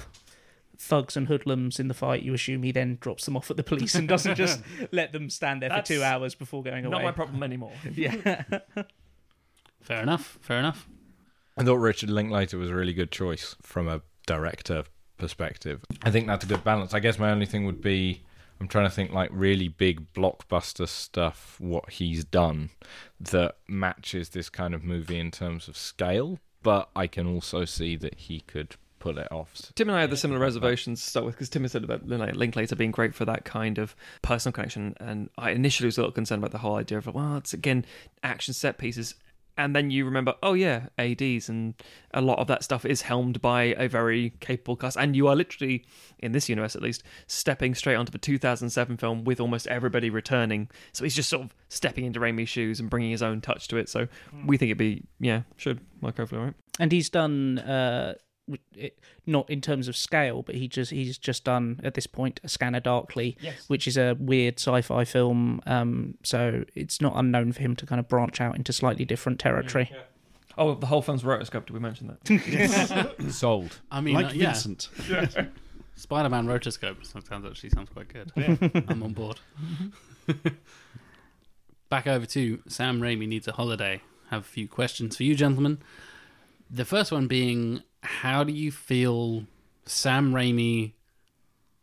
thugs 0.77 1.17
and 1.17 1.27
hoodlums 1.27 1.79
in 1.79 1.87
the 1.87 1.93
fight, 1.93 2.23
you 2.23 2.33
assume 2.33 2.63
he 2.63 2.71
then 2.71 2.97
drops 3.01 3.25
them 3.25 3.35
off 3.35 3.49
at 3.49 3.57
the 3.57 3.63
police 3.63 3.95
and 3.95 4.07
doesn't 4.07 4.35
just 4.35 4.61
let 4.91 5.11
them 5.11 5.29
stand 5.29 5.61
there 5.61 5.69
for 5.69 5.81
two 5.81 6.03
hours 6.03 6.35
before 6.35 6.63
going 6.63 6.85
away. 6.85 6.91
not 6.91 7.03
my 7.03 7.11
problem 7.11 7.43
anymore. 7.43 7.71
yeah. 7.93 8.43
fair 9.81 10.01
enough. 10.01 10.37
Fair 10.41 10.59
enough. 10.59 10.87
I 11.57 11.63
thought 11.63 11.75
Richard 11.75 12.09
Linklater 12.09 12.57
was 12.57 12.69
a 12.69 12.75
really 12.75 12.93
good 12.93 13.11
choice 13.11 13.55
from 13.61 13.87
a 13.87 14.01
director 14.27 14.83
perspective. 15.17 15.83
I 16.03 16.11
think 16.11 16.27
that's 16.27 16.45
a 16.45 16.47
good 16.47 16.63
balance. 16.63 16.93
I 16.93 16.99
guess 16.99 17.17
my 17.17 17.31
only 17.31 17.47
thing 17.47 17.65
would 17.65 17.81
be 17.81 18.21
I'm 18.59 18.67
trying 18.67 18.85
to 18.85 18.93
think 18.93 19.11
like 19.11 19.29
really 19.31 19.67
big 19.67 20.13
blockbuster 20.13 20.87
stuff, 20.87 21.57
what 21.59 21.91
he's 21.91 22.23
done 22.23 22.71
that 23.19 23.55
matches 23.67 24.29
this 24.29 24.49
kind 24.49 24.73
of 24.73 24.83
movie 24.83 25.19
in 25.19 25.31
terms 25.31 25.67
of 25.67 25.77
scale, 25.77 26.39
but 26.63 26.89
I 26.95 27.07
can 27.07 27.27
also 27.27 27.65
see 27.65 27.95
that 27.97 28.15
he 28.15 28.41
could 28.41 28.75
pull 28.99 29.17
it 29.17 29.31
off. 29.31 29.71
Tim 29.75 29.89
and 29.89 29.97
I 29.97 30.01
had 30.01 30.09
the 30.09 30.17
similar 30.17 30.39
reservations 30.39 31.03
to 31.03 31.09
start 31.09 31.25
with 31.25 31.35
because 31.35 31.49
Tim 31.49 31.63
had 31.63 31.71
said 31.71 31.83
about 31.83 32.07
like, 32.07 32.35
Linklater 32.35 32.75
being 32.75 32.91
great 32.91 33.13
for 33.13 33.25
that 33.25 33.45
kind 33.45 33.77
of 33.77 33.95
personal 34.21 34.53
connection, 34.53 34.95
and 34.99 35.29
I 35.37 35.51
initially 35.51 35.87
was 35.87 35.97
a 35.97 36.01
little 36.01 36.11
concerned 36.13 36.41
about 36.41 36.51
the 36.51 36.59
whole 36.59 36.75
idea 36.75 36.97
of 36.97 37.07
well, 37.07 37.37
it's 37.37 37.53
again 37.53 37.85
action 38.23 38.53
set 38.53 38.77
pieces, 38.77 39.15
and 39.57 39.75
then 39.75 39.89
you 39.89 40.05
remember, 40.05 40.35
oh 40.43 40.53
yeah, 40.53 40.87
ads, 40.97 41.49
and 41.49 41.73
a 42.13 42.21
lot 42.21 42.39
of 42.39 42.47
that 42.47 42.63
stuff 42.63 42.85
is 42.85 43.01
helmed 43.01 43.41
by 43.41 43.75
a 43.77 43.87
very 43.87 44.33
capable 44.39 44.75
cast, 44.75 44.97
and 44.97 45.15
you 45.15 45.27
are 45.27 45.35
literally 45.35 45.83
in 46.19 46.31
this 46.31 46.47
universe 46.47 46.75
at 46.75 46.81
least 46.81 47.03
stepping 47.25 47.73
straight 47.73 47.95
onto 47.95 48.11
the 48.11 48.17
2007 48.17 48.97
film 48.97 49.23
with 49.23 49.39
almost 49.39 49.67
everybody 49.67 50.09
returning, 50.09 50.69
so 50.91 51.03
he's 51.03 51.15
just 51.15 51.29
sort 51.29 51.43
of 51.43 51.55
stepping 51.69 52.05
into 52.05 52.19
Raimi's 52.19 52.49
shoes 52.49 52.79
and 52.79 52.89
bringing 52.89 53.11
his 53.11 53.23
own 53.23 53.41
touch 53.41 53.67
to 53.69 53.77
it. 53.77 53.89
So 53.89 54.07
we 54.45 54.57
think 54.57 54.69
it'd 54.69 54.77
be 54.77 55.03
yeah, 55.19 55.41
should 55.55 55.81
work 56.01 56.17
hopefully 56.17 56.41
right. 56.41 56.53
and 56.79 56.91
he's 56.91 57.09
done 57.09 57.57
uh 57.59 58.13
w- 58.13 58.26
it, 58.75 58.97
not 59.25 59.49
in 59.49 59.59
terms 59.61 59.87
of 59.87 59.95
scale 59.95 60.41
but 60.41 60.55
he 60.55 60.67
just 60.67 60.91
he's 60.91 61.17
just 61.17 61.43
done 61.43 61.79
at 61.83 61.93
this 61.93 62.07
point 62.07 62.39
a 62.43 62.49
scanner 62.49 62.79
darkly 62.79 63.37
which 63.67 63.87
is 63.87 63.97
a 63.97 64.15
weird 64.19 64.55
sci-fi 64.59 65.03
film 65.03 65.61
um 65.65 66.13
so 66.23 66.63
it's 66.75 67.01
not 67.01 67.13
unknown 67.15 67.51
for 67.51 67.61
him 67.61 67.75
to 67.75 67.85
kind 67.85 67.99
of 67.99 68.07
branch 68.07 68.39
out 68.39 68.55
into 68.55 68.71
slightly 68.71 69.05
different 69.05 69.39
territory 69.39 69.91
Oh, 70.57 70.73
the 70.73 70.87
whole 70.87 71.03
film's 71.03 71.21
rotoscoped. 71.21 71.69
We 71.69 71.79
mention 71.79 72.07
that. 72.07 73.21
Sold. 73.31 73.79
I 73.91 74.01
mean, 74.01 74.15
like 74.15 74.27
uh, 74.27 74.33
yeah, 74.33 74.53
Vincent. 74.53 74.89
Spider-Man 75.95 76.47
rotoscope 76.47 77.05
sounds 77.05 77.45
actually 77.45 77.69
sounds 77.69 77.89
quite 77.89 78.07
good. 78.07 78.31
I'm 78.89 79.03
on 79.03 79.13
board. 79.13 79.39
Back 81.89 82.07
over 82.07 82.25
to 82.27 82.59
Sam 82.67 83.01
Raimi 83.01 83.27
needs 83.27 83.47
a 83.47 83.51
holiday. 83.53 84.01
Have 84.29 84.41
a 84.41 84.45
few 84.45 84.67
questions 84.67 85.15
for 85.17 85.23
you, 85.23 85.35
gentlemen. 85.35 85.79
The 86.69 86.85
first 86.85 87.11
one 87.11 87.27
being, 87.27 87.81
how 88.07 88.43
do 88.43 88.53
you 88.53 88.71
feel 88.71 89.43
Sam 89.85 90.31
Raimi, 90.33 90.93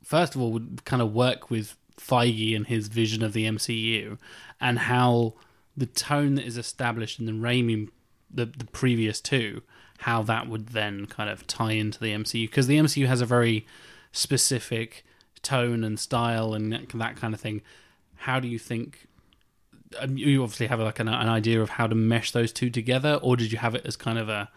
first 0.02 0.34
of 0.34 0.40
all, 0.40 0.52
would 0.52 0.84
kind 0.84 1.02
of 1.02 1.12
work 1.12 1.50
with 1.50 1.76
Feige 2.00 2.56
and 2.56 2.66
his 2.66 2.88
vision 2.88 3.22
of 3.22 3.34
the 3.34 3.44
MCU, 3.44 4.18
and 4.60 4.78
how 4.80 5.34
the 5.76 5.86
tone 5.86 6.34
that 6.36 6.46
is 6.46 6.56
established 6.56 7.20
in 7.20 7.26
the 7.26 7.32
Raimi, 7.32 7.88
the, 8.30 8.46
the 8.46 8.64
previous 8.64 9.20
two, 9.20 9.62
how 9.98 10.22
that 10.22 10.48
would 10.48 10.68
then 10.68 11.06
kind 11.06 11.28
of 11.28 11.46
tie 11.46 11.72
into 11.72 12.00
the 12.00 12.12
MCU 12.12 12.48
because 12.48 12.66
the 12.66 12.78
MCU 12.78 13.06
has 13.06 13.20
a 13.20 13.26
very 13.26 13.66
specific 14.12 15.04
tone 15.42 15.84
and 15.84 16.00
style 16.00 16.54
and 16.54 16.72
that 16.72 17.16
kind 17.16 17.34
of 17.34 17.40
thing. 17.40 17.60
How 18.16 18.40
do 18.40 18.48
you 18.48 18.58
think? 18.58 19.06
um, 20.00 20.16
You 20.16 20.42
obviously 20.42 20.66
have 20.68 20.80
like 20.80 21.00
an, 21.00 21.08
an 21.08 21.28
idea 21.28 21.60
of 21.60 21.70
how 21.70 21.86
to 21.86 21.94
mesh 21.94 22.32
those 22.32 22.52
two 22.52 22.70
together, 22.70 23.18
or 23.22 23.36
did 23.36 23.52
you 23.52 23.58
have 23.58 23.74
it 23.74 23.84
as 23.84 23.96
kind 23.96 24.18
of 24.18 24.28
a 24.28 24.50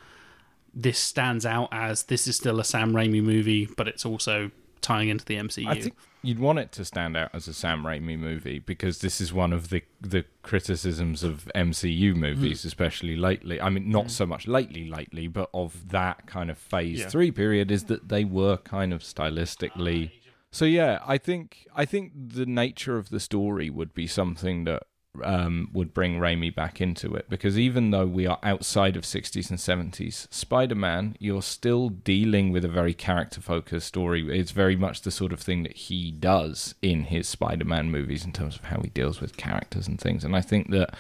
this 0.77 0.99
stands 0.99 1.45
out 1.45 1.69
as 1.71 2.03
this 2.03 2.27
is 2.27 2.35
still 2.35 2.59
a 2.59 2.63
Sam 2.63 2.93
Raimi 2.93 3.21
movie, 3.21 3.65
but 3.65 3.87
it's 3.87 4.05
also 4.05 4.51
tying 4.81 5.09
into 5.09 5.25
the 5.25 5.35
MCU? 5.35 5.67
I 5.67 5.81
think 5.81 5.95
you'd 6.21 6.39
want 6.39 6.59
it 6.59 6.71
to 6.73 6.85
stand 6.85 7.17
out 7.17 7.31
as 7.33 7.47
a 7.47 7.53
Sam 7.53 7.83
Raimi 7.83 8.17
movie 8.17 8.59
because 8.59 8.99
this 8.99 9.19
is 9.19 9.33
one 9.33 9.53
of 9.53 9.69
the 9.69 9.81
the 9.99 10.23
criticisms 10.43 11.23
of 11.23 11.49
MCU 11.55 12.15
movies, 12.15 12.61
hmm. 12.61 12.67
especially 12.67 13.15
lately. 13.15 13.59
I 13.59 13.69
mean, 13.69 13.89
not 13.89 14.03
hmm. 14.03 14.09
so 14.09 14.25
much 14.27 14.47
lately, 14.47 14.87
lately, 14.87 15.27
but 15.27 15.49
of 15.51 15.89
that 15.89 16.27
kind 16.27 16.51
of 16.51 16.59
Phase 16.59 16.99
Yeah. 16.99 17.09
Three 17.09 17.31
period 17.31 17.71
is 17.71 17.85
that 17.85 18.09
they 18.09 18.23
were 18.23 18.57
kind 18.57 18.93
of 18.93 19.01
stylistically. 19.01 20.11
So 20.51 20.65
yeah, 20.65 20.99
I 21.05 21.17
think 21.17 21.67
I 21.75 21.85
think 21.85 22.11
the 22.15 22.45
nature 22.45 22.97
of 22.97 23.09
the 23.09 23.19
story 23.19 23.71
would 23.71 23.95
be 23.95 24.05
something 24.05 24.65
that 24.65 24.83
um, 25.23 25.69
would 25.73 25.93
bring 25.93 26.19
Raimi 26.19 26.53
back 26.53 26.81
into 26.81 27.15
it 27.15 27.29
because 27.29 27.57
even 27.57 27.91
though 27.91 28.05
we 28.05 28.25
are 28.25 28.39
outside 28.43 28.95
of 28.95 29.03
60s 29.03 29.49
and 29.49 29.59
70s, 29.59 30.31
Spider 30.33 30.75
Man, 30.75 31.15
you're 31.19 31.41
still 31.41 31.89
dealing 31.89 32.51
with 32.51 32.63
a 32.65 32.69
very 32.69 32.93
character 32.93 33.41
focused 33.41 33.87
story. 33.87 34.27
It's 34.37 34.51
very 34.51 34.75
much 34.75 35.01
the 35.01 35.11
sort 35.11 35.33
of 35.33 35.39
thing 35.39 35.63
that 35.63 35.75
he 35.75 36.11
does 36.11 36.75
in 36.81 37.05
his 37.05 37.27
Spider 37.27 37.65
Man 37.65 37.91
movies 37.91 38.25
in 38.25 38.33
terms 38.33 38.55
of 38.55 38.65
how 38.65 38.81
he 38.81 38.89
deals 38.89 39.21
with 39.21 39.37
characters 39.37 39.87
and 39.87 39.99
things. 39.99 40.23
And 40.23 40.35
I 40.35 40.41
think 40.41 40.71
that 40.71 40.95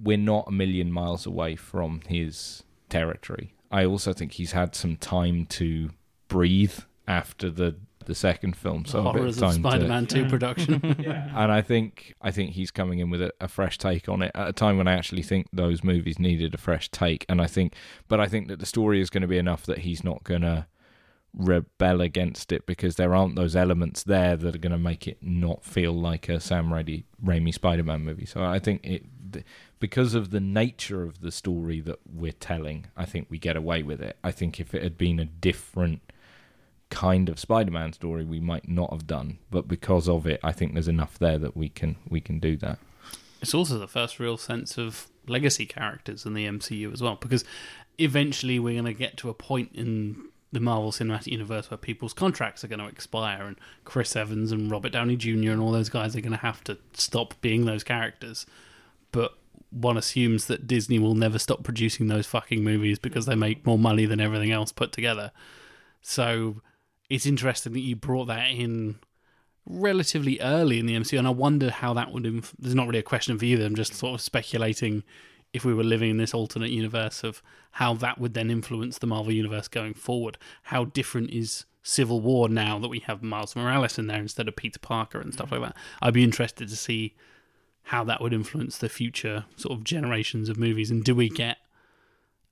we're 0.00 0.16
not 0.16 0.48
a 0.48 0.52
million 0.52 0.92
miles 0.92 1.26
away 1.26 1.56
from 1.56 2.02
his 2.06 2.62
territory. 2.88 3.54
I 3.70 3.84
also 3.84 4.12
think 4.12 4.32
he's 4.32 4.52
had 4.52 4.74
some 4.74 4.96
time 4.96 5.46
to 5.46 5.90
breathe 6.28 6.78
after 7.06 7.50
the 7.50 7.76
the 8.06 8.14
second 8.14 8.56
film, 8.56 8.84
so 8.84 9.06
a 9.06 9.12
bit 9.12 9.22
of 9.22 9.28
of 9.28 9.38
time 9.38 9.50
to 9.50 9.54
Spider-Man 9.56 10.06
Two 10.06 10.26
production. 10.26 10.74
and 10.84 11.52
I 11.52 11.62
think 11.62 12.14
I 12.20 12.30
think 12.30 12.52
he's 12.52 12.70
coming 12.70 12.98
in 12.98 13.10
with 13.10 13.22
a, 13.22 13.32
a 13.40 13.48
fresh 13.48 13.78
take 13.78 14.08
on 14.08 14.22
it 14.22 14.32
at 14.34 14.48
a 14.48 14.52
time 14.52 14.78
when 14.78 14.88
I 14.88 14.94
actually 14.94 15.22
think 15.22 15.48
those 15.52 15.84
movies 15.84 16.18
needed 16.18 16.54
a 16.54 16.58
fresh 16.58 16.90
take. 16.90 17.24
And 17.28 17.40
I 17.40 17.46
think, 17.46 17.74
but 18.08 18.20
I 18.20 18.26
think 18.26 18.48
that 18.48 18.58
the 18.58 18.66
story 18.66 19.00
is 19.00 19.10
going 19.10 19.22
to 19.22 19.28
be 19.28 19.38
enough 19.38 19.66
that 19.66 19.78
he's 19.78 20.02
not 20.02 20.24
going 20.24 20.42
to 20.42 20.66
rebel 21.34 22.00
against 22.00 22.52
it 22.52 22.66
because 22.66 22.96
there 22.96 23.14
aren't 23.14 23.36
those 23.36 23.54
elements 23.54 24.02
there 24.02 24.36
that 24.36 24.54
are 24.54 24.58
going 24.58 24.72
to 24.72 24.78
make 24.78 25.06
it 25.06 25.18
not 25.20 25.64
feel 25.64 25.92
like 25.92 26.28
a 26.28 26.40
Sam 26.40 26.68
Raimi, 26.70 27.04
Raimi 27.22 27.52
Spider-Man 27.52 28.02
movie. 28.02 28.26
So 28.26 28.42
I 28.42 28.58
think 28.58 28.84
it 28.84 29.04
because 29.78 30.14
of 30.14 30.30
the 30.30 30.40
nature 30.40 31.02
of 31.02 31.20
the 31.20 31.30
story 31.30 31.80
that 31.80 31.98
we're 32.10 32.32
telling, 32.32 32.86
I 32.96 33.04
think 33.04 33.28
we 33.30 33.38
get 33.38 33.56
away 33.56 33.82
with 33.82 34.00
it. 34.00 34.16
I 34.24 34.30
think 34.30 34.58
if 34.58 34.74
it 34.74 34.82
had 34.82 34.98
been 34.98 35.20
a 35.20 35.24
different 35.24 36.00
kind 36.90 37.28
of 37.28 37.38
Spider-Man 37.38 37.92
story 37.92 38.24
we 38.24 38.40
might 38.40 38.68
not 38.68 38.90
have 38.92 39.06
done, 39.06 39.38
but 39.50 39.68
because 39.68 40.08
of 40.08 40.26
it, 40.26 40.40
I 40.42 40.52
think 40.52 40.72
there's 40.72 40.88
enough 40.88 41.18
there 41.18 41.38
that 41.38 41.56
we 41.56 41.68
can 41.68 41.96
we 42.08 42.20
can 42.20 42.38
do 42.38 42.56
that. 42.58 42.78
it's 43.40 43.54
also 43.54 43.78
the 43.78 43.88
first 43.88 44.18
real 44.18 44.36
sense 44.36 44.78
of 44.78 45.08
legacy 45.26 45.66
characters 45.66 46.24
in 46.24 46.34
the 46.34 46.46
MCU 46.46 46.92
as 46.92 47.02
well, 47.02 47.16
because 47.16 47.44
eventually 47.98 48.58
we're 48.58 48.74
going 48.74 48.84
to 48.84 48.98
get 48.98 49.16
to 49.18 49.28
a 49.28 49.34
point 49.34 49.70
in 49.74 50.16
the 50.50 50.60
Marvel 50.60 50.90
Cinematic 50.90 51.26
Universe 51.26 51.70
where 51.70 51.76
people's 51.78 52.14
contracts 52.14 52.64
are 52.64 52.68
going 52.68 52.80
to 52.80 52.86
expire, 52.86 53.42
and 53.42 53.56
Chris 53.84 54.16
Evans 54.16 54.50
and 54.50 54.70
Robert 54.70 54.92
Downey 54.92 55.16
Jr. 55.16 55.50
and 55.50 55.60
all 55.60 55.72
those 55.72 55.90
guys 55.90 56.16
are 56.16 56.20
going 56.20 56.32
to 56.32 56.38
have 56.38 56.64
to 56.64 56.78
stop 56.94 57.34
being 57.40 57.66
those 57.66 57.84
characters. 57.84 58.46
But 59.12 59.34
one 59.70 59.98
assumes 59.98 60.46
that 60.46 60.66
Disney 60.66 60.98
will 60.98 61.14
never 61.14 61.38
stop 61.38 61.62
producing 61.62 62.08
those 62.08 62.26
fucking 62.26 62.64
movies 62.64 62.98
because 62.98 63.26
they 63.26 63.34
make 63.34 63.66
more 63.66 63.78
money 63.78 64.06
than 64.06 64.20
everything 64.20 64.50
else 64.50 64.72
put 64.72 64.92
together. 64.92 65.30
So 66.00 66.62
it's 67.08 67.26
interesting 67.26 67.72
that 67.72 67.80
you 67.80 67.96
brought 67.96 68.26
that 68.26 68.50
in 68.50 68.98
relatively 69.66 70.40
early 70.40 70.78
in 70.78 70.86
the 70.86 70.96
MCU, 70.96 71.18
and 71.18 71.26
I 71.26 71.30
wonder 71.30 71.70
how 71.70 71.94
that 71.94 72.12
would. 72.12 72.26
Inf- 72.26 72.54
There's 72.58 72.74
not 72.74 72.86
really 72.86 72.98
a 72.98 73.02
question 73.02 73.38
for 73.38 73.44
you. 73.44 73.62
I'm 73.64 73.74
just 73.74 73.94
sort 73.94 74.14
of 74.14 74.20
speculating 74.20 75.02
if 75.52 75.64
we 75.64 75.72
were 75.74 75.84
living 75.84 76.10
in 76.10 76.16
this 76.18 76.34
alternate 76.34 76.70
universe 76.70 77.24
of 77.24 77.42
how 77.72 77.94
that 77.94 78.18
would 78.18 78.34
then 78.34 78.50
influence 78.50 78.98
the 78.98 79.06
Marvel 79.06 79.32
universe 79.32 79.68
going 79.68 79.94
forward. 79.94 80.36
How 80.64 80.84
different 80.84 81.30
is 81.30 81.64
Civil 81.82 82.20
War 82.20 82.48
now 82.48 82.78
that 82.78 82.88
we 82.88 83.00
have 83.00 83.22
Miles 83.22 83.56
Morales 83.56 83.98
in 83.98 84.08
there 84.08 84.20
instead 84.20 84.46
of 84.48 84.56
Peter 84.56 84.78
Parker 84.78 85.20
and 85.20 85.32
stuff 85.32 85.50
like 85.50 85.62
that? 85.62 85.76
I'd 86.02 86.14
be 86.14 86.24
interested 86.24 86.68
to 86.68 86.76
see 86.76 87.14
how 87.84 88.04
that 88.04 88.20
would 88.20 88.34
influence 88.34 88.76
the 88.76 88.90
future 88.90 89.46
sort 89.56 89.78
of 89.78 89.84
generations 89.84 90.50
of 90.50 90.58
movies, 90.58 90.90
and 90.90 91.02
do 91.02 91.14
we 91.14 91.30
get 91.30 91.56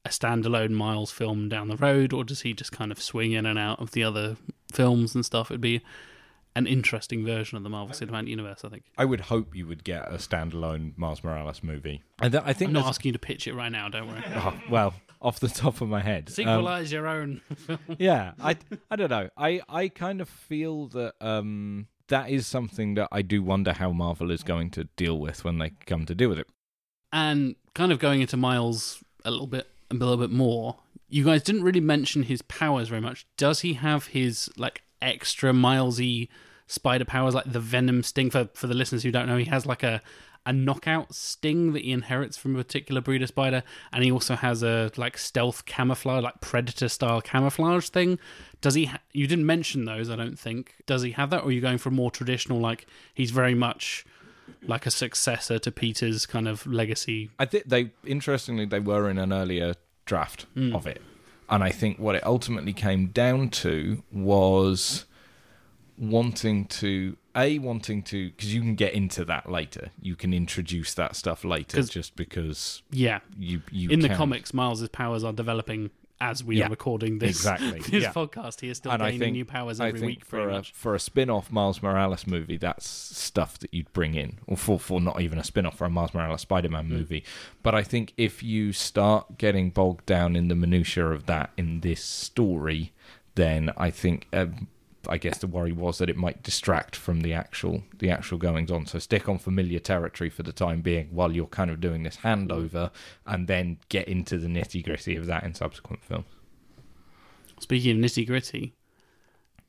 a 0.07 0.11
standalone 0.11 0.71
Miles 0.71 1.11
film 1.11 1.49
down 1.49 1.69
the 1.69 1.77
road, 1.77 2.13
or 2.13 2.25
does 2.25 2.43
he 2.43 2.53
just 2.53 2.73
kind 2.73 2.91
of 2.93 3.01
swing 3.01 3.33
in 3.33 3.47
and 3.47 3.59
out 3.59 3.81
of 3.81 3.91
the 3.93 4.03
other 4.03 4.37
films 4.73 5.15
and 5.15 5.25
stuff? 5.25 5.51
It'd 5.51 5.61
be 5.61 5.83
an 6.55 6.67
interesting 6.67 7.25
version 7.25 7.57
of 7.57 7.63
the 7.63 7.69
Marvel 7.69 7.95
Cinematic 7.95 8.29
Universe, 8.29 8.65
I 8.65 8.69
think. 8.71 8.85
I 8.97 9.05
would 9.05 9.21
hope 9.23 9.55
you 9.55 9.67
would 9.67 9.85
get 9.85 10.09
a 10.09 10.17
standalone 10.17 10.97
Miles 10.97 11.23
Morales 11.23 11.63
movie. 11.63 12.03
I, 12.19 12.29
th- 12.31 12.43
I 12.47 12.53
think 12.55 12.71
I'm 12.71 12.75
not 12.75 12.87
asking 12.87 13.11
you 13.11 13.13
to 13.13 13.19
pitch 13.19 13.47
it 13.47 13.55
right 13.55 13.71
now, 13.71 13.89
don't 13.89 14.09
worry. 14.09 14.23
Oh, 14.35 14.59
well, 14.71 14.95
off 15.21 15.39
the 15.39 15.49
top 15.49 15.81
of 15.81 15.89
my 15.89 16.01
head, 16.01 16.33
um, 16.47 16.85
your 16.87 17.07
own. 17.07 17.43
yeah, 17.99 18.33
I 18.43 18.57
I 18.91 18.97
don't 18.97 19.11
know. 19.11 19.29
I 19.37 19.61
I 19.69 19.89
kind 19.89 20.21
of 20.21 20.29
feel 20.29 20.87
that 20.89 21.15
um 21.21 21.89
that 22.09 22.31
is 22.31 22.47
something 22.47 22.95
that 22.95 23.09
I 23.11 23.23
do 23.23 23.43
wonder 23.43 23.73
how 23.73 23.93
Marvel 23.93 24.31
is 24.31 24.43
going 24.43 24.71
to 24.73 24.85
deal 24.97 25.19
with 25.19 25.45
when 25.45 25.59
they 25.59 25.71
come 25.87 26.07
to 26.07 26.15
deal 26.15 26.29
with 26.29 26.39
it. 26.39 26.47
and 27.13 27.57
kind 27.75 27.93
of 27.93 27.99
going 27.99 28.21
into 28.21 28.37
Miles 28.37 29.03
a 29.25 29.31
little 29.31 29.47
bit 29.49 29.67
a 29.91 29.95
little 29.95 30.17
bit 30.17 30.31
more. 30.31 30.77
You 31.09 31.25
guys 31.25 31.43
didn't 31.43 31.63
really 31.63 31.81
mention 31.81 32.25
his 32.25 32.43
powers 32.43 32.89
very 32.89 33.01
much. 33.01 33.27
Does 33.37 33.61
he 33.61 33.75
have 33.75 34.09
his 34.09 34.51
like 34.57 34.83
extra 35.01 35.53
Milesy 35.53 36.29
spider 36.67 37.05
powers, 37.05 37.35
like 37.35 37.51
the 37.53 37.61
Venom 37.61 38.03
sting? 38.03 38.31
For 38.31 38.49
for 38.55 38.67
the 38.67 38.75
listeners 38.75 39.03
who 39.03 39.13
don't 39.13 39.27
know, 39.27 39.37
he 39.37 39.45
has 39.45 39.67
like 39.67 39.83
a 39.83 40.03
a 40.47 40.53
knockout 40.53 41.13
sting 41.13 41.73
that 41.73 41.83
he 41.83 41.91
inherits 41.91 42.37
from 42.39 42.55
a 42.55 42.59
particular 42.63 43.01
breed 43.01 43.21
of 43.21 43.29
spider, 43.29 43.65
and 43.93 44.05
he 44.05 44.13
also 44.13 44.37
has 44.37 44.63
a 44.63 44.93
like 44.97 45.19
stealth 45.19 45.65
camouflage, 45.67 46.23
like 46.23 46.41
predator 46.41 46.89
style 46.89 47.21
camouflage 47.21 47.89
thing. 47.89 48.19
Does 48.61 48.75
he? 48.75 48.87
Ha- 48.87 49.01
you 49.13 49.27
didn't 49.27 49.47
mention 49.47 49.85
those, 49.85 50.09
I 50.09 50.17
don't 50.17 50.39
think. 50.39 50.75
Does 50.87 51.03
he 51.03 51.11
have 51.13 51.31
that, 51.31 51.43
or 51.43 51.49
are 51.49 51.53
you 51.53 51.61
going 51.61 51.79
for 51.79 51.89
a 51.89 51.93
more 51.93 52.11
traditional? 52.11 52.61
Like 52.61 52.87
he's 53.13 53.33
very 53.33 53.55
much 53.55 54.05
like 54.63 54.87
a 54.87 54.91
successor 54.91 55.59
to 55.59 55.71
Peter's 55.71 56.27
kind 56.27 56.49
of 56.49 56.67
legacy. 56.67 57.31
I 57.39 57.45
think 57.45 57.65
they 57.65 57.91
interestingly 58.05 58.67
they 58.67 58.81
were 58.81 59.09
in 59.11 59.19
an 59.19 59.33
earlier 59.33 59.75
draft 60.05 60.47
hmm. 60.55 60.75
of 60.75 60.87
it, 60.87 61.03
and 61.49 61.63
I 61.63 61.71
think 61.71 61.99
what 61.99 62.15
it 62.15 62.25
ultimately 62.27 62.73
came 62.73 63.09
down 63.09 63.51
to 63.51 64.03
was 64.13 65.05
wanting 65.99 66.67
to 66.67 67.17
a 67.35 67.59
wanting 67.59 68.03
to 68.03 68.31
because 68.31 68.55
you 68.55 68.61
can 68.61 68.75
get 68.75 68.95
into 68.95 69.25
that 69.25 69.51
later. 69.51 69.91
You 70.01 70.17
can 70.17 70.33
introduce 70.33 70.95
that 70.95 71.17
stuff 71.17 71.45
later, 71.45 71.83
just 71.83 72.17
because 72.17 72.83
Yeah, 72.91 73.21
you 73.39 73.63
you 73.71 73.91
in 73.91 74.01
the 74.01 74.09
comics, 74.09 74.55
Miles's 74.55 74.89
powers 74.89 75.25
are 75.25 75.33
developing 75.33 75.91
as 76.21 76.43
we 76.43 76.59
Yeah, 76.59 76.67
are 76.67 76.71
recording 76.71 77.19
this 77.19 77.31
exactly, 77.31 77.79
this 77.91 78.03
yeah. 78.05 78.13
podcast. 78.13 78.61
He 78.61 78.69
is 78.71 78.79
still 78.79 78.93
and 78.93 79.03
gaining 79.03 79.19
think 79.19 79.33
new 79.35 79.45
powers 79.45 79.81
every 79.81 80.01
week, 80.01 80.25
for 80.25 80.49
a 80.49 80.63
for 80.63 80.95
a 80.95 80.99
spin-off 81.01 81.51
Miles 81.51 81.83
Morales 81.83 82.27
movie, 82.27 82.57
that's 82.57 82.89
stuff 82.89 83.59
that 83.59 83.73
you'd 83.73 83.93
bring 83.93 84.15
in, 84.15 84.39
or 84.47 84.57
for 84.57 84.79
for 84.79 85.01
not 85.01 85.21
even 85.21 85.39
a 85.39 85.45
spin-off 85.45 85.77
for 85.77 85.85
a 85.85 85.91
Miles 85.91 86.15
Morales 86.15 86.41
Spider-Man 86.41 86.89
movie. 86.89 87.25
But 87.63 87.75
I 87.75 87.83
think 87.83 88.13
if 88.17 88.43
you 88.43 88.73
start 88.73 89.39
getting 89.39 89.71
bogged 89.71 90.07
down 90.07 90.37
in 90.37 90.49
the 90.49 90.55
minutia 90.55 91.07
of 91.07 91.27
that 91.27 91.51
in 91.57 91.81
this 91.81 92.03
story, 92.03 92.93
then 93.35 93.71
I 93.77 93.91
think. 93.91 94.27
Um, 94.33 94.69
I 95.09 95.19
guess 95.19 95.39
the 95.39 95.47
worry 95.47 95.73
was 95.73 95.99
that 95.99 96.11
it 96.11 96.17
might 96.17 96.43
distract 96.43 96.97
from 96.97 97.21
the 97.21 97.33
actual 97.33 97.83
the 97.99 98.11
actual 98.11 98.39
goings 98.39 98.71
on. 98.71 98.87
So 98.87 98.99
stick 98.99 99.29
on 99.29 99.39
familiar 99.39 99.79
territory 99.79 100.31
for 100.31 100.43
the 100.43 100.53
time 100.53 100.81
being 100.81 101.09
while 101.11 101.33
you're 101.33 101.47
kind 101.47 101.71
of 101.71 101.81
doing 101.81 102.03
this 102.03 102.19
handover, 102.19 102.91
and 103.27 103.47
then 103.47 103.79
get 103.89 104.09
into 104.09 104.39
the 104.39 104.49
nitty 104.49 104.85
gritty 104.85 105.17
of 105.17 105.27
that 105.27 105.45
in 105.45 105.55
subsequent 105.55 106.03
films. 106.05 106.27
Speaking 107.59 107.93
of 107.93 108.05
nitty 108.05 108.27
gritty, 108.27 108.75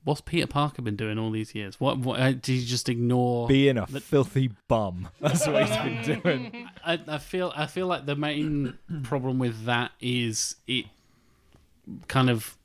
what's 0.03 0.21
Peter 0.21 0.47
Parker 0.47 0.81
been 0.81 0.95
doing 0.95 1.17
all 1.17 1.31
these 1.31 1.53
years? 1.53 1.79
What, 1.79 1.99
what 1.99 2.19
uh, 2.19 2.31
did 2.31 2.47
he 2.47 2.65
just 2.65 2.89
ignore? 2.89 3.47
Being 3.47 3.77
a 3.77 3.85
filthy 3.87 4.51
bum. 4.67 5.09
That's 5.21 5.45
what 5.47 5.67
he's 5.67 5.77
been 5.77 6.21
doing. 6.21 6.69
I, 6.83 6.99
I 7.07 7.17
feel 7.17 7.53
I 7.55 7.67
feel 7.67 7.87
like 7.87 8.05
the 8.05 8.15
main 8.15 8.77
problem 9.03 9.39
with 9.39 9.65
that 9.65 9.91
is 9.99 10.55
it 10.65 10.85
kind 12.07 12.29
of 12.29 12.56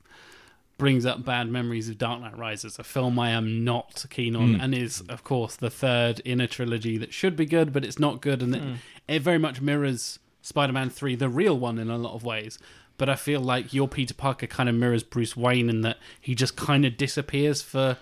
brings 0.83 1.05
up 1.05 1.23
bad 1.23 1.49
memories 1.49 1.87
of 1.87 1.97
Dark 1.97 2.19
Knight 2.19 2.37
Rises, 2.37 2.77
a 2.77 2.83
film 2.83 3.17
I 3.17 3.29
am 3.29 3.63
not 3.63 4.05
keen 4.09 4.35
on, 4.35 4.55
hmm. 4.55 4.59
and 4.59 4.75
is 4.75 4.99
of 5.07 5.23
course 5.23 5.55
the 5.55 5.69
third 5.69 6.19
in 6.25 6.41
a 6.41 6.45
trilogy 6.45 6.97
that 6.97 7.13
should 7.13 7.37
be 7.37 7.45
good, 7.45 7.71
but 7.71 7.85
it's 7.85 7.99
not 7.99 8.19
good, 8.19 8.41
and 8.41 8.53
it, 8.53 8.61
hmm. 8.61 8.73
it 9.07 9.21
very 9.21 9.37
much 9.37 9.61
mirrors 9.61 10.19
Spider-Man 10.41 10.89
Three, 10.89 11.15
the 11.15 11.29
real 11.29 11.57
one, 11.57 11.79
in 11.79 11.89
a 11.89 11.97
lot 11.97 12.15
of 12.15 12.25
ways. 12.25 12.59
But 12.97 13.07
I 13.07 13.15
feel 13.15 13.39
like 13.39 13.73
your 13.73 13.87
Peter 13.87 14.13
Parker 14.13 14.45
kind 14.45 14.67
of 14.67 14.75
mirrors 14.75 15.03
Bruce 15.03 15.37
Wayne 15.37 15.69
in 15.69 15.83
that 15.83 15.99
he 16.19 16.35
just 16.35 16.57
kind 16.57 16.83
of 16.83 16.97
disappears 16.97 17.61
for 17.61 17.97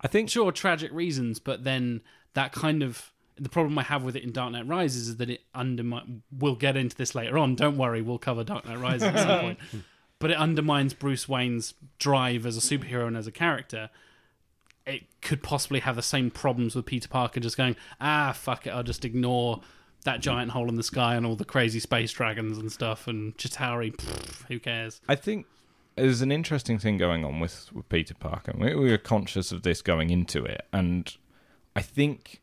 I 0.00 0.08
think 0.08 0.30
sure 0.30 0.52
tragic 0.52 0.90
reasons, 0.90 1.38
but 1.38 1.64
then 1.64 2.00
that 2.32 2.52
kind 2.52 2.82
of 2.82 3.12
the 3.36 3.50
problem 3.50 3.78
I 3.78 3.82
have 3.82 4.04
with 4.04 4.16
it 4.16 4.22
in 4.22 4.32
Dark 4.32 4.52
Knight 4.52 4.66
Rises 4.66 5.08
is 5.08 5.16
that 5.18 5.28
it 5.28 5.42
undermines. 5.54 6.22
We'll 6.30 6.54
get 6.54 6.78
into 6.78 6.96
this 6.96 7.14
later 7.14 7.36
on. 7.36 7.56
Don't 7.56 7.76
worry, 7.76 8.00
we'll 8.00 8.16
cover 8.16 8.42
Dark 8.42 8.64
Knight 8.64 8.78
Rises 8.78 9.02
at 9.02 9.18
some 9.18 9.40
point. 9.42 9.58
But 10.22 10.30
it 10.30 10.36
undermines 10.36 10.94
Bruce 10.94 11.28
Wayne's 11.28 11.74
drive 11.98 12.46
as 12.46 12.56
a 12.56 12.60
superhero 12.60 13.08
and 13.08 13.16
as 13.16 13.26
a 13.26 13.32
character. 13.32 13.90
It 14.86 15.02
could 15.20 15.42
possibly 15.42 15.80
have 15.80 15.96
the 15.96 16.02
same 16.02 16.30
problems 16.30 16.76
with 16.76 16.86
Peter 16.86 17.08
Parker 17.08 17.40
just 17.40 17.56
going, 17.56 17.74
ah, 18.00 18.32
fuck 18.32 18.68
it, 18.68 18.70
I'll 18.70 18.84
just 18.84 19.04
ignore 19.04 19.62
that 20.04 20.20
giant 20.20 20.52
hole 20.52 20.68
in 20.68 20.76
the 20.76 20.84
sky 20.84 21.16
and 21.16 21.26
all 21.26 21.34
the 21.34 21.44
crazy 21.44 21.80
space 21.80 22.12
dragons 22.12 22.56
and 22.56 22.70
stuff 22.70 23.08
and 23.08 23.36
Chitauri, 23.36 23.96
pfft, 23.96 24.46
who 24.46 24.60
cares? 24.60 25.00
I 25.08 25.16
think 25.16 25.46
there's 25.96 26.22
an 26.22 26.30
interesting 26.30 26.78
thing 26.78 26.98
going 26.98 27.24
on 27.24 27.40
with, 27.40 27.72
with 27.72 27.88
Peter 27.88 28.14
Parker. 28.14 28.52
We, 28.56 28.76
we 28.76 28.90
were 28.92 28.98
conscious 28.98 29.50
of 29.50 29.64
this 29.64 29.82
going 29.82 30.10
into 30.10 30.44
it, 30.44 30.66
and 30.72 31.16
I 31.74 31.82
think 31.82 32.41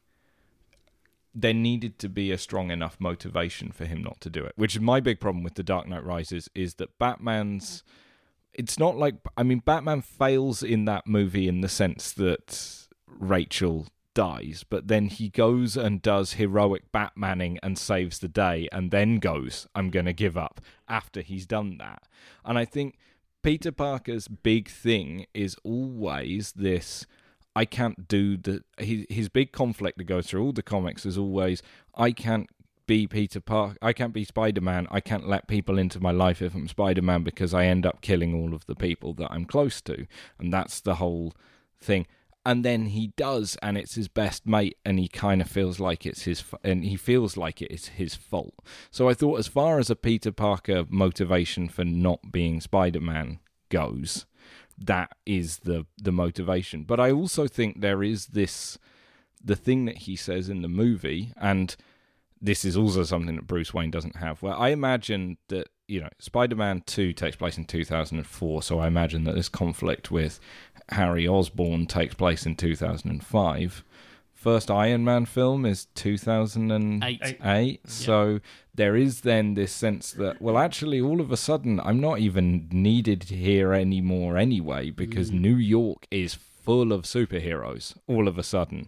there 1.34 1.53
needed 1.53 1.99
to 1.99 2.09
be 2.09 2.32
a 2.32 2.38
strong 2.38 2.71
enough 2.71 2.97
motivation 2.99 3.71
for 3.71 3.86
him 3.86 4.01
not 4.01 4.19
to 4.21 4.30
do 4.30 4.43
it. 4.43 4.53
Which 4.55 4.75
is 4.75 4.82
my 4.82 4.99
big 4.99 5.19
problem 5.19 5.43
with 5.43 5.55
the 5.55 5.63
Dark 5.63 5.88
Knight 5.88 6.03
Rises 6.03 6.49
is 6.55 6.75
that 6.75 6.97
Batman's. 6.97 7.84
It's 8.53 8.80
not 8.80 8.97
like 8.97 9.15
I 9.38 9.43
mean, 9.43 9.59
Batman 9.59 10.01
fails 10.01 10.63
in 10.63 10.86
that 10.86 11.07
movie 11.07 11.47
in 11.47 11.61
the 11.61 11.69
sense 11.69 12.11
that 12.13 12.88
Rachel 13.07 13.88
dies, 14.13 14.65
but 14.67 14.88
then 14.88 15.07
he 15.07 15.30
goes 15.30 15.77
and 15.77 16.01
does 16.01 16.34
heroic 16.34 16.91
Batmaning 16.91 17.57
and 17.63 17.77
saves 17.77 18.19
the 18.19 18.27
day, 18.27 18.67
and 18.71 18.91
then 18.91 19.19
goes, 19.19 19.67
I'm 19.75 19.89
going 19.89 20.07
to 20.07 20.13
give 20.13 20.36
up 20.36 20.59
after 20.88 21.21
he's 21.21 21.45
done 21.45 21.77
that. 21.77 22.03
And 22.43 22.57
I 22.57 22.65
think 22.65 22.97
Peter 23.43 23.71
Parker's 23.71 24.27
big 24.27 24.67
thing 24.67 25.25
is 25.34 25.55
always 25.63 26.51
this 26.53 27.05
I 27.60 27.66
can't 27.66 28.07
do 28.07 28.38
the 28.38 28.64
his, 28.78 29.05
his 29.10 29.28
big 29.28 29.51
conflict 29.51 29.97
that 29.97 30.05
goes 30.05 30.28
through 30.28 30.45
all 30.45 30.53
the 30.53 30.64
comics 30.64 31.05
is 31.05 31.18
always 31.18 31.62
I 31.93 32.12
can't 32.14 32.49
be 32.88 33.05
Peter 33.05 33.41
Parker 33.41 33.76
I 33.82 33.91
can't 33.91 34.14
be 34.14 34.24
Spider-Man 34.24 34.88
I 34.89 35.01
can't 35.01 35.28
let 35.28 35.49
people 35.49 35.78
into 35.78 35.99
my 35.99 36.12
life 36.12 36.41
if 36.41 36.55
I'm 36.55 36.70
Spider-Man 36.70 37.24
because 37.24 37.53
I 37.53 37.66
end 37.66 37.86
up 37.86 37.99
killing 37.99 38.34
all 38.34 38.53
of 38.53 38.66
the 38.66 38.76
people 38.76 39.14
that 39.16 39.30
I'm 39.30 39.43
close 39.43 39.82
to. 39.82 40.07
And 40.39 40.53
that's 40.53 40.80
the 40.80 40.95
whole 40.95 41.34
thing. 41.82 42.07
And 42.45 42.64
then 42.64 42.86
he 42.86 43.07
does 43.18 43.57
and 43.62 43.78
it's 43.78 43.95
his 43.95 44.07
best 44.07 44.47
mate 44.47 44.78
and 44.86 44.97
he 44.97 45.10
kind 45.10 45.41
of 45.41 45.49
feels 45.49 45.82
like 45.82 46.05
it's 46.05 46.22
his 46.22 46.41
and 46.64 46.86
he 46.86 46.95
feels 46.95 47.36
like 47.36 47.62
it 47.62 47.74
is 47.74 47.88
his 47.88 48.16
fault. 48.16 48.55
So 48.89 49.10
i 49.10 49.14
thought 49.14 49.38
as 49.38 49.49
far 49.49 49.80
as 49.80 49.89
a 49.89 49.97
peter 49.97 50.32
parker 50.32 50.86
motivation 50.88 51.68
for 51.68 51.84
not 51.84 52.32
being 52.32 52.62
spider-man 52.62 53.39
goes 53.68 54.26
that 54.80 55.11
is 55.25 55.59
the 55.59 55.86
the 55.97 56.11
motivation 56.11 56.84
but 56.84 56.99
i 56.99 57.11
also 57.11 57.47
think 57.47 57.82
there 57.82 58.03
is 58.03 58.27
this 58.27 58.77
the 59.43 59.55
thing 59.55 59.86
that 59.86 59.99
he 59.99 60.15
says 60.15 60.49
in 60.49 60.61
the 60.61 60.67
movie 60.67 61.34
and 61.38 61.75
this 62.41 62.63
is 62.63 62.77
also 62.77 63.03
something 63.03 63.36
that 63.36 63.47
Bruce 63.47 63.73
Wayne 63.73 63.91
doesn't 63.91 64.15
have. 64.17 64.41
Where 64.41 64.55
I 64.55 64.69
imagine 64.69 65.38
that 65.49 65.67
you 65.88 65.99
know 65.99 66.09
Spider-Man 66.19 66.84
Two 66.86 67.13
takes 67.13 67.36
place 67.36 67.57
in 67.57 67.65
2004, 67.65 68.63
so 68.63 68.80
I 68.80 68.88
imagine 68.88 69.25
that 69.25 69.36
this 69.36 69.49
conflict 69.49 70.09
with 70.11 70.39
Harry 70.89 71.27
Osborn 71.27 71.86
takes 71.86 72.15
place 72.15 72.45
in 72.45 72.55
2005. 72.55 73.84
First 74.40 74.72
Iron 74.72 75.04
Man 75.04 75.26
film 75.26 75.66
is 75.66 75.88
2008. 75.96 77.42
Eight. 77.44 77.90
So 77.90 78.40
there 78.74 78.96
is 78.96 79.20
then 79.22 79.56
this 79.56 79.74
sense 79.74 80.14
that, 80.14 80.42
well, 80.42 80.58
actually, 80.58 81.02
all 81.02 81.20
of 81.20 81.30
a 81.30 81.36
sudden, 81.36 81.82
I'm 81.82 82.00
not 82.00 82.20
even 82.20 82.70
needed 82.72 83.24
here 83.24 83.74
anymore 83.74 84.38
anyway, 84.38 84.92
because 84.92 85.30
mm. 85.30 85.42
New 85.42 85.58
York 85.58 86.08
is 86.10 86.36
full 86.36 86.94
of 86.94 87.02
superheroes 87.02 87.98
all 88.08 88.30
of 88.30 88.38
a 88.38 88.44
sudden. 88.44 88.88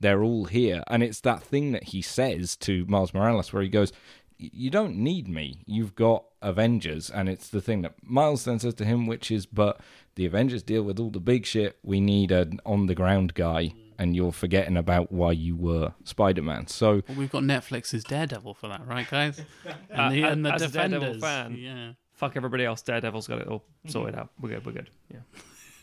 They're 0.00 0.22
all 0.22 0.46
here. 0.46 0.82
And 0.86 1.02
it's 1.02 1.20
that 1.20 1.42
thing 1.42 1.72
that 1.72 1.84
he 1.84 2.00
says 2.00 2.56
to 2.56 2.86
Miles 2.86 3.12
Morales 3.12 3.52
where 3.52 3.62
he 3.62 3.68
goes, 3.68 3.92
You 4.38 4.70
don't 4.70 4.96
need 4.96 5.28
me. 5.28 5.60
You've 5.66 5.94
got 5.94 6.24
Avengers. 6.40 7.10
And 7.10 7.28
it's 7.28 7.50
the 7.50 7.60
thing 7.60 7.82
that 7.82 7.96
Miles 8.02 8.46
then 8.46 8.60
says 8.60 8.72
to 8.76 8.86
him, 8.86 9.06
which 9.06 9.30
is, 9.30 9.44
But 9.44 9.78
the 10.14 10.24
Avengers 10.24 10.62
deal 10.62 10.84
with 10.84 10.98
all 10.98 11.10
the 11.10 11.20
big 11.20 11.44
shit. 11.44 11.78
We 11.82 12.00
need 12.00 12.32
an 12.32 12.60
on 12.64 12.86
the 12.86 12.94
ground 12.94 13.34
guy. 13.34 13.74
And 13.98 14.14
you're 14.14 14.32
forgetting 14.32 14.76
about 14.76 15.10
why 15.10 15.32
you 15.32 15.56
were 15.56 15.94
Spider 16.04 16.42
Man. 16.42 16.66
So 16.66 17.02
Well, 17.08 17.16
we've 17.16 17.30
got 17.30 17.42
Netflix's 17.44 18.04
Daredevil 18.04 18.54
for 18.54 18.68
that, 18.68 18.86
right, 18.86 19.08
guys? 19.08 19.40
And 19.90 20.14
the, 20.14 20.24
Uh, 20.24 20.30
and 20.32 20.44
the 20.46 20.52
as 20.52 20.62
a 20.62 20.68
Daredevil 20.68 21.14
Defenders. 21.14 21.22
fan. 21.22 21.56
Yeah. 21.58 21.92
Fuck 22.12 22.36
everybody 22.36 22.64
else. 22.64 22.82
Daredevil's 22.82 23.26
got 23.26 23.40
it 23.40 23.48
all 23.48 23.64
sorted 23.86 24.14
out. 24.14 24.30
We're 24.40 24.50
good. 24.50 24.66
We're 24.66 24.72
good. 24.72 24.90
Yeah. 25.12 25.20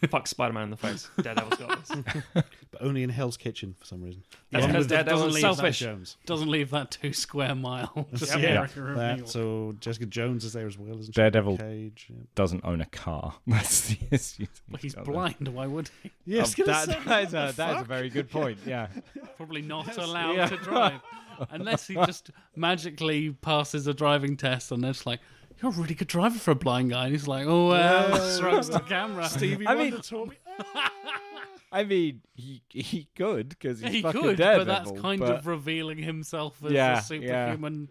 Fuck 0.10 0.28
Spider-Man 0.28 0.64
in 0.66 0.70
the 0.72 0.78
face. 0.78 1.10
Daredevil's 1.22 1.60
got 1.60 1.86
this. 1.86 2.44
But 2.74 2.82
only 2.82 3.04
in 3.04 3.10
Hell's 3.12 3.38
Kitchen 3.38 3.76
for 3.80 3.86
some 3.86 4.02
reason. 4.02 4.24
That's 4.52 4.66
because 4.66 4.86
with 4.86 4.90
Daredevil's 4.90 5.22
doesn't 5.22 5.34
leave 5.36 5.42
selfish. 5.42 5.80
Jones. 5.80 6.18
Doesn't 6.26 6.50
leave 6.50 6.72
that 6.72 6.90
two 6.90 7.14
square 7.14 7.54
mile. 7.54 8.08
Just 8.16 8.36
Yep. 8.36 8.42
the 8.42 8.82
Yeah. 8.82 8.94
That, 9.18 9.30
so 9.30 9.76
Jessica 9.80 10.08
Jones 10.08 10.44
is 10.44 10.54
there 10.54 10.66
as 10.66 10.76
well, 10.76 10.90
isn't 11.00 11.06
she? 11.06 11.12
Daredevil. 11.12 11.58
Cage. 11.60 12.08
Yeah. 12.10 12.16
doesn't 12.34 12.66
own 12.66 12.82
a 12.82 12.88
car. 12.88 13.36
That's 13.48 13.90
the 13.90 13.98
issue. 14.10 14.48
Well, 14.72 14.80
he's 14.82 14.96
blind. 14.96 15.48
Why 15.50 15.68
would 15.68 15.92
he? 16.02 16.12
Yes, 16.26 16.58
Um, 16.60 16.66
that, 16.66 17.06
that, 17.06 17.24
is 17.26 17.34
a, 17.36 17.54
that 17.56 17.76
is 17.76 17.82
a 17.84 17.86
very 17.86 18.10
good 18.10 18.32
point. 18.32 18.58
Yeah. 18.66 18.88
Probably 19.38 19.62
not 19.62 19.96
allowed 19.98 20.36
Yeah. 20.36 20.48
to 20.48 20.58
drive 20.58 21.00
unless 21.52 21.86
he 21.88 21.94
just 21.94 22.32
magically 22.56 23.32
passes 23.32 23.86
a 23.88 23.94
driving 23.94 24.36
test, 24.38 24.72
and 24.72 24.84
they're 24.84 24.94
just 24.94 25.06
like, 25.06 25.20
"You're 25.62 25.72
a 25.72 25.76
really 25.76 25.96
good 25.96 26.08
driver 26.08 26.38
for 26.40 26.52
a 26.52 26.56
blind 26.56 26.90
guy." 26.92 27.06
And 27.06 27.14
he's 27.14 27.28
like, 27.28 27.46
"Oh 27.48 27.70
well," 27.70 28.12
Well, 28.12 28.40
shrugs 28.40 28.70
the 28.70 28.80
camera. 28.80 29.26
Stevie 29.30 29.66
I 29.68 29.76
Wonder 29.76 29.92
mean- 29.96 30.02
taught 30.02 30.30
me. 30.30 30.36
I 31.72 31.84
mean, 31.84 32.22
he 32.36 32.62
he 32.70 33.08
could 33.16 33.50
because 33.50 33.80
he's 33.80 33.92
he 33.92 34.02
fucking 34.04 34.22
could, 34.22 34.38
Daredevil. 34.38 34.66
but 34.66 34.86
that's 34.86 35.02
kind 35.02 35.20
but- 35.20 35.38
of 35.38 35.48
revealing 35.48 35.98
himself 35.98 36.64
as 36.64 36.72
Yeah, 36.72 37.00
a 37.00 37.02
superhuman. 37.02 37.90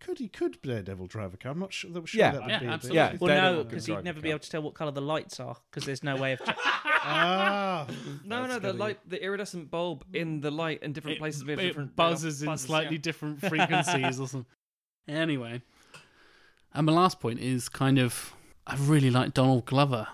Could 0.00 0.18
he 0.18 0.26
could 0.28 0.60
Daredevil 0.62 1.06
drive 1.06 1.32
a 1.32 1.36
car? 1.36 1.52
I'm 1.52 1.60
not 1.60 1.72
sure. 1.72 1.90
That, 1.92 2.08
sure 2.08 2.18
Yeah. 2.18 2.32
that 2.32 2.40
would 2.42 2.50
Yeah, 2.50 2.58
be 2.58 2.66
absolutely. 2.66 2.96
Yeah. 2.96 3.10
bit- 3.12 3.20
Well, 3.20 3.28
Daredevil 3.28 3.56
no, 3.58 3.64
because 3.70 3.86
he'd 3.86 4.02
never 4.04 4.20
be 4.20 4.30
able 4.30 4.40
to 4.40 4.50
tell 4.50 4.60
what 4.60 4.74
colour 4.74 4.90
the 4.90 5.00
lights 5.00 5.38
are 5.38 5.56
because 5.70 5.84
there's 5.86 6.02
no 6.02 6.16
way 6.16 6.32
of. 6.32 6.40
Ah, 6.46 7.86
No, 8.24 8.44
no, 8.46 8.58
the 8.58 8.72
light, 8.72 8.98
the 9.08 9.22
iridescent 9.22 9.70
bulb 9.70 10.04
in 10.12 10.40
the 10.40 10.50
light 10.50 10.82
in 10.82 10.92
different 10.92 11.16
It, 11.16 11.20
places. 11.20 11.42
it 11.42 11.56
different 11.56 11.94
buzzes 11.94 12.42
in 12.42 12.46
buzzes, 12.46 12.66
slightly 12.66 12.96
yeah. 12.96 13.02
different 13.02 13.40
frequencies 13.48 14.18
or 14.20 14.26
something. 14.28 14.46
Anyway, 15.08 15.62
and 16.74 16.86
my 16.86 16.92
last 16.92 17.20
point 17.20 17.40
is 17.40 17.68
kind 17.68 17.98
of 17.98 18.32
I 18.66 18.76
really 18.76 19.10
like 19.10 19.34
Donald 19.34 19.66
Glover. 19.66 20.08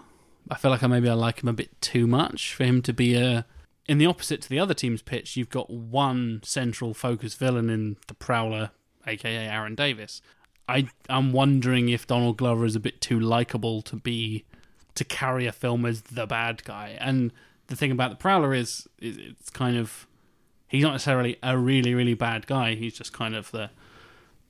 I 0.51 0.57
feel 0.57 0.71
like 0.71 0.83
I 0.83 0.87
maybe 0.87 1.09
I 1.09 1.15
like 1.15 1.43
him 1.43 1.49
a 1.49 1.53
bit 1.53 1.81
too 1.81 2.07
much 2.07 2.55
for 2.55 2.65
him 2.65 2.83
to 2.83 2.93
be 2.93 3.15
a. 3.15 3.47
In 3.87 3.99
the 3.99 4.07
opposite 4.07 4.43
to 4.43 4.49
the 4.51 4.59
other 4.59 4.75
team's 4.75 5.01
pitch, 5.01 5.37
you've 5.37 5.49
got 5.49 5.71
one 5.71 6.41
central 6.45 6.93
focus 6.93 7.35
villain 7.35 7.71
in 7.71 7.97
the 8.07 8.15
Prowler, 8.15 8.71
aka 9.07 9.47
Aaron 9.47 9.75
Davis. 9.75 10.21
I 10.69 10.89
I'm 11.09 11.33
wondering 11.33 11.89
if 11.89 12.07
Donald 12.07 12.37
Glover 12.37 12.65
is 12.65 12.77
a 12.77 12.81
bit 12.81 13.01
too 13.01 13.19
likable 13.19 13.83
to 13.83 13.97
be 13.97 14.45
to 14.95 15.05
carry 15.05 15.47
a 15.47 15.53
film 15.53 15.87
as 15.87 16.03
the 16.03 16.27
bad 16.27 16.65
guy. 16.65 16.97
And 17.01 17.33
the 17.69 17.77
thing 17.77 17.93
about 17.93 18.11
the 18.11 18.17
Prowler 18.17 18.55
is, 18.55 18.87
is 19.01 19.17
it's 19.17 19.51
kind 19.51 19.77
of 19.77 20.07
he's 20.67 20.83
not 20.83 20.93
necessarily 20.93 21.39
a 21.43 21.57
really 21.57 21.95
really 21.95 22.15
bad 22.15 22.47
guy. 22.47 22.75
He's 22.75 22.97
just 22.97 23.13
kind 23.13 23.35
of 23.35 23.51
the 23.51 23.71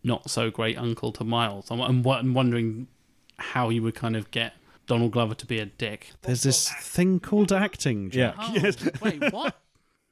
not 0.03 0.30
so 0.30 0.51
great 0.51 0.78
uncle 0.78 1.12
to 1.12 1.24
Miles. 1.24 1.70
I'm, 1.70 1.80
I'm, 1.80 2.07
I'm 2.07 2.34
wondering 2.34 2.88
how 3.38 3.68
you 3.68 3.82
would 3.82 3.94
kind 3.94 4.16
of 4.16 4.30
get 4.30 4.55
Donald 4.86 5.12
Glover 5.12 5.34
to 5.34 5.46
be 5.46 5.59
a 5.59 5.66
dick. 5.66 6.12
there's 6.22 6.42
this 6.42 6.70
thing 6.80 7.20
called 7.20 7.53
acting. 7.53 8.11
Jack. 8.11 8.34
Oh, 8.38 8.55
wait, 9.03 9.32
what? 9.32 9.61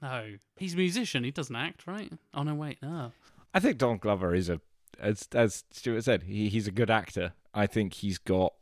No, 0.02 0.34
he's 0.56 0.74
a 0.74 0.76
musician. 0.76 1.24
He 1.24 1.30
doesn't 1.30 1.56
act, 1.56 1.86
right? 1.86 2.12
Oh 2.34 2.42
no, 2.42 2.54
wait, 2.54 2.78
no. 2.82 3.12
I 3.54 3.60
think 3.60 3.78
Donald 3.78 4.00
Glover 4.00 4.34
is 4.34 4.48
a, 4.48 4.60
as 5.00 5.28
as 5.32 5.64
Stuart 5.70 6.04
said, 6.04 6.24
he, 6.24 6.48
he's 6.48 6.68
a 6.68 6.72
good 6.72 6.90
actor. 6.90 7.32
I 7.54 7.66
think 7.66 7.94
he's 7.94 8.18
got, 8.18 8.52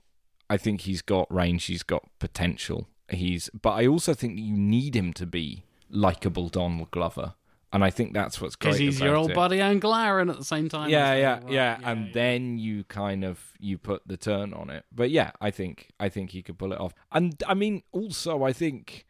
I 0.49 0.57
think 0.57 0.83
he's 0.83 1.03
got 1.03 1.33
range. 1.35 1.65
He's 1.65 1.83
got 1.83 2.09
potential. 2.21 2.89
He's, 3.09 3.51
but 3.51 3.73
I 3.73 3.87
also 3.87 4.15
think 4.15 4.39
you 4.39 4.57
need 4.57 4.95
him 4.95 5.13
to 5.15 5.27
be 5.27 5.65
likable 5.91 6.49
Donald 6.49 6.91
Glover, 6.93 7.35
and 7.75 7.83
I 7.85 7.91
think 7.91 8.15
that's 8.15 8.41
what's 8.41 8.55
great. 8.55 8.71
Because 8.71 8.79
he's 8.79 9.01
your 9.01 9.17
old 9.17 9.33
it. 9.33 9.35
buddy 9.35 9.61
Aaron 9.61 10.31
at 10.31 10.39
the 10.39 10.45
same 10.45 10.69
time. 10.69 10.91
yeah, 10.91 11.15
yeah, 11.15 11.35
well, 11.35 11.43
right? 11.43 11.53
yeah, 11.53 11.79
and 11.83 12.15
then 12.15 12.57
you 12.57 12.85
kind 12.85 13.25
of 13.25 13.53
you 13.59 13.79
put 13.79 14.03
the 14.07 14.17
turn 14.17 14.55
on 14.55 14.71
it. 14.71 14.85
But 14.93 15.11
yeah, 15.11 15.33
I 15.41 15.51
think 15.51 15.89
I 15.99 16.09
think 16.09 16.31
he 16.31 16.41
could 16.41 16.57
pull 16.57 16.73
it 16.73 16.81
off. 16.81 16.95
And 17.11 17.43
I 17.49 17.55
mean, 17.55 17.83
also 17.91 18.45
I 18.45 18.53
think, 18.53 19.07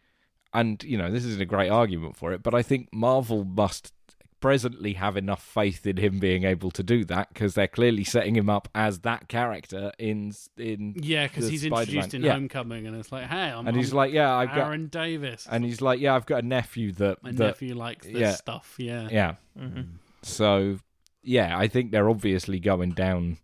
and 0.54 0.82
you 0.82 0.96
know, 0.96 1.10
this 1.10 1.26
isn't 1.26 1.42
a 1.42 1.46
great 1.46 1.68
argument 1.68 2.16
for 2.16 2.32
it, 2.32 2.42
but 2.42 2.54
I 2.54 2.62
think 2.62 2.88
Marvel 2.90 3.44
must 3.44 3.92
presently 4.40 4.92
have 4.94 5.16
enough 5.16 5.42
faith 5.42 5.86
in 5.86 5.96
him 5.96 6.18
being 6.18 6.44
able 6.44 6.70
to 6.70 6.82
do 6.82 7.04
that 7.06 7.28
because 7.32 7.54
they're 7.54 7.66
clearly 7.66 8.04
setting 8.04 8.36
him 8.36 8.50
up 8.50 8.68
as 8.74 9.00
that 9.00 9.28
character 9.28 9.90
in 9.98 10.32
in 10.58 10.94
yeah, 10.98 11.26
because 11.26 11.48
he's 11.48 11.62
Spider-Man. 11.62 11.82
introduced 11.82 12.14
in 12.14 12.22
Yeah. 12.22 12.32
Homecoming, 12.34 12.86
and 12.86 12.94
it's 12.96 13.10
like, 13.10 13.26
hey, 13.26 13.50
I'm, 13.50 13.66
and 13.66 13.76
he's 13.76 13.92
I'm 13.92 13.96
like, 13.98 14.12
yeah, 14.12 14.34
I've 14.34 14.48
got, 14.48 14.66
Aaron 14.66 14.88
Davis. 14.88 15.46
and 15.50 15.64
he's 15.64 15.80
like, 15.80 15.98
yeah, 16.00 16.14
I've 16.14 16.26
got 16.26 16.44
a 16.44 16.46
nephew 16.46 16.92
that 16.92 17.22
My 17.22 17.32
that 17.32 17.38
nephew 17.38 17.74
likes 17.74 18.06
this 18.06 18.16
yeah. 18.16 18.34
stuff. 18.34 18.74
Yeah. 18.78 19.08
yeah. 19.10 19.34
Mm-hmm. 19.58 19.82
So 20.22 20.78
yeah, 21.22 21.56
I 21.56 21.68
think 21.68 21.90
they're 21.90 22.10
obviously 22.10 22.60
going 22.60 22.90
down 22.90 23.38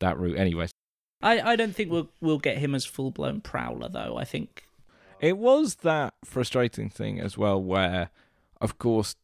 that 0.00 0.18
route 0.18 0.36
anyway. 0.38 0.66
I, 1.22 1.52
I 1.52 1.56
don't 1.56 1.74
think 1.76 1.90
we'll 1.92 2.10
we'll 2.20 2.38
get 2.38 2.58
him 2.58 2.74
as 2.74 2.84
full 2.84 3.10
blown 3.10 3.40
prowler 3.40 3.88
though. 3.88 4.16
I 4.16 4.24
think 4.24 4.64
It 5.20 5.36
was 5.38 5.76
that 5.76 6.14
frustrating 6.24 6.88
thing 6.88 7.20
as 7.20 7.36
well, 7.36 7.62
where, 7.62 8.08
of 8.60 8.78
course, 8.78 9.14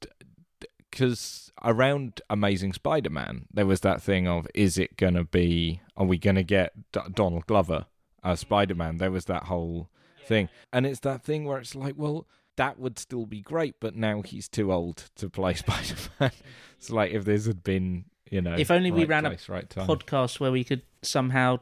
because 0.96 1.52
around 1.62 2.22
Amazing 2.30 2.72
Spider-Man, 2.72 3.46
there 3.52 3.66
was 3.66 3.80
that 3.80 4.00
thing 4.00 4.26
of 4.26 4.46
is 4.54 4.78
it 4.78 4.96
gonna 4.96 5.24
be? 5.24 5.80
Are 5.96 6.06
we 6.06 6.16
gonna 6.16 6.42
get 6.42 6.72
D- 6.92 7.00
Donald 7.14 7.46
Glover 7.46 7.84
as 8.24 8.40
Spider-Man? 8.40 8.96
There 8.96 9.10
was 9.10 9.26
that 9.26 9.44
whole 9.44 9.90
thing, 10.24 10.48
and 10.72 10.86
it's 10.86 11.00
that 11.00 11.22
thing 11.22 11.44
where 11.44 11.58
it's 11.58 11.74
like, 11.74 11.94
well, 11.98 12.26
that 12.56 12.78
would 12.78 12.98
still 12.98 13.26
be 13.26 13.42
great, 13.42 13.74
but 13.78 13.94
now 13.94 14.22
he's 14.22 14.48
too 14.48 14.72
old 14.72 15.10
to 15.16 15.28
play 15.28 15.52
Spider-Man. 15.54 16.32
it's 16.78 16.90
like 16.90 17.12
if 17.12 17.26
this 17.26 17.46
had 17.46 17.62
been, 17.62 18.06
you 18.30 18.40
know, 18.40 18.54
If 18.56 18.70
only 18.70 18.90
we 18.90 19.00
right 19.00 19.22
ran 19.22 19.26
a 19.26 19.36
right 19.48 19.68
podcast 19.68 20.40
where 20.40 20.50
we 20.52 20.64
could 20.64 20.82
somehow 21.02 21.60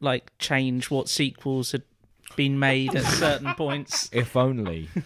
like 0.00 0.32
change 0.38 0.90
what 0.90 1.10
sequels 1.10 1.72
had 1.72 1.82
been 2.34 2.58
made 2.58 2.94
at 2.96 3.04
certain 3.04 3.54
points. 3.56 4.08
If 4.12 4.36
only. 4.36 4.88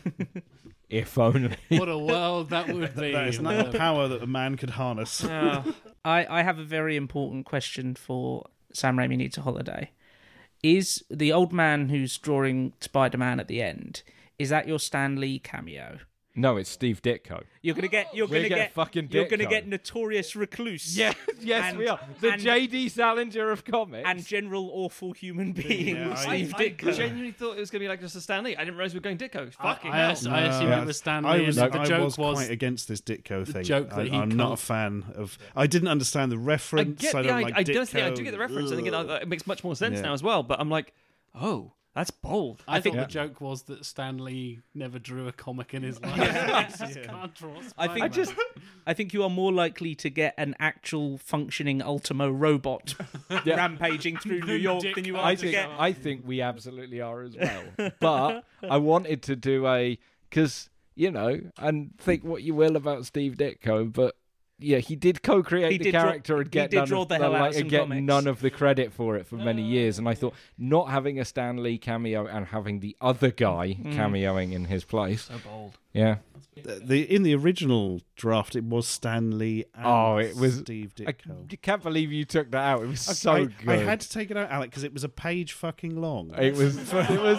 if 0.89 1.19
only. 1.19 1.57
What 1.69 1.89
a 1.89 1.99
world 1.99 2.51
that 2.51 2.69
would 2.69 2.95
be. 2.97 3.13
That 3.13 3.29
is 3.29 3.41
not 3.41 3.73
the 3.73 3.79
power 3.79 4.09
that 4.09 4.23
a 4.23 4.27
man 4.27 4.57
could 4.57 4.71
harness. 4.71 5.25
I, 5.25 5.65
I 6.05 6.43
have 6.43 6.59
a 6.59 6.65
very 6.65 6.97
important 6.97 7.47
question 7.47 7.95
for 7.95 8.47
Sam 8.73 8.97
Raimi 8.97 9.17
Needs 9.17 9.39
a 9.39 9.43
Holiday. 9.43 9.91
Is 10.63 11.05
the 11.11 11.33
old 11.33 11.53
man 11.53 11.89
who's 11.89 12.17
drawing 12.19 12.73
Spider 12.81 13.19
Man 13.19 13.39
at 13.41 13.49
the 13.49 13.63
end, 13.63 14.03
is 14.39 14.49
that 14.49 14.67
your 14.67 14.79
Stan 14.79 15.17
Lee 15.17 15.39
cameo? 15.39 15.99
No, 16.37 16.57
it's 16.57 16.69
Steve 16.69 17.01
Ditko. 17.01 17.45
You're 17.63 17.77
gonna 17.77 17.87
get 17.87 18.13
you're 18.13 18.27
We're 18.27 18.39
gonna 18.39 18.49
gonna 18.49 18.63
get 18.63 18.75
fucking 18.75 19.09
you're 19.13 19.27
gonna 19.29 19.45
Ditko. 19.45 19.51
get 19.51 19.69
notorious 19.69 20.35
recluse. 20.35 20.97
Yes, 20.99 21.15
yes, 21.41 21.67
And- 21.71 21.79
we 21.79 21.87
are. 21.87 22.01
The 22.21 22.31
and- 22.33 22.43
J.D. 22.43 22.89
Salinger 22.89 23.53
of 23.53 23.65
comics. 23.65 24.09
And 24.09 24.27
general 24.27 24.69
awful 24.73 25.13
human 25.13 25.53
being 25.53 25.95
Yeah, 25.95 26.11
I- 26.11 26.15
Steve 26.17 26.55
I, 26.57 26.59
I 26.59 26.69
Ditko. 26.71 26.97
genuinely 26.97 27.31
thought 27.31 27.57
it 27.57 27.61
was 27.61 27.71
going 27.71 27.81
to 27.81 27.85
be 27.85 27.89
like 27.89 28.01
just 28.01 28.17
a 28.17 28.21
Stan 28.21 28.43
Lee. 28.43 28.57
I 28.57 28.65
didn't 28.65 28.77
realize 28.77 28.95
we 28.95 28.99
were 28.99 29.03
going 29.05 29.17
Ditko. 29.19 29.53
Fucking 29.53 29.93
I, 29.93 29.97
hell. 29.97 30.11
ass- 30.11 30.27
I 30.27 30.41
assumed 30.41 30.71
No. 30.71 30.83
it 30.83 30.87
was 30.87 30.99
Stan 30.99 31.23
Lee. 31.23 31.29
I 31.31 31.41
was, 31.43 31.57
and 31.57 31.73
the 31.73 31.81
I 31.81 31.85
joke 31.85 32.05
was, 32.05 32.19
was 32.19 32.35
quite 32.39 32.51
against 32.51 32.89
this 32.89 33.01
Ditko 33.01 33.47
thing. 33.47 33.63
joke 33.63 33.91
that 33.91 34.01
I, 34.01 34.05
he 34.07 34.17
I'm 34.17 34.29
not 34.31 34.47
a 34.47 34.49
can't- 34.49 34.59
fan 34.59 35.05
of. 35.15 35.39
I 35.55 35.69
didn't 35.69 35.89
understand 35.89 36.33
the 36.33 36.37
I 36.37 36.41
reference. 36.41 37.01
get 37.01 37.15
I 37.15 37.23
the 37.23 37.29
don't 37.29 37.37
idea. 37.37 37.47
like 37.47 37.57
I, 37.57 37.63
Ditko. 37.65 37.75
don't 37.75 37.89
think 37.89 38.05
I 38.07 38.11
do 38.11 38.25
get 38.25 38.31
the 38.33 38.39
reference. 38.39 38.73
I 38.73 38.75
think 38.75 38.89
it, 38.89 38.95
uh, 38.95 39.19
it 39.23 39.29
makes 39.29 39.47
much 39.47 39.63
more 39.63 39.77
sense 39.77 39.97
Yeah. 39.97 40.03
now 40.03 40.13
as 40.15 40.23
well. 40.25 40.43
But 40.43 40.59
I'm 40.59 40.69
like, 40.69 40.93
oh, 41.33 41.71
that's 41.95 42.11
bold. 42.11 42.63
I, 42.67 42.81
think 42.81 42.97
Yeah. 42.97 43.03
the 43.05 43.09
joke 43.11 43.41
was 43.41 43.63
that 43.65 43.85
Stan 43.85 44.19
Lee 44.19 44.61
never 44.75 44.99
drew 44.99 45.29
a 45.29 45.33
comic 45.33 45.75
in 45.75 45.83
his 45.83 46.01
life. 46.03 46.79
He 46.81 46.87
just 46.95 47.03
can't 47.05 47.35
draw 47.35 47.55
I 47.79 47.87
think 47.89 48.13
Spider-Man. 48.13 48.37
I 48.87 48.95
think 48.95 49.15
you 49.15 49.23
are 49.23 49.31
more 49.31 49.53
likely 49.53 49.95
to 49.97 50.11
get 50.11 50.35
an 50.37 50.57
actual 50.59 51.19
functioning 51.19 51.81
Ultimo 51.83 52.31
robot 52.31 52.95
rampaging 53.47 54.17
through 54.17 54.41
New 54.41 54.55
York 54.57 54.85
than 54.95 55.05
you 55.05 55.17
are 55.17 55.25
I 55.25 55.35
to 55.35 55.41
think 55.41 55.53
get. 55.53 55.69
I 55.79 55.93
think 55.93 56.23
we 56.27 56.41
absolutely 56.41 57.01
are 57.01 57.23
as 57.23 57.37
well. 57.37 57.93
but 58.01 58.45
I 58.69 58.77
wanted 58.79 59.23
to 59.25 59.37
do 59.37 59.67
a 59.67 59.99
because 60.29 60.69
you 60.97 61.11
know 61.11 61.41
and 61.59 61.97
think 61.99 62.25
what 62.25 62.43
you 62.43 62.55
will 62.55 62.77
about 62.77 63.07
Steve 63.07 63.35
Ditko, 63.37 63.93
but 63.93 64.17
yeah, 64.65 64.79
he 64.79 64.97
did 64.97 65.23
co-create 65.23 65.73
He 65.73 65.79
the 65.79 65.85
did 65.85 65.93
draw- 65.93 66.03
character 66.03 66.41
and 66.41 66.51
get 66.51 66.73
none 66.73 66.87
draw 66.89 67.03
of 67.03 67.09
the 67.09 67.19
hell 67.19 67.31
like, 67.33 67.57
and 67.57 67.69
get 67.71 67.89
none 67.89 68.27
of 68.27 68.41
the 68.41 68.51
credit 68.51 68.93
for 68.93 69.17
it 69.17 69.27
for 69.27 69.37
many 69.37 69.63
years. 69.63 69.99
And 69.99 70.09
I 70.09 70.15
thought 70.15 70.35
not 70.59 70.91
having 70.91 71.21
a 71.21 71.25
Stan 71.25 71.63
Lee 71.63 71.79
cameo 71.79 72.27
and 72.27 72.47
having 72.47 72.81
the 72.81 72.97
other 73.01 73.31
guy 73.31 73.77
Mm. 73.81 73.95
cameoing 73.95 74.53
in 74.53 74.65
his 74.67 74.85
place, 74.85 75.23
So 75.23 75.35
bold. 75.45 75.79
yeah, 75.93 76.17
The, 76.63 76.81
the 76.85 77.15
in 77.15 77.23
the 77.25 77.35
original 77.35 78.01
draft, 78.17 78.55
it 78.57 78.65
was 78.65 78.87
Stan 78.87 79.39
Lee 79.39 79.65
and 79.75 79.85
Oh, 79.87 80.17
it 80.19 80.37
was- 80.37 80.59
Steve 80.59 80.93
I, 81.01 81.03
Ditko. 81.13 81.53
I 81.53 81.57
can't 81.57 81.83
believe 81.83 82.13
you 82.13 82.25
took 82.25 82.51
that 82.53 82.65
out. 82.65 82.83
It 82.83 82.87
was 82.89 83.01
so 83.01 83.33
I, 83.33 83.45
good. 83.47 83.69
I 83.69 83.77
had 83.79 84.01
to 84.01 84.09
take 84.09 84.31
it 84.31 84.37
out, 84.37 84.51
Alec, 84.51 84.71
because 84.71 84.85
it 84.85 84.93
was 84.93 85.03
a 85.05 85.09
page 85.09 85.53
fucking 85.53 86.01
long. 86.01 86.33
It 86.39 86.55
was. 86.55 86.77
It 86.93 87.21
was. 87.21 87.39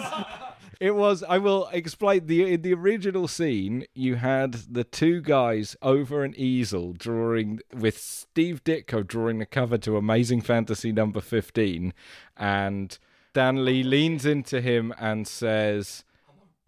It 0.78 0.94
was. 0.94 1.22
I 1.22 1.38
will 1.38 1.68
explain 1.72 2.26
the 2.26 2.52
in 2.52 2.62
the 2.62 2.74
original 2.74 3.28
scene. 3.28 3.86
You 3.94 4.16
had 4.16 4.52
the 4.52 4.84
two 4.84 5.20
guys 5.22 5.74
over 5.80 6.22
an 6.22 6.34
easel 6.36 6.92
drawing 6.92 7.60
with 7.74 7.98
Steve 7.98 8.62
Ditko 8.62 9.06
drawing 9.06 9.38
the 9.38 9.46
cover 9.46 9.78
to 9.78 9.96
Amazing 9.96 10.42
Fantasy 10.42 10.92
number 10.92 11.20
fifteen, 11.20 11.94
and 12.36 12.98
Stan 13.30 13.64
Lee 13.64 13.82
leans 13.82 14.26
into 14.26 14.60
him 14.60 14.92
and 14.98 15.26
says. 15.26 16.04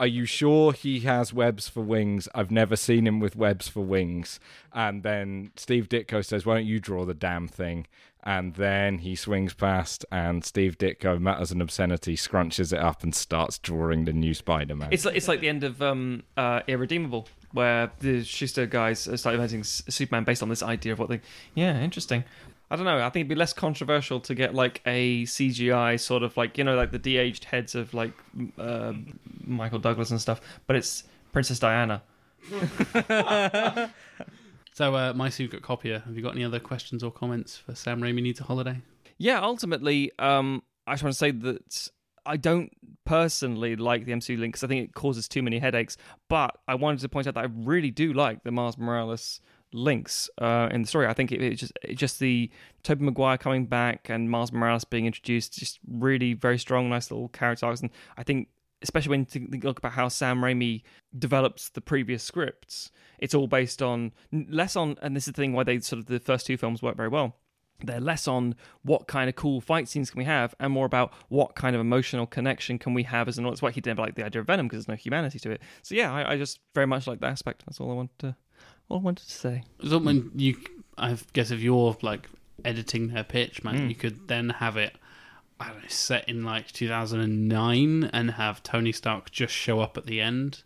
Are 0.00 0.06
you 0.06 0.26
sure 0.26 0.72
he 0.72 1.00
has 1.00 1.32
webs 1.32 1.68
for 1.68 1.80
wings? 1.82 2.28
I've 2.32 2.52
never 2.52 2.76
seen 2.76 3.04
him 3.04 3.18
with 3.18 3.34
webs 3.34 3.66
for 3.66 3.80
wings. 3.80 4.38
And 4.72 5.02
then 5.02 5.50
Steve 5.56 5.88
Ditko 5.88 6.24
says, 6.24 6.46
Why 6.46 6.54
don't 6.54 6.66
you 6.66 6.78
draw 6.78 7.04
the 7.04 7.14
damn 7.14 7.48
thing? 7.48 7.88
And 8.24 8.54
then 8.54 8.98
he 8.98 9.14
swings 9.14 9.54
past, 9.54 10.04
and 10.10 10.44
Steve 10.44 10.76
Ditko, 10.76 11.20
met 11.20 11.40
as 11.40 11.52
an 11.52 11.62
obscenity, 11.62 12.16
scrunches 12.16 12.72
it 12.72 12.78
up 12.78 13.02
and 13.02 13.14
starts 13.14 13.58
drawing 13.58 14.04
the 14.04 14.12
new 14.12 14.34
Spider 14.34 14.74
Man. 14.74 14.88
It's 14.90 15.04
like 15.04 15.14
it's 15.16 15.28
like 15.28 15.40
the 15.40 15.48
end 15.48 15.64
of 15.64 15.80
um, 15.80 16.24
uh, 16.36 16.60
Irredeemable, 16.66 17.28
where 17.52 17.90
the 18.00 18.24
Schuster 18.24 18.66
guys 18.66 19.00
started 19.00 19.40
inventing 19.40 19.60
S- 19.60 19.82
Superman 19.88 20.24
based 20.24 20.42
on 20.42 20.48
this 20.48 20.62
idea 20.62 20.92
of 20.92 20.98
what 20.98 21.08
they. 21.08 21.20
Yeah, 21.54 21.80
interesting. 21.80 22.24
I 22.70 22.76
don't 22.76 22.84
know. 22.84 22.98
I 22.98 23.04
think 23.08 23.22
it'd 23.22 23.28
be 23.28 23.34
less 23.34 23.54
controversial 23.54 24.20
to 24.20 24.34
get 24.34 24.54
like 24.54 24.82
a 24.84 25.22
CGI 25.22 25.98
sort 25.98 26.22
of 26.22 26.36
like 26.36 26.58
you 26.58 26.64
know 26.64 26.76
like 26.76 26.90
the 26.90 26.98
de-aged 26.98 27.44
heads 27.44 27.74
of 27.74 27.94
like 27.94 28.12
uh, 28.58 28.92
Michael 29.46 29.78
Douglas 29.78 30.10
and 30.10 30.20
stuff, 30.20 30.40
but 30.66 30.76
it's 30.76 31.04
Princess 31.32 31.58
Diana. 31.58 32.02
So, 34.78 34.94
uh, 34.94 35.12
my 35.12 35.28
secret 35.28 35.60
copier, 35.64 36.04
have 36.06 36.14
you 36.16 36.22
got 36.22 36.36
any 36.36 36.44
other 36.44 36.60
questions 36.60 37.02
or 37.02 37.10
comments 37.10 37.56
for 37.56 37.74
Sam 37.74 38.00
Raimi 38.00 38.22
Needs 38.22 38.38
a 38.38 38.44
Holiday? 38.44 38.80
Yeah, 39.16 39.40
ultimately, 39.40 40.12
um, 40.20 40.62
I 40.86 40.92
just 40.92 41.02
want 41.02 41.14
to 41.14 41.18
say 41.18 41.32
that 41.32 41.88
I 42.24 42.36
don't 42.36 42.70
personally 43.04 43.74
like 43.74 44.04
the 44.04 44.12
MCU 44.12 44.38
link 44.38 44.54
because 44.54 44.62
I 44.62 44.68
think 44.68 44.88
it 44.88 44.94
causes 44.94 45.26
too 45.26 45.42
many 45.42 45.58
headaches. 45.58 45.96
But 46.28 46.58
I 46.68 46.76
wanted 46.76 47.00
to 47.00 47.08
point 47.08 47.26
out 47.26 47.34
that 47.34 47.40
I 47.40 47.48
really 47.52 47.90
do 47.90 48.12
like 48.12 48.44
the 48.44 48.52
Mars 48.52 48.78
Morales 48.78 49.40
links 49.72 50.30
uh, 50.40 50.68
in 50.70 50.82
the 50.82 50.86
story. 50.86 51.08
I 51.08 51.12
think 51.12 51.32
it, 51.32 51.42
it 51.42 51.56
just 51.56 51.72
it 51.82 51.96
just 51.96 52.20
the 52.20 52.48
Tobey 52.84 53.04
Maguire 53.04 53.36
coming 53.36 53.66
back 53.66 54.08
and 54.08 54.30
Mars 54.30 54.52
Morales 54.52 54.84
being 54.84 55.06
introduced, 55.06 55.58
just 55.58 55.80
really 55.88 56.34
very 56.34 56.56
strong, 56.56 56.88
nice 56.88 57.10
little 57.10 57.30
character 57.30 57.66
arcs. 57.66 57.80
And 57.80 57.90
I 58.16 58.22
think 58.22 58.46
especially 58.82 59.10
when 59.10 59.26
you 59.32 59.60
look 59.62 59.78
about 59.78 59.92
how 59.92 60.08
Sam 60.08 60.40
Raimi 60.40 60.82
develops 61.18 61.68
the 61.70 61.80
previous 61.80 62.22
scripts, 62.22 62.90
it's 63.18 63.34
all 63.34 63.46
based 63.46 63.82
on 63.82 64.12
less 64.32 64.76
on, 64.76 64.96
and 65.02 65.16
this 65.16 65.26
is 65.26 65.32
the 65.34 65.40
thing 65.42 65.52
why 65.52 65.64
they 65.64 65.80
sort 65.80 65.98
of 66.00 66.06
the 66.06 66.20
first 66.20 66.46
two 66.46 66.56
films 66.56 66.82
work 66.82 66.96
very 66.96 67.08
well 67.08 67.36
they're 67.84 68.00
less 68.00 68.26
on 68.26 68.56
what 68.82 69.06
kind 69.06 69.28
of 69.28 69.36
cool 69.36 69.60
fight 69.60 69.88
scenes 69.88 70.10
can 70.10 70.18
we 70.18 70.24
have 70.24 70.52
and 70.58 70.72
more 70.72 70.84
about 70.84 71.12
what 71.28 71.54
kind 71.54 71.76
of 71.76 71.80
emotional 71.80 72.26
connection 72.26 72.76
can 72.76 72.92
we 72.92 73.04
have 73.04 73.28
as 73.28 73.38
an 73.38 73.44
audience. 73.44 73.58
That's 73.58 73.62
why 73.62 73.70
he 73.70 73.80
didn't 73.80 74.00
like 74.00 74.16
the 74.16 74.24
idea 74.24 74.40
of 74.40 74.48
Venom 74.48 74.66
because 74.66 74.84
there's 74.84 74.88
no 74.96 75.00
humanity 75.00 75.38
to 75.38 75.52
it. 75.52 75.62
So 75.82 75.94
yeah, 75.94 76.12
I, 76.12 76.32
I 76.32 76.36
just 76.36 76.58
very 76.74 76.88
much 76.88 77.06
like 77.06 77.20
that 77.20 77.28
aspect. 77.30 77.62
That's 77.64 77.78
all 77.80 77.92
I 77.92 77.94
wanted 77.94 78.18
to, 78.18 78.36
all 78.88 78.98
I 78.98 79.02
wanted 79.02 79.28
to 79.28 79.32
say. 79.32 79.62
So 79.88 79.98
when 79.98 80.32
you, 80.34 80.56
I 80.96 81.16
guess 81.34 81.52
if 81.52 81.60
you're 81.60 81.96
like 82.02 82.28
editing 82.64 83.08
their 83.14 83.22
pitch, 83.22 83.62
man, 83.62 83.76
Mm. 83.76 83.88
you 83.90 83.94
could 83.94 84.26
then 84.26 84.48
have 84.50 84.76
it, 84.76 84.96
I 85.60 85.68
don't 85.68 85.82
know, 85.82 85.88
set 85.88 86.28
in 86.28 86.44
like 86.44 86.70
2009 86.72 88.10
and 88.12 88.30
have 88.32 88.62
Tony 88.62 88.92
Stark 88.92 89.30
just 89.30 89.52
show 89.54 89.80
up 89.80 89.96
at 89.96 90.06
the 90.06 90.20
end. 90.20 90.62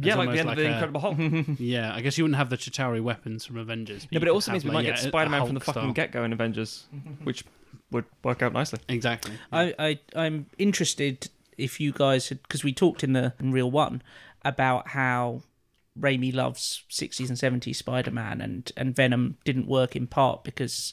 yeah, 0.00 0.12
It's 0.14 0.16
like 0.18 0.30
the 0.30 0.38
almost 0.38 0.40
end 0.40 0.50
of 0.50 0.56
the 0.56 0.62
a- 0.66 0.72
Incredible 0.72 1.00
Hulk. 1.00 1.18
Yeah, 1.58 1.94
I 1.94 2.00
guess 2.00 2.16
you 2.18 2.24
wouldn't 2.24 2.36
have 2.38 2.50
the 2.50 2.56
Chitauri 2.56 3.02
weapons 3.02 3.44
from 3.44 3.56
Avengers. 3.58 4.06
no, 4.10 4.18
but 4.20 4.28
it 4.28 4.32
also 4.32 4.52
means 4.52 4.64
we 4.64 4.70
like, 4.70 4.74
might 4.74 4.84
yeah, 4.84 4.90
get 4.94 5.02
a- 5.04 5.06
a 5.06 5.08
Spider-Man 5.10 5.46
from 5.46 5.54
the 5.54 5.60
fucking 5.60 5.82
style. 5.82 5.92
get-go 5.92 6.24
in 6.24 6.32
Avengers, 6.32 6.86
which 7.24 7.44
would 7.90 8.04
work 8.24 8.42
out 8.42 8.52
nicely. 8.52 8.78
Exactly. 8.88 9.32
I, 9.52 9.74
I 9.78 9.98
I'm 10.14 10.46
interested 10.58 11.28
if 11.58 11.80
you 11.80 11.92
guys 11.92 12.28
had 12.28 12.42
because 12.42 12.62
we 12.64 12.72
talked 12.72 13.02
in 13.04 13.12
the 13.14 13.32
in 13.40 13.50
real 13.52 13.70
one 13.70 14.02
about 14.44 14.88
how 14.88 15.42
Raimi 15.98 16.34
loves 16.34 16.84
60s 16.90 17.28
and 17.28 17.62
70s 17.62 17.76
Spider-Man 17.76 18.40
and 18.40 18.70
and 18.76 18.94
Venom 18.94 19.38
didn't 19.44 19.66
work 19.66 19.96
in 19.96 20.06
part 20.06 20.44
because 20.44 20.92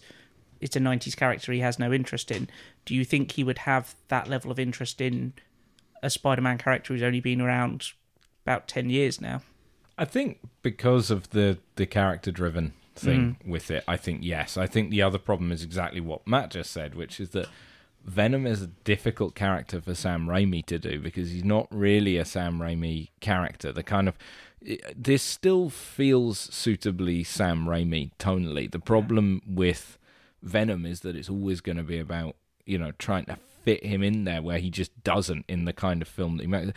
it's 0.64 0.76
a 0.76 0.80
90s 0.80 1.16
character 1.16 1.52
he 1.52 1.60
has 1.60 1.78
no 1.78 1.92
interest 1.92 2.32
in. 2.32 2.50
Do 2.86 2.96
you 2.96 3.04
think 3.04 3.34
he 3.34 3.44
would 3.44 3.60
have 3.60 3.96
that 4.08 4.28
level 4.28 4.50
of 4.50 4.58
interest 4.58 5.02
in 5.02 5.34
a 6.02 6.10
Spider-Man 6.10 6.58
character 6.58 6.94
who's 6.94 7.04
only 7.04 7.20
been 7.20 7.42
around 7.42 7.92
about 8.46 8.68
10 8.68 8.90
years 8.90 9.20
now? 9.20 9.42
I 9.98 10.06
think 10.06 10.40
because 10.64 11.12
of 11.12 11.30
the 11.30 11.60
the 11.76 11.86
character 11.86 12.32
driven 12.32 12.74
thing 12.96 13.38
mm. 13.44 13.50
with 13.50 13.70
it, 13.70 13.84
I 13.88 13.98
think 13.98 14.22
yes. 14.24 14.58
I 14.58 14.66
think 14.66 14.90
the 14.90 15.04
other 15.04 15.20
problem 15.20 15.52
is 15.52 15.64
exactly 15.64 16.02
what 16.02 16.26
Matt 16.26 16.52
just 16.52 16.72
said, 16.72 16.96
which 16.96 17.20
is 17.20 17.30
that 17.32 17.48
Venom 18.04 18.48
is 18.48 18.62
a 18.64 18.68
difficult 18.68 19.36
character 19.36 19.82
for 19.82 19.94
Sam 19.94 20.26
Raimi 20.26 20.66
to 20.66 20.80
do 20.80 21.00
because 21.00 21.30
he's 21.30 21.44
not 21.44 21.68
really 21.70 22.18
a 22.18 22.26
Sam 22.26 22.58
Raimi 22.58 23.10
character. 23.20 23.72
The 23.72 23.84
kind 23.84 24.08
of 24.08 24.18
eh, 24.66 24.78
this 24.96 25.22
still 25.22 25.70
feels 25.70 26.40
suitably 26.40 27.24
Sam 27.24 27.66
Raimi 27.66 28.12
tonally. 28.18 28.72
The 28.72 28.80
problem 28.80 29.42
with 29.46 30.00
Venom 30.44 30.86
is 30.86 31.00
that 31.02 31.16
it's 31.16 31.30
always 31.30 31.62
going 31.62 31.78
to 31.78 31.84
be 31.84 32.00
about 32.00 32.36
you 32.66 32.78
know 32.78 32.92
trying 33.00 33.26
to 33.26 33.38
fit 33.64 33.84
him 33.86 34.04
in 34.04 34.26
there 34.26 34.42
where 34.42 34.60
he 34.60 34.70
just 34.70 35.04
doesn't 35.04 35.46
in 35.48 35.66
the 35.66 35.74
kind 35.74 36.02
of 36.02 36.08
film 36.08 36.38
that 36.38 36.44
he 36.44 36.48
makes. 36.48 36.72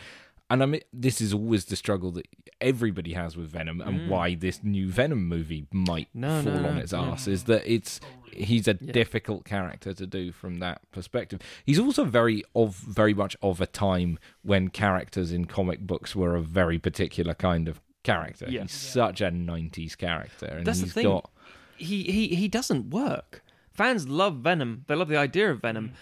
And 0.49 0.63
I 0.63 0.65
mean, 0.65 0.81
this 0.93 1.19
is 1.19 1.33
always 1.33 1.65
the 1.65 1.75
struggle 1.75 2.09
that 2.11 2.25
everybody 2.61 3.13
has 3.13 3.35
with 3.35 3.49
Venom, 3.49 3.81
and 3.81 3.99
mm. 3.99 4.07
why 4.07 4.33
this 4.35 4.63
new 4.63 4.87
Venom 4.87 5.27
movie 5.27 5.67
might 5.73 6.07
No, 6.13 6.41
fall 6.41 6.53
no, 6.53 6.69
on 6.69 6.75
no. 6.75 6.81
its 6.81 6.93
arse 6.93 7.27
is 7.27 7.43
that 7.45 7.69
it's 7.69 7.99
he's 8.31 8.67
a 8.67 8.73
difficult 8.75 9.43
character 9.43 9.93
to 9.93 10.07
do 10.07 10.31
from 10.31 10.59
that 10.59 10.79
perspective. 10.91 11.41
He's 11.65 11.79
also 11.79 12.05
very 12.05 12.43
of 12.55 12.75
very 12.75 13.13
much 13.13 13.35
of 13.41 13.59
a 13.59 13.65
time 13.67 14.19
when 14.41 14.69
characters 14.69 15.33
in 15.33 15.45
comic 15.45 15.81
books 15.81 16.15
were 16.15 16.35
a 16.35 16.41
very 16.41 16.79
particular 16.79 17.33
kind 17.33 17.67
of 17.67 17.81
character. 18.03 18.45
Yeah. 18.49 18.61
He's 18.61 18.71
such 18.71 19.19
a 19.19 19.29
'90s 19.29 19.97
character, 19.97 20.45
and 20.45 20.65
That's 20.65 20.79
the 20.79 20.85
he's 20.85 20.93
thing. 20.93 21.07
got 21.07 21.29
he 21.75 22.03
he 22.03 22.27
he 22.35 22.47
doesn't 22.47 22.89
work. 22.89 23.43
Fans 23.77 24.07
love 24.09 24.37
Venom. 24.37 24.83
They 24.87 24.95
love 24.95 25.07
the 25.07 25.17
idea 25.17 25.51
of 25.51 25.61
Venom, 25.61 25.89
mm. 25.89 25.93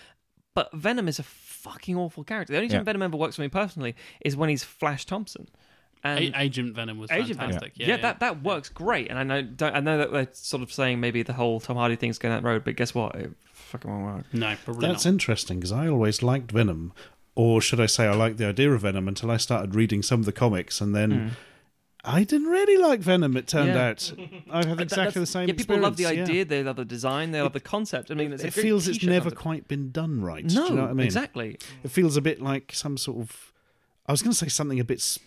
but 0.54 0.74
Venom 0.74 1.08
is 1.08 1.20
a 1.20 1.24
fucking 1.24 1.96
awful 1.96 2.24
character. 2.24 2.54
The 2.54 2.58
only 2.58 2.70
time 2.70 2.80
Yeah. 2.80 2.84
Venom 2.84 3.02
ever 3.02 3.18
works 3.18 3.36
for 3.36 3.42
me 3.42 3.50
personally 3.50 3.96
is 4.22 4.36
when 4.36 4.50
he's 4.50 4.64
Flash 4.64 5.06
Thompson. 5.06 5.48
And 6.04 6.20
A- 6.20 6.40
Agent 6.40 6.76
Venom 6.76 7.00
was 7.00 7.10
Agent 7.12 7.40
Venom. 7.40 7.52
fantastic. 7.52 7.74
Yeah, 7.76 7.88
Yeah, 7.88 7.98
that 7.98 8.20
that 8.20 8.44
works 8.44 8.70
great. 8.70 9.10
And 9.10 9.18
I 9.20 9.24
know 9.24 9.42
don't, 9.42 9.76
I 9.76 9.80
know 9.80 9.98
that 9.98 10.12
they're 10.12 10.30
sort 10.34 10.64
of 10.64 10.72
saying 10.72 11.00
maybe 11.00 11.24
the 11.24 11.34
whole 11.34 11.60
Tom 11.60 11.78
Hardy 11.78 11.96
thing's 11.96 12.18
going 12.20 12.34
that 12.34 12.44
road, 12.44 12.64
but 12.64 12.76
guess 12.76 12.94
what? 12.94 13.16
It 13.16 13.32
fucking 13.52 13.90
won't 13.90 14.16
work. 14.16 14.26
No, 14.32 14.56
probably 14.64 14.88
That's 14.88 15.06
not. 15.06 15.12
interesting 15.12 15.58
because 15.58 15.72
I 15.72 15.88
always 15.88 16.22
liked 16.22 16.52
Venom, 16.52 16.94
or 17.34 17.60
should 17.60 17.82
I 17.82 17.88
say, 17.88 18.06
I 18.06 18.14
liked 18.14 18.38
the 18.38 18.46
idea 18.46 18.72
of 18.72 18.82
Venom 18.82 19.08
until 19.08 19.32
I 19.32 19.38
started 19.38 19.74
reading 19.76 20.04
some 20.04 20.20
of 20.20 20.26
the 20.26 20.32
comics, 20.32 20.80
and 20.80 20.96
then 20.96 21.12
mm. 21.12 21.30
I 22.08 22.24
didn't 22.24 22.48
really 22.48 22.78
like 22.78 23.00
Venom. 23.00 23.36
It 23.36 23.48
turned. 23.48 23.70
Yeah. 23.70 23.88
out 23.90 24.14
I 24.52 24.66
have 24.66 24.80
exactly 24.88 25.20
the 25.20 25.26
same. 25.26 25.48
Yeah, 25.48 25.56
people 25.56 25.78
love 25.78 25.98
the 25.98 26.04
experience, 26.04 26.30
idea, 26.30 26.46
they 26.46 26.64
love 26.64 26.76
the 26.76 26.86
design, 26.86 27.32
they 27.32 27.42
love 27.42 27.54
the 27.54 27.60
concept. 27.60 28.12
I 28.12 28.14
mean, 28.14 28.32
it's 28.32 28.44
a 28.44 28.48
It 28.48 28.54
great 28.54 28.64
feels 28.64 28.88
it's 28.88 29.00
t-shirt 29.00 29.10
never 29.12 29.32
quite 29.32 29.68
been 29.68 29.92
done 29.92 30.22
right. 30.22 30.44
No, 30.46 30.64
do 30.68 30.70
you 30.70 30.76
know 30.76 30.82
what 30.84 30.92
I 30.92 30.94
mean? 30.94 31.06
exactly. 31.06 31.58
It 31.84 31.90
feels 31.92 32.16
a 32.16 32.22
bit 32.22 32.42
like 32.42 32.72
some 32.74 32.98
sort 32.98 33.18
of. 33.20 33.52
I 34.08 34.12
was 34.12 34.22
going 34.22 34.32
to 34.34 34.38
say 34.38 34.48
something 34.50 34.80
a 34.80 34.84
bit 34.84 35.00
s- 35.00 35.18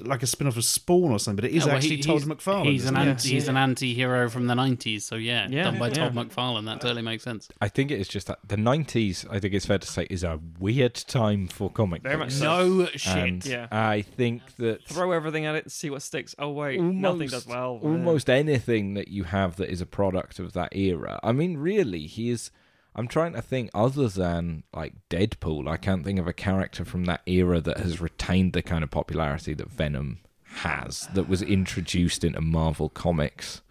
like 0.00 0.22
a 0.22 0.26
spin 0.26 0.46
off 0.46 0.56
of 0.56 0.64
Spawn 0.64 1.10
or 1.10 1.18
something, 1.18 1.36
but 1.36 1.44
it 1.46 1.56
is 1.56 1.62
Yeah, 1.64 1.66
well, 1.68 1.76
actually 1.76 1.96
he- 1.96 2.02
Todd 2.02 2.22
McFarlane. 2.22 2.70
He's 2.70 2.86
an 2.86 2.94
isn't 2.96 3.08
anti, 3.08 3.28
he's 3.30 3.48
an 3.48 3.56
anti-hero 3.56 4.28
from 4.28 4.46
the 4.46 4.54
'90s, 4.54 5.02
so 5.02 5.16
yeah, 5.16 5.48
Yeah, 5.50 5.64
done 5.64 5.78
by 5.78 5.90
Todd. 5.90 6.14
McFarlane. 6.14 6.66
That 6.66 6.80
totally 6.80 7.02
makes 7.02 7.24
sense. 7.24 7.48
I 7.60 7.68
think 7.68 7.90
it 7.90 8.00
is 8.00 8.06
just 8.08 8.28
that 8.28 8.38
the 8.46 8.56
'90s. 8.56 9.26
I 9.30 9.40
think 9.40 9.54
it's 9.54 9.66
fair 9.66 9.78
to 9.78 9.86
say 9.86 10.06
is 10.08 10.22
a 10.22 10.38
weird 10.60 10.94
time 10.94 11.48
for 11.48 11.68
comic 11.70 12.02
Very 12.02 12.16
books. 12.16 12.38
much 12.40 12.48
so. 12.58 12.68
No 12.68 12.86
shit. 12.94 13.16
And 13.16 13.44
Yeah. 13.46 13.66
I 13.72 14.02
think 14.02 14.42
that 14.56 14.84
Throw 14.86 15.10
everything 15.12 15.46
at 15.46 15.54
it 15.56 15.64
and 15.64 15.72
see 15.72 15.90
what 15.90 16.02
sticks. 16.02 16.34
Oh 16.38 16.50
wait, 16.50 16.80
nothing 16.80 17.28
does 17.28 17.46
well. 17.46 17.80
Almost 17.82 18.30
anything 18.30 18.94
that 18.94 19.08
you 19.08 19.24
have 19.24 19.56
that 19.56 19.68
is 19.68 19.80
a 19.80 19.86
product 19.86 20.38
of 20.38 20.52
that 20.52 20.74
era. 20.76 21.18
I 21.22 21.32
mean, 21.32 21.56
really, 21.58 22.06
he 22.06 22.30
is. 22.30 22.50
I'm 22.98 23.08
trying 23.08 23.32
to 23.34 23.42
think 23.42 23.70
other 23.74 24.08
than 24.08 24.64
like 24.74 24.94
Deadpool. 25.08 25.68
I 25.68 25.76
can't 25.76 26.04
think 26.04 26.18
of 26.18 26.26
a 26.26 26.32
character 26.32 26.84
from 26.84 27.04
that 27.04 27.22
era 27.26 27.60
that 27.60 27.78
has 27.78 28.00
retained 28.00 28.52
the 28.54 28.62
kind 28.62 28.82
of 28.82 28.90
popularity 28.90 29.54
that 29.54 29.70
Venom 29.70 30.18
has. 30.56 31.08
That 31.14 31.28
was 31.28 31.40
introduced 31.40 32.24
into 32.24 32.40
Marvel 32.40 32.88
comics. 32.88 33.62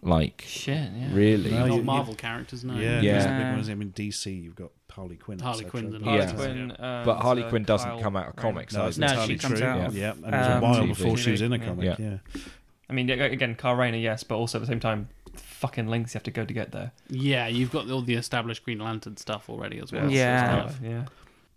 Like, 0.00 0.44
Shit. 0.46 0.90
Yeah. 0.94 1.08
really? 1.12 1.50
No, 1.50 1.66
Not 1.66 1.74
you- 1.76 1.82
Marvel 1.82 2.14
characters, 2.14 2.62
no. 2.62 2.74
Yeah, 2.74 3.00
Yeah. 3.00 3.12
there's 3.12 3.24
a 3.24 3.28
big 3.28 3.66
one. 3.66 3.70
I 3.70 3.74
mean, 3.74 3.92
DC, 3.92 4.30
you've 4.44 4.54
got 4.54 4.70
Harley 4.92 5.16
Quinn. 5.16 5.38
Harley 5.40 5.64
etc. 5.64 5.70
Quinn's 5.90 6.04
Harley 6.04 6.18
Yeah. 6.20 6.32
Quinn, 6.32 6.70
uh, 6.72 7.02
but 7.04 7.16
Harley 7.20 7.42
uh, 7.44 7.48
Quinn 7.48 7.64
doesn't 7.64 7.90
Kyle 7.90 8.00
come 8.00 8.16
out 8.16 8.28
of 8.28 8.34
Rayner. 8.36 8.42
comics. 8.52 8.74
No, 8.74 8.80
either. 8.80 8.88
it's 8.90 8.98
No, 8.98 9.06
entirely 9.08 9.34
she 9.34 9.38
comes 9.38 9.58
true. 9.58 9.68
out. 9.68 9.92
Yeah, 9.92 10.10
and 10.12 10.24
it 10.26 10.38
was 10.38 10.46
a 10.46 10.54
Um, 10.56 10.60
while 10.60 10.74
TV. 10.82 10.86
before 10.88 11.16
she 11.16 11.30
was 11.32 11.40
in 11.42 11.52
a 11.52 11.58
comic. 11.58 11.84
Yeah. 11.84 11.96
Yeah. 11.98 12.16
I 12.90 12.92
mean, 12.94 13.10
again, 13.10 13.54
Kyle 13.56 13.74
Rayner, 13.74 13.98
yes, 13.98 14.22
but 14.24 14.36
also 14.36 14.58
at 14.58 14.60
the 14.60 14.66
same 14.66 14.80
time, 14.80 15.08
fucking 15.58 15.88
links 15.88 16.14
you 16.14 16.18
have 16.18 16.22
to 16.24 16.30
go 16.30 16.44
to 16.44 16.54
get 16.54 16.70
there. 16.72 16.92
Yeah, 17.08 17.48
you've 17.48 17.72
got 17.72 17.90
all 17.90 18.00
the 18.02 18.14
established 18.14 18.64
Green 18.64 18.78
Lantern 18.78 19.16
stuff 19.16 19.50
already 19.50 19.80
as 19.80 19.92
well. 19.92 20.10
Yeah. 20.10 20.40
So, 20.40 20.56
kind 20.56 20.70
of- 20.70 20.84
yeah. 20.84 21.04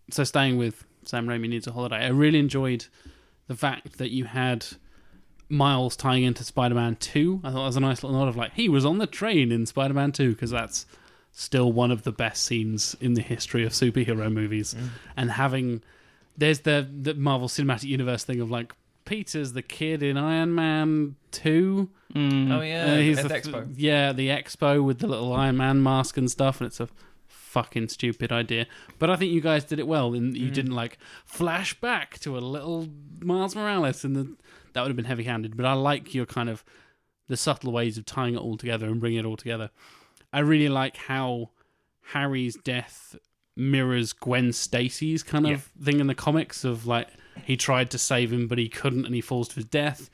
so 0.10 0.24
staying 0.24 0.58
with 0.58 0.84
Sam 1.06 1.28
Raimi 1.28 1.48
needs 1.48 1.68
a 1.68 1.72
holiday. 1.72 1.98
I 1.98 2.08
really 2.10 2.40
enjoyed 2.40 2.86
the 3.48 3.56
fact 3.56 3.98
that 4.00 4.12
you 4.12 4.26
had 4.26 4.66
Miles 5.50 5.96
tying 5.96 6.24
into 6.24 6.44
Spider-Man 6.44 6.96
Two. 6.96 7.42
I 7.44 7.50
thought 7.52 7.60
that 7.60 7.66
was 7.66 7.76
a 7.78 7.82
nice 7.82 8.04
little 8.04 8.18
nod 8.18 8.28
of 8.28 8.36
like 8.38 8.54
he 8.54 8.70
was 8.70 8.86
on 8.86 8.98
the 8.98 9.08
train 9.08 9.52
in 9.52 9.66
Spider-Man 9.66 10.14
Two 10.14 10.32
because 10.32 10.52
that's 10.52 10.86
still 11.32 11.72
one 11.72 11.92
of 11.92 12.04
the 12.04 12.12
best 12.12 12.44
scenes 12.44 12.96
in 13.00 13.14
the 13.14 13.22
history 13.22 13.66
of 13.66 13.72
superhero 13.74 14.32
movies. 14.32 14.74
Mm. 14.74 14.90
And 15.18 15.32
having 15.32 15.84
there's 16.38 16.62
the 16.62 16.88
the 16.92 17.14
Marvel 17.14 17.48
Cinematic 17.48 17.84
Universe 17.84 18.24
thing 18.24 18.40
of 18.42 18.50
like 18.50 18.74
Peter's 19.12 19.52
the 19.52 19.62
kid 19.62 20.02
in 20.02 20.16
Iron 20.18 20.56
Man 20.56 21.18
Two. 21.32 21.90
Mm. 22.16 22.50
Oh 22.52 22.62
yeah, 22.62 22.94
Uh, 22.94 22.98
he's 22.98 23.18
at 23.20 23.24
the, 23.24 23.28
the 23.30 23.36
expo. 23.36 23.74
Yeah, 23.76 24.14
the 24.14 24.30
expo 24.30 24.82
with 24.82 25.00
the 25.00 25.08
little 25.08 25.34
Iron 25.34 25.58
Man 25.58 25.84
mask 25.84 26.16
and 26.16 26.32
stuff, 26.32 26.62
and 26.62 26.68
it's 26.68 26.80
a 26.80 26.88
fucking 27.28 27.90
stupid 27.90 28.32
idea. 28.32 28.68
But 29.00 29.10
I 29.10 29.18
think 29.18 29.34
you 29.34 29.42
guys 29.42 29.66
did 29.66 29.80
it 29.80 29.88
well, 29.88 30.14
and 30.14 30.38
you 30.38 30.50
Mm. 30.50 30.54
didn't 30.54 30.72
like 30.72 30.98
flash 31.26 31.78
back 31.82 32.20
to 32.20 32.38
a 32.38 32.40
little 32.40 32.88
Miles 33.20 33.54
Morales, 33.54 34.06
and 34.06 34.16
the, 34.16 34.34
that 34.72 34.82
would 34.82 34.88
have 34.88 34.96
been 34.96 35.04
heavy-handed. 35.04 35.58
But 35.58 35.66
I 35.66 35.74
like 35.74 36.14
your 36.14 36.26
kind 36.26 36.50
of 36.50 36.64
the 37.28 37.36
subtle 37.36 37.74
ways 37.74 37.98
of 37.98 38.06
tying 38.06 38.36
it 38.36 38.40
all 38.40 38.56
together 38.56 38.88
and 38.88 39.02
bringing 39.02 39.20
it 39.20 39.26
all 39.26 39.36
together. 39.36 39.72
I 40.32 40.40
really 40.40 40.70
like 40.70 40.96
how 40.96 41.50
Harry's 42.14 42.56
death 42.56 43.18
mirrors 43.58 44.14
Gwen 44.14 44.54
Stacy's 44.54 45.22
kind 45.22 45.48
of 45.48 45.64
thing 45.84 46.00
in 46.00 46.08
the 46.08 46.16
comics 46.16 46.64
of 46.64 46.88
like 46.88 47.10
he 47.44 47.58
tried 47.58 47.90
to 47.92 47.98
save 47.98 48.32
him 48.32 48.48
but 48.48 48.58
he 48.58 48.70
couldn't 48.70 49.06
and 49.06 49.16
he 49.16 49.22
falls 49.22 49.48
to 49.50 49.56
his 49.56 49.66
death. 49.66 50.10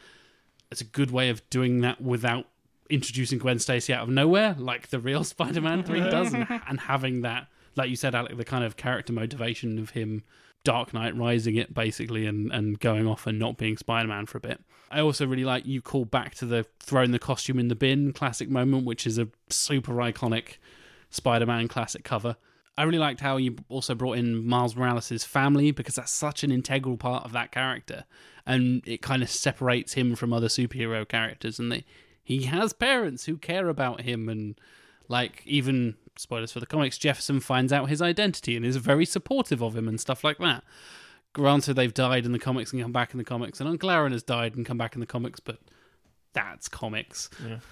It's 0.72 0.82
a 0.82 0.86
good 0.86 1.12
way 1.12 1.30
of 1.30 1.48
doing 1.50 1.82
that 1.82 2.02
without 2.02 2.46
introducing 2.90 3.40
Gwen 3.40 3.60
Stacy 3.60 3.94
out 3.94 4.04
of 4.04 4.10
nowhere, 4.10 4.56
like 4.58 4.90
the 4.90 5.00
real 5.00 5.24
Spider-Man 5.24 5.84
three 5.84 6.02
does, 6.02 6.34
and, 6.34 6.48
and 6.68 6.80
having 6.80 7.22
that, 7.22 7.48
like 7.76 7.90
you 7.90 7.96
said, 7.96 8.16
Alec, 8.16 8.38
the 8.38 8.46
kind 8.46 8.64
of 8.64 8.78
character 8.78 9.14
motivation 9.14 9.80
of 9.80 9.92
him 9.92 10.24
Dark 10.64 10.94
Knight 10.94 11.16
rising 11.16 11.56
it 11.56 11.74
basically 11.74 12.26
and, 12.26 12.52
and 12.52 12.80
going 12.80 13.08
off 13.08 13.26
and 13.26 13.40
not 13.40 13.58
being 13.58 13.78
Spider-Man 13.78 14.26
for 14.26 14.38
a 14.38 14.42
bit. 14.42 14.60
I 14.92 15.00
also 15.00 15.26
really 15.26 15.46
like 15.46 15.66
you 15.66 15.82
call 15.82 16.06
back 16.06 16.36
to 16.36 16.46
the 16.46 16.66
throwing 16.80 17.12
the 17.12 17.20
costume 17.20 17.60
in 17.60 17.68
the 17.68 17.76
bin 17.76 18.12
classic 18.12 18.50
moment, 18.50 18.86
which 18.86 19.08
is 19.08 19.18
a 19.18 19.30
super 19.50 19.94
iconic 19.94 20.58
Spider-Man 21.10 21.68
classic 21.68 22.04
cover. 22.04 22.36
I 22.78 22.84
really 22.84 23.00
liked 23.00 23.22
how 23.22 23.38
you 23.38 23.56
also 23.70 23.96
brought 23.96 24.18
in 24.18 24.46
Miles 24.46 24.76
Morales' 24.76 25.24
family 25.24 25.72
because 25.72 25.96
that's 25.96 26.12
such 26.12 26.44
an 26.44 26.52
integral 26.52 26.96
part 26.96 27.26
of 27.26 27.32
that 27.34 27.52
character, 27.52 28.06
and 28.46 28.84
it 28.86 29.02
kind 29.02 29.24
of 29.24 29.30
separates 29.30 29.94
him 29.94 30.16
from 30.16 30.32
other 30.32 30.48
superhero 30.48 31.08
characters. 31.08 31.58
And 31.58 31.72
they, 31.72 31.86
he 32.24 32.44
has 32.44 32.74
parents 32.74 33.26
who 33.26 33.38
care 33.38 33.68
about 33.68 34.02
him, 34.02 34.30
and 34.30 34.60
like 35.08 35.42
even 35.46 35.96
spoilers 36.18 36.52
for 36.52 36.60
the 36.60 36.66
comics, 36.66 36.98
Jefferson 36.98 37.40
finds 37.40 37.74
out 37.74 37.90
his 37.90 38.02
identity 38.02 38.56
and 38.56 38.66
is 38.66 38.76
very 38.76 39.06
supportive 39.06 39.62
of 39.62 39.76
him 39.76 39.88
and 39.88 40.00
stuff 40.00 40.24
like 40.24 40.38
that. 40.40 40.64
Granted, 41.34 41.76
they've 41.76 41.94
died 41.94 42.26
in 42.26 42.32
the 42.32 42.40
comics 42.40 42.74
and 42.74 42.82
come 42.82 42.92
back 42.92 43.12
in 43.14 43.18
the 43.18 43.24
comics, 43.24 43.60
and 43.60 43.68
Uncle 43.68 43.90
Aaron 43.90 44.12
has 44.12 44.24
died 44.24 44.56
and 44.56 44.66
come 44.66 44.78
back 44.78 44.94
in 44.96 45.00
the 45.00 45.06
comics, 45.08 45.40
but 45.40 45.60
that's 46.34 46.68
comics. 46.68 47.30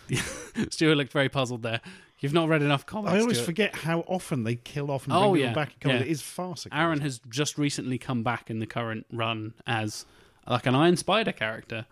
Stuart 0.71 0.95
looked 0.95 1.11
very 1.11 1.29
puzzled 1.29 1.61
there. 1.61 1.81
You've 2.19 2.33
not 2.33 2.47
read 2.49 2.61
enough 2.61 2.85
comics. 2.85 3.13
I 3.13 3.19
always 3.19 3.37
Stuart. 3.37 3.45
forget 3.45 3.75
how 3.75 3.99
often 4.01 4.43
they 4.43 4.55
kill 4.55 4.89
off 4.89 5.03
and 5.05 5.13
Oh, 5.13 5.31
bring 5.31 5.41
yeah. 5.41 5.49
people 5.49 5.61
back. 5.63 5.71
and 5.73 5.81
come 5.81 5.91
Yeah. 5.91 5.99
It 6.01 6.07
is 6.07 6.21
farcical. 6.21 6.77
Aaron 6.77 7.01
has 7.01 7.19
just 7.29 7.57
recently 7.57 7.97
come 7.97 8.23
back 8.23 8.49
in 8.49 8.59
the 8.59 8.65
current 8.65 9.05
run 9.11 9.53
as 9.67 10.05
like 10.47 10.65
an 10.65 10.75
Iron 10.75 10.95
Spider 10.97 11.31
character 11.33 11.85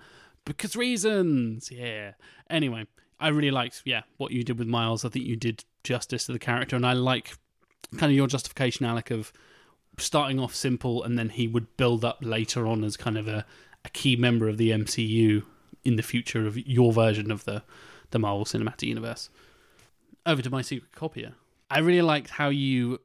because 0.45 0.75
reasons. 0.75 1.69
Yeah. 1.71 2.13
Anyway, 2.49 2.87
I 3.19 3.27
really 3.29 3.51
liked 3.51 3.81
yeah 3.85 4.03
what 4.17 4.31
you 4.31 4.43
did 4.43 4.57
with 4.59 4.67
Miles. 4.67 5.03
I 5.05 5.09
think 5.09 5.25
you 5.25 5.35
did 5.35 5.65
justice 5.83 6.25
to 6.27 6.31
the 6.31 6.39
character, 6.39 6.75
and 6.75 6.85
I 6.85 6.93
like 6.93 7.33
kind 7.97 8.11
of 8.11 8.15
your 8.15 8.27
justification, 8.27 8.85
Alec, 8.85 9.11
of 9.11 9.33
starting 9.97 10.39
off 10.39 10.55
simple 10.55 11.03
and 11.03 11.19
then 11.19 11.29
he 11.29 11.47
would 11.47 11.75
build 11.77 12.03
up 12.03 12.17
later 12.21 12.65
on 12.65 12.83
as 12.83 12.97
kind 12.97 13.15
of 13.17 13.27
a, 13.27 13.45
a 13.85 13.89
key 13.89 14.15
member 14.15 14.47
of 14.49 14.57
the 14.57 14.71
MCU 14.71 15.43
in 15.83 15.97
the 15.97 16.01
future 16.01 16.47
of 16.47 16.57
your 16.57 16.91
version 16.93 17.29
of 17.29 17.43
the 17.45 17.61
the 18.11 18.17
Marvel 18.19 18.45
Cinematic 18.45 18.87
Universe. 18.87 19.29
Over 20.25 20.41
to 20.41 20.49
my 20.49 20.61
secret 20.61 20.93
copier. 20.93 21.33
I 21.69 21.79
really 21.79 22.01
liked 22.01 22.31
how 22.31 22.49
you 22.49 22.99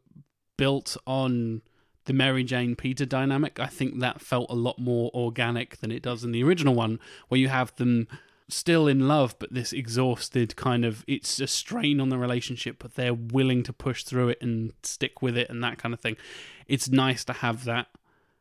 built 0.57 0.97
on 1.07 1.63
the 2.05 2.13
Mary 2.13 2.45
Jane 2.45 2.77
Peter 2.77 3.05
dynamic. 3.05 3.59
I 3.61 3.67
think 3.67 4.01
that 4.01 4.21
felt 4.21 4.51
a 4.51 4.55
lot 4.55 4.79
more 4.79 5.11
organic 5.15 5.79
than 5.79 5.91
it 5.91 6.03
does 6.03 6.25
in 6.25 6.33
the 6.33 6.43
original 6.43 6.75
one, 6.75 7.01
where 7.29 7.41
you 7.41 7.49
have 7.49 7.75
them 7.77 8.09
still 8.49 8.89
in 8.89 9.07
love, 9.07 9.35
but 9.39 9.53
this 9.53 9.73
exhausted 9.73 10.57
kind 10.57 10.85
of 10.85 11.05
it's 11.07 11.39
a 11.41 11.47
strain 11.47 12.01
on 12.01 12.09
the 12.09 12.19
relationship, 12.19 12.77
but 12.79 12.95
they're 12.95 13.15
willing 13.15 13.63
to 13.63 13.73
push 13.73 14.05
through 14.05 14.31
it 14.31 14.39
and 14.41 14.73
stick 14.83 15.21
with 15.23 15.37
it 15.37 15.51
and 15.51 15.63
that 15.63 15.79
kind 15.79 15.93
of 15.93 16.01
thing. 16.01 16.17
It's 16.67 16.89
nice 16.89 17.25
to 17.25 17.35
have 17.35 17.65
that 17.65 17.89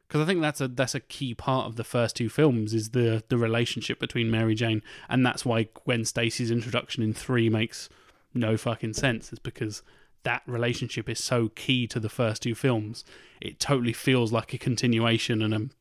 because 0.08 0.22
I 0.22 0.26
think 0.26 0.42
that's 0.42 0.62
a 0.62 0.68
that's 0.68 0.96
a 0.96 1.00
key 1.00 1.34
part 1.34 1.68
of 1.68 1.76
the 1.76 1.84
first 1.84 2.16
two 2.16 2.30
films 2.30 2.74
is 2.74 2.92
the 2.92 3.24
the 3.28 3.38
relationship 3.38 4.00
between 4.00 4.32
Mary 4.32 4.56
Jane, 4.56 4.82
and 5.10 5.26
that's 5.26 5.46
why 5.46 5.68
Gwen 5.86 6.06
Stacy's 6.06 6.52
introduction 6.52 7.04
in 7.04 7.14
three 7.14 7.50
makes 7.50 7.90
no 8.38 8.58
fucking 8.58 8.94
sense. 8.94 9.34
Is 9.34 9.40
because 9.40 9.84
that 10.24 10.44
relationship 10.46 11.10
is 11.10 11.24
so 11.24 11.50
key 11.50 11.88
to 11.88 12.00
the 12.00 12.10
first 12.10 12.42
two 12.44 12.56
films. 12.56 13.04
It 13.42 13.60
totally 13.60 13.94
feels 13.94 14.32
like 14.32 14.54
a 14.54 14.58
continuation, 14.58 15.42
and 15.42 15.54
um, 15.54 15.72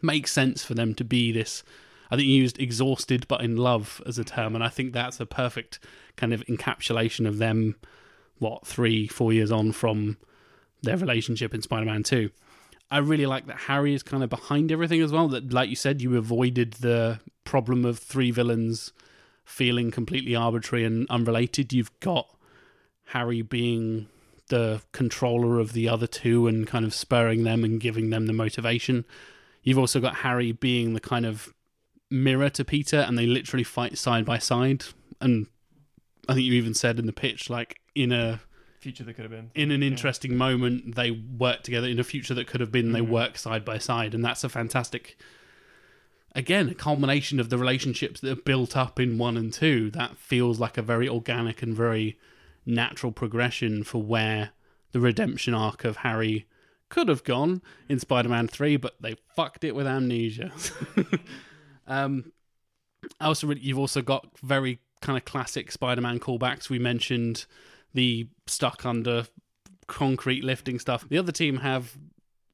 makes 0.00 0.32
sense 0.32 0.64
for 0.64 0.74
them 0.74 0.94
to 0.94 1.04
be 1.04 1.32
this. 1.32 1.62
I 2.10 2.16
think 2.16 2.28
you 2.28 2.42
used 2.42 2.60
exhausted 2.60 3.26
but 3.26 3.42
in 3.42 3.56
love 3.56 4.02
as 4.06 4.18
a 4.18 4.24
term, 4.24 4.54
and 4.54 4.62
I 4.62 4.68
think 4.68 4.92
that's 4.92 5.20
a 5.20 5.26
perfect 5.26 5.78
kind 6.16 6.32
of 6.32 6.44
encapsulation 6.46 7.26
of 7.26 7.38
them. 7.38 7.76
What 8.38 8.66
three, 8.66 9.06
four 9.06 9.32
years 9.32 9.52
on 9.52 9.72
from 9.72 10.16
their 10.82 10.96
relationship 10.96 11.54
in 11.54 11.62
Spider-Man 11.62 12.02
Two. 12.02 12.30
I 12.90 12.98
really 12.98 13.24
like 13.24 13.46
that 13.46 13.56
Harry 13.56 13.94
is 13.94 14.02
kind 14.02 14.22
of 14.22 14.28
behind 14.28 14.70
everything 14.70 15.00
as 15.00 15.12
well. 15.12 15.28
That, 15.28 15.52
like 15.52 15.70
you 15.70 15.76
said, 15.76 16.02
you 16.02 16.18
avoided 16.18 16.74
the 16.74 17.20
problem 17.44 17.84
of 17.84 17.98
three 17.98 18.30
villains 18.30 18.92
feeling 19.52 19.90
completely 19.90 20.34
arbitrary 20.34 20.82
and 20.84 21.06
unrelated. 21.10 21.72
You've 21.72 21.98
got 22.00 22.34
Harry 23.06 23.42
being 23.42 24.08
the 24.48 24.80
controller 24.92 25.58
of 25.60 25.74
the 25.74 25.88
other 25.88 26.06
two 26.06 26.46
and 26.46 26.66
kind 26.66 26.86
of 26.86 26.94
spurring 26.94 27.44
them 27.44 27.62
and 27.62 27.78
giving 27.78 28.08
them 28.08 28.26
the 28.26 28.32
motivation. 28.32 29.04
You've 29.62 29.78
also 29.78 30.00
got 30.00 30.16
Harry 30.16 30.52
being 30.52 30.94
the 30.94 31.00
kind 31.00 31.26
of 31.26 31.52
mirror 32.10 32.48
to 32.50 32.64
Peter, 32.64 32.98
and 32.98 33.18
they 33.18 33.26
literally 33.26 33.64
fight 33.64 33.98
side 33.98 34.24
by 34.24 34.38
side. 34.38 34.84
And 35.20 35.46
I 36.28 36.34
think 36.34 36.46
you 36.46 36.54
even 36.54 36.74
said 36.74 36.98
in 36.98 37.06
the 37.06 37.12
pitch, 37.12 37.50
like 37.50 37.78
in 37.94 38.10
a 38.10 38.40
Future 38.80 39.04
that 39.04 39.14
could 39.14 39.22
have 39.22 39.30
been. 39.30 39.50
in 39.54 39.70
an 39.70 39.82
interesting 39.82 40.36
moment, 40.36 40.96
they 40.96 41.12
work 41.12 41.62
together. 41.62 41.86
In 41.86 42.00
a 42.00 42.04
future 42.04 42.34
that 42.34 42.48
could 42.48 42.60
have 42.60 42.72
been, 42.72 42.90
they 42.90 43.00
mm-hmm. 43.00 43.12
work 43.12 43.38
side 43.38 43.64
by 43.64 43.78
side, 43.78 44.12
and 44.12 44.24
that's 44.24 44.42
a 44.42 44.48
fantastic. 44.48 45.16
Again, 46.34 46.68
a 46.70 46.74
culmination 46.74 47.38
of 47.40 47.50
the 47.50 47.58
relationships 47.58 48.20
that 48.20 48.32
are 48.32 48.42
built 48.42 48.76
up 48.76 48.98
in 48.98 49.18
one 49.18 49.36
and 49.36 49.52
two. 49.52 49.90
That 49.90 50.16
feels 50.16 50.58
like 50.58 50.78
a 50.78 50.82
very 50.82 51.08
organic 51.08 51.62
and 51.62 51.74
very 51.74 52.18
natural 52.64 53.12
progression 53.12 53.84
for 53.84 54.02
where 54.02 54.50
the 54.92 55.00
redemption 55.00 55.54
arc 55.54 55.84
of 55.84 55.98
Harry 55.98 56.46
could 56.88 57.08
have 57.08 57.24
gone 57.24 57.62
in 57.88 57.98
Spider-Man 57.98 58.48
Three, 58.48 58.76
but 58.76 58.94
they 59.00 59.16
fucked 59.34 59.64
it 59.64 59.74
with 59.74 59.86
amnesia. 59.86 60.52
um, 61.86 62.32
also 63.20 63.50
you've 63.50 63.78
also 63.78 64.02
got 64.02 64.26
very 64.42 64.78
kind 65.00 65.18
of 65.18 65.24
classic 65.24 65.72
Spider-Man 65.72 66.20
callbacks. 66.20 66.68
We 66.68 66.78
mentioned 66.78 67.46
the 67.94 68.28
stuck 68.46 68.86
under 68.86 69.26
concrete 69.86 70.44
lifting 70.44 70.78
stuff. 70.78 71.06
The 71.08 71.18
other 71.18 71.32
team 71.32 71.58
have 71.58 71.96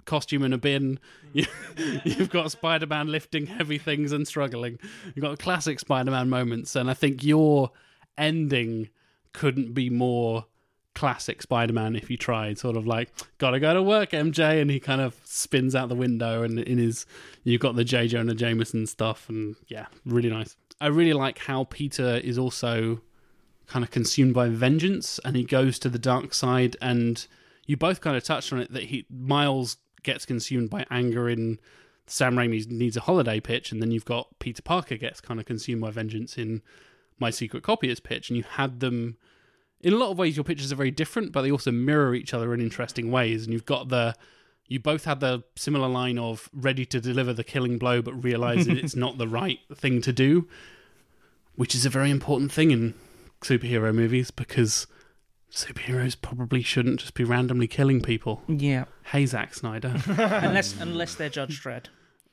costume 0.08 0.42
in 0.42 0.52
a 0.52 0.58
bin. 0.58 0.98
Mm. 1.34 1.46
You, 1.76 2.00
you've 2.04 2.30
got 2.30 2.50
Spider-Man 2.50 3.06
lifting 3.08 3.46
heavy 3.46 3.78
things 3.78 4.10
and 4.10 4.26
struggling. 4.26 4.78
You've 5.14 5.22
got 5.22 5.38
classic 5.38 5.78
Spider-Man 5.78 6.28
moments, 6.28 6.74
and 6.74 6.90
I 6.90 6.94
think 6.94 7.22
your 7.22 7.70
ending 8.16 8.88
couldn't 9.32 9.74
be 9.74 9.90
more 9.90 10.46
classic 10.94 11.42
Spider-Man 11.42 11.94
if 11.94 12.10
you 12.10 12.16
tried. 12.16 12.58
Sort 12.58 12.76
of 12.76 12.86
like, 12.86 13.10
gotta 13.36 13.60
go 13.60 13.74
to 13.74 13.82
work, 13.82 14.10
MJ, 14.10 14.60
and 14.60 14.70
he 14.70 14.80
kind 14.80 15.00
of 15.00 15.14
spins 15.24 15.76
out 15.76 15.88
the 15.88 15.94
window, 15.94 16.42
and 16.42 16.58
in 16.58 16.78
his, 16.78 17.06
you've 17.44 17.60
got 17.60 17.76
the 17.76 17.84
J. 17.84 18.08
Jonah 18.08 18.34
Jameson 18.34 18.86
stuff, 18.86 19.28
and 19.28 19.54
yeah, 19.68 19.86
really 20.04 20.30
nice. 20.30 20.56
I 20.80 20.86
really 20.86 21.12
like 21.12 21.38
how 21.38 21.64
Peter 21.64 22.16
is 22.16 22.38
also 22.38 23.02
kind 23.66 23.84
of 23.84 23.90
consumed 23.90 24.32
by 24.32 24.48
vengeance 24.48 25.20
and 25.24 25.36
he 25.36 25.44
goes 25.44 25.78
to 25.78 25.90
the 25.90 25.98
dark 25.98 26.32
side 26.32 26.74
and 26.80 27.26
you 27.66 27.76
both 27.76 28.00
kind 28.00 28.16
of 28.16 28.24
touched 28.24 28.52
on 28.52 28.60
it 28.60 28.72
that 28.72 28.84
he 28.84 29.04
Miles 29.10 29.76
gets 30.08 30.24
consumed 30.24 30.70
by 30.70 30.86
anger 30.90 31.28
in 31.28 31.58
Sam 32.06 32.34
Raimi's 32.34 32.66
needs 32.66 32.96
a 32.96 33.02
holiday 33.02 33.40
pitch 33.40 33.70
and 33.70 33.82
then 33.82 33.90
you've 33.90 34.06
got 34.06 34.38
Peter 34.38 34.62
Parker 34.62 34.96
gets 34.96 35.20
kind 35.20 35.38
of 35.38 35.44
consumed 35.44 35.82
by 35.82 35.90
vengeance 35.90 36.38
in 36.38 36.62
my 37.18 37.28
secret 37.28 37.62
copier's 37.62 38.00
pitch 38.00 38.30
and 38.30 38.36
you 38.38 38.42
had 38.42 38.80
them 38.80 39.18
in 39.82 39.92
a 39.92 39.98
lot 39.98 40.10
of 40.10 40.16
ways 40.16 40.34
your 40.34 40.44
pitches 40.44 40.72
are 40.72 40.76
very 40.76 40.90
different 40.90 41.30
but 41.30 41.42
they 41.42 41.50
also 41.50 41.70
mirror 41.70 42.14
each 42.14 42.32
other 42.32 42.54
in 42.54 42.60
interesting 42.62 43.10
ways 43.10 43.44
and 43.44 43.52
you've 43.52 43.66
got 43.66 43.90
the 43.90 44.14
you 44.66 44.80
both 44.80 45.04
had 45.04 45.20
the 45.20 45.42
similar 45.56 45.88
line 45.88 46.18
of 46.18 46.48
ready 46.54 46.86
to 46.86 47.02
deliver 47.02 47.34
the 47.34 47.44
killing 47.44 47.76
blow 47.76 48.00
but 48.00 48.24
realize 48.24 48.64
that 48.64 48.78
it's 48.78 48.96
not 49.04 49.18
the 49.18 49.28
right 49.28 49.58
thing 49.74 50.00
to 50.00 50.10
do 50.10 50.48
which 51.54 51.74
is 51.74 51.84
a 51.84 51.90
very 51.90 52.10
important 52.10 52.50
thing 52.50 52.70
in 52.70 52.94
superhero 53.42 53.94
movies 53.94 54.30
because 54.30 54.86
superheroes 55.52 56.16
probably 56.20 56.62
shouldn't 56.62 57.00
just 57.00 57.14
be 57.14 57.24
randomly 57.24 57.66
killing 57.66 58.00
people. 58.00 58.42
Yeah, 58.48 58.84
Hey, 59.04 59.24
Zack 59.26 59.54
Snyder. 59.54 59.94
unless 60.06 60.78
unless 60.80 61.14
they're 61.14 61.28
Judge 61.30 61.62
Dredd. 61.62 61.86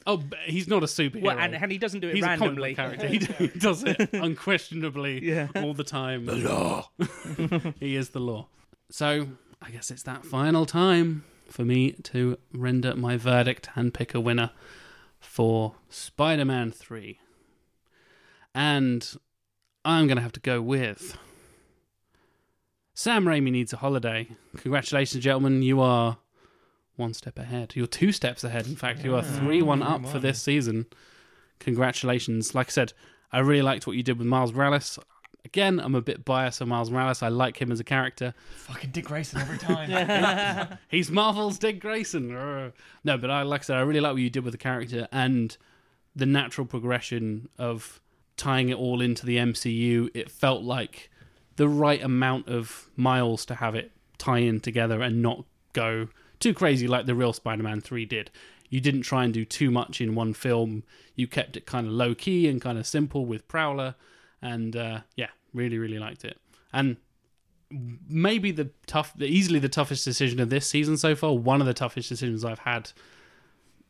oh, 0.05 0.17
but 0.17 0.39
he's 0.45 0.67
not 0.67 0.83
a 0.83 0.85
superhero. 0.87 1.21
Well, 1.23 1.39
and, 1.39 1.55
and 1.55 1.71
he 1.71 1.77
doesn't 1.77 2.01
do 2.01 2.09
it 2.09 2.15
he's 2.15 2.23
a 2.25 2.37
comic 2.37 2.57
book 2.57 2.75
character. 2.75 3.07
He, 3.07 3.17
he 3.19 3.47
does 3.47 3.83
it 3.83 4.09
unquestionably 4.13 5.23
Yeah. 5.25 5.47
all 5.55 5.73
the 5.73 5.83
time. 5.85 6.25
The 6.25 6.35
law. 6.35 6.89
he 7.79 7.95
is 7.95 8.09
the 8.09 8.19
law. 8.19 8.47
So 8.91 9.27
I 9.61 9.71
guess 9.71 9.89
it's 9.91 10.03
that 10.03 10.25
final 10.25 10.65
time 10.65 11.23
for 11.49 11.63
me 11.63 11.91
to 12.03 12.37
render 12.53 12.95
my 12.95 13.17
verdict 13.17 13.69
and 13.75 13.93
pick 13.93 14.13
a 14.13 14.19
winner 14.19 14.51
for 15.19 15.75
Spider-Man 15.89 16.71
Three, 16.71 17.19
and 18.53 19.15
I'm 19.83 20.07
going 20.07 20.17
to 20.17 20.21
have 20.23 20.31
to 20.33 20.39
go 20.39 20.61
with 20.61 21.17
Sam 22.97 23.25
Raimi 23.25 23.51
needs 23.51 23.73
a 23.73 23.77
holiday. 23.77 24.29
Congratulations, 24.55 25.21
gentlemen. 25.21 25.61
You 25.61 25.81
are 25.81 26.17
one 26.95 27.13
step 27.13 27.37
ahead. 27.37 27.73
You're 27.75 27.87
two 27.87 28.13
steps 28.13 28.41
ahead. 28.45 28.67
In 28.67 28.77
fact, 28.77 29.03
you 29.03 29.13
are 29.15 29.21
three 29.21 29.61
one 29.61 29.83
up 29.83 30.05
for 30.05 30.17
this 30.17 30.41
season. 30.41 30.85
Congratulations. 31.59 32.55
Like 32.55 32.67
I 32.67 32.71
said, 32.71 32.93
I 33.33 33.39
really 33.39 33.61
liked 33.61 33.85
what 33.85 33.97
you 33.97 34.01
did 34.01 34.17
with 34.17 34.27
Miles 34.27 34.53
Morales. 34.53 34.97
Again, 35.43 35.77
I'm 35.81 35.93
a 35.93 36.01
bit 36.01 36.23
biased 36.23 36.61
on 36.61 36.69
Miles 36.69 36.89
Morales. 36.89 37.21
I 37.21 37.27
like 37.27 37.61
him 37.61 37.69
as 37.69 37.81
a 37.81 37.83
character. 37.83 38.33
Fucking 38.55 38.91
Dick 38.91 39.05
Grayson 39.05 39.41
every 39.41 39.57
time. 39.57 40.77
He's 40.87 41.11
Marvel's 41.11 41.59
Dick 41.59 41.81
Grayson. 41.81 42.29
No, 42.29 43.17
but 43.17 43.29
I 43.29 43.41
like 43.41 43.59
I 43.61 43.63
said, 43.63 43.77
I 43.77 43.81
really 43.81 43.99
like 43.99 44.13
what 44.13 44.21
you 44.21 44.29
did 44.29 44.45
with 44.45 44.53
the 44.53 44.57
character 44.57 45.09
and 45.11 45.55
the 46.15 46.25
natural 46.25 46.65
progression 46.65 47.49
of 47.57 47.99
tying 48.37 48.69
it 48.69 48.77
all 48.77 49.01
into 49.01 49.25
the 49.25 49.35
MCU. 49.35 50.09
It 50.13 50.31
felt 50.31 50.63
like 50.63 51.09
the 51.55 51.67
right 51.67 52.01
amount 52.03 52.47
of 52.47 52.89
miles 52.95 53.45
to 53.45 53.55
have 53.55 53.75
it 53.75 53.91
tie 54.17 54.39
in 54.39 54.59
together 54.59 55.01
and 55.01 55.21
not 55.21 55.45
go 55.73 56.07
too 56.39 56.53
crazy 56.53 56.87
like 56.87 57.05
the 57.05 57.15
real 57.15 57.33
Spider-Man 57.33 57.81
3 57.81 58.05
did. 58.05 58.31
You 58.69 58.81
didn't 58.81 59.03
try 59.03 59.23
and 59.23 59.33
do 59.33 59.45
too 59.45 59.71
much 59.71 60.01
in 60.01 60.15
one 60.15 60.33
film. 60.33 60.83
You 61.15 61.27
kept 61.27 61.55
it 61.55 61.65
kind 61.65 61.87
of 61.87 61.93
low 61.93 62.15
key 62.15 62.47
and 62.47 62.59
kind 62.59 62.77
of 62.77 62.85
simple 62.85 63.25
with 63.25 63.47
Prowler 63.47 63.95
and 64.41 64.75
uh, 64.75 65.01
yeah, 65.15 65.29
really 65.53 65.77
really 65.77 65.99
liked 65.99 66.25
it. 66.25 66.37
And 66.73 66.97
maybe 67.69 68.51
the 68.51 68.69
tough, 68.85 69.13
easily 69.19 69.59
the 69.59 69.69
toughest 69.69 70.05
decision 70.05 70.39
of 70.39 70.49
this 70.49 70.67
season 70.67 70.97
so 70.97 71.15
far. 71.15 71.33
One 71.33 71.61
of 71.61 71.67
the 71.67 71.73
toughest 71.73 72.09
decisions 72.09 72.43
I've 72.43 72.59
had 72.59 72.91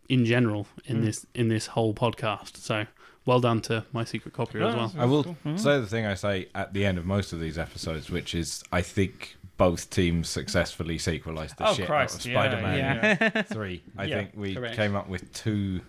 in 0.07 0.26
general 0.26 0.68
in 0.86 1.03
this 1.03 1.26
in 1.34 1.47
this 1.47 1.68
whole 1.68 1.93
podcast. 1.93 2.57
So 2.57 2.86
well 3.26 3.39
done 3.39 3.61
to 3.63 3.86
my 3.91 4.03
secret 4.03 4.34
copier 4.34 4.63
as 4.63 4.76
well. 4.76 4.93
I 4.97 5.05
will 5.05 5.23
mm-hmm. 5.23 5.57
say 5.57 5.80
the 5.80 5.88
thing 5.88 6.05
I 6.05 6.13
say 6.15 6.47
at 6.55 6.73
the 6.73 6.86
end 6.86 6.97
of 6.97 7.05
most 7.05 7.34
of 7.34 7.39
these 7.39 7.57
episodes, 7.57 8.09
which 8.09 8.36
is 8.36 8.63
I 8.71 8.82
think 8.82 9.36
both 9.57 9.89
teams 9.89 10.30
successfully 10.30 10.97
sequelized 10.97 11.57
the 11.57 11.67
Oh, 11.69 11.73
shit 11.73 11.88
Christ, 11.88 12.15
out 12.15 12.26
of 12.26 12.32
yeah, 12.32 12.41
Spider-Man 12.41 13.17
yeah. 13.34 13.41
Three. 13.53 13.82
I 13.97 14.03
Yeah, 14.05 14.15
think 14.17 14.32
we 14.36 14.53
correct. 14.55 14.76
came 14.76 14.95
up 14.95 15.07
with 15.09 15.32
two 15.34 15.82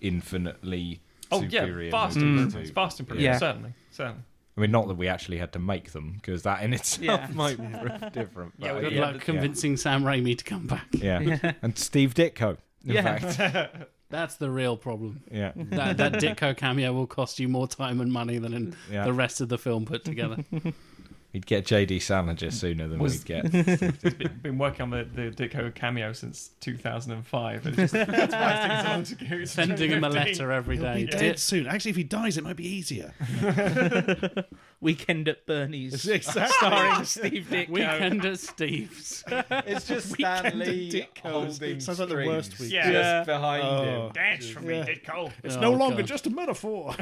infinitely 0.00 1.00
Oh 1.32 1.40
superior 1.40 1.84
yeah, 1.86 1.90
vast 1.90 2.16
movies 2.16 2.30
improvements. 2.44 2.68
to- 2.68 2.74
Vast 2.74 3.00
improvements. 3.00 3.24
Yeah. 3.24 3.38
Certainly, 3.38 3.72
certainly. 3.90 4.22
I 4.56 4.60
mean, 4.60 4.70
not 4.70 4.86
that 4.86 4.94
we 4.94 5.08
actually 5.08 5.38
had 5.38 5.52
to 5.54 5.58
make 5.58 5.90
them, 5.92 6.12
because 6.14 6.42
that 6.44 6.62
in 6.62 6.72
itself 6.74 7.02
Yeah. 7.28 7.28
might 7.34 7.56
be 7.58 8.10
different. 8.10 8.52
Yeah, 8.58 8.68
but 8.68 8.74
we 8.76 8.80
Good 8.82 8.92
Yeah, 8.92 9.00
luck 9.00 9.12
but- 9.14 9.22
convincing 9.22 9.76
Sam 9.76 10.04
Raimi 10.04 10.38
to 10.38 10.44
come 10.44 10.66
back. 10.66 10.86
yeah. 10.92 11.52
and 11.62 11.76
Steve 11.76 12.14
Ditko. 12.14 12.58
In 12.86 12.92
Yeah. 12.94 13.18
fact, 13.18 13.88
That's 14.14 14.36
the 14.36 14.48
real 14.50 14.76
problem. 14.76 15.22
yeah. 15.30 15.50
That 15.56 15.96
that 15.96 16.12
Ditko 16.14 16.56
cameo 16.56 16.92
will 16.92 17.08
cost 17.08 17.40
you 17.40 17.48
more 17.48 17.66
time 17.66 18.00
and 18.00 18.12
money 18.12 18.38
than 18.38 18.54
in 18.54 18.76
Yeah. 18.90 19.04
the 19.04 19.12
rest 19.12 19.40
of 19.40 19.48
the 19.48 19.58
film 19.58 19.84
put 19.86 20.04
together. 20.04 20.44
He'd 21.34 21.46
get 21.46 21.64
JD 21.66 22.00
Salinger 22.00 22.52
sooner 22.52 22.86
than 22.86 23.00
Was- 23.00 23.18
we'd 23.18 23.24
get. 23.26 23.50
Been, 24.18 24.38
been 24.40 24.56
working 24.56 24.82
on 24.82 24.90
the, 24.90 25.02
the 25.12 25.30
Ditko 25.32 25.74
cameo 25.74 26.12
since 26.12 26.50
2005. 26.60 27.66
And 27.66 27.76
it's 27.78 27.92
just, 27.92 28.06
that's 28.06 28.32
why 28.32 28.52
it's 28.52 28.62
taking 28.62 28.84
so 28.84 28.88
long 28.88 29.02
to 29.02 29.14
go. 29.16 29.36
It's 29.42 29.50
Sending 29.50 29.90
him 29.90 30.04
a 30.04 30.08
2015. 30.10 30.14
letter 30.32 30.52
every 30.52 30.76
He'll 30.78 30.94
be 30.94 31.06
dead 31.06 31.18
Dit- 31.18 31.38
soon. 31.40 31.66
Actually, 31.66 31.90
if 31.90 31.96
he 31.96 32.04
dies, 32.04 32.38
it 32.38 32.44
might 32.44 32.54
be 32.54 32.68
easier. 32.68 33.12
Weekend 34.80 35.28
at 35.28 35.44
Bernie's, 35.44 36.06
Exactly. 36.08 36.46
starring 36.68 37.04
Steve 37.04 37.46
Ditko. 37.50 37.68
Weekend 37.70 38.24
at 38.26 38.38
Steve's. 38.38 39.24
It's 39.26 39.88
just 39.88 40.10
Weekend 40.16 40.38
Stan 40.38 40.46
at 40.46 40.68
Lee 40.68 41.08
holding 41.20 41.80
Sounds 41.80 41.98
like 41.98 42.08
the 42.10 42.14
worst 42.14 42.52
strings 42.52 42.60
week. 42.60 42.72
Yeah. 42.74 42.92
just 42.92 43.26
behind 43.26 43.62
Oh. 43.64 43.84
him. 44.06 44.12
Dance 44.12 44.48
for 44.50 44.60
me, 44.60 44.74
Ditko. 44.82 45.32
It's 45.42 45.56
Oh, 45.56 45.60
no 45.60 45.72
longer 45.72 45.96
God. 46.02 46.06
just 46.06 46.26
a 46.28 46.30
metaphor. 46.30 46.94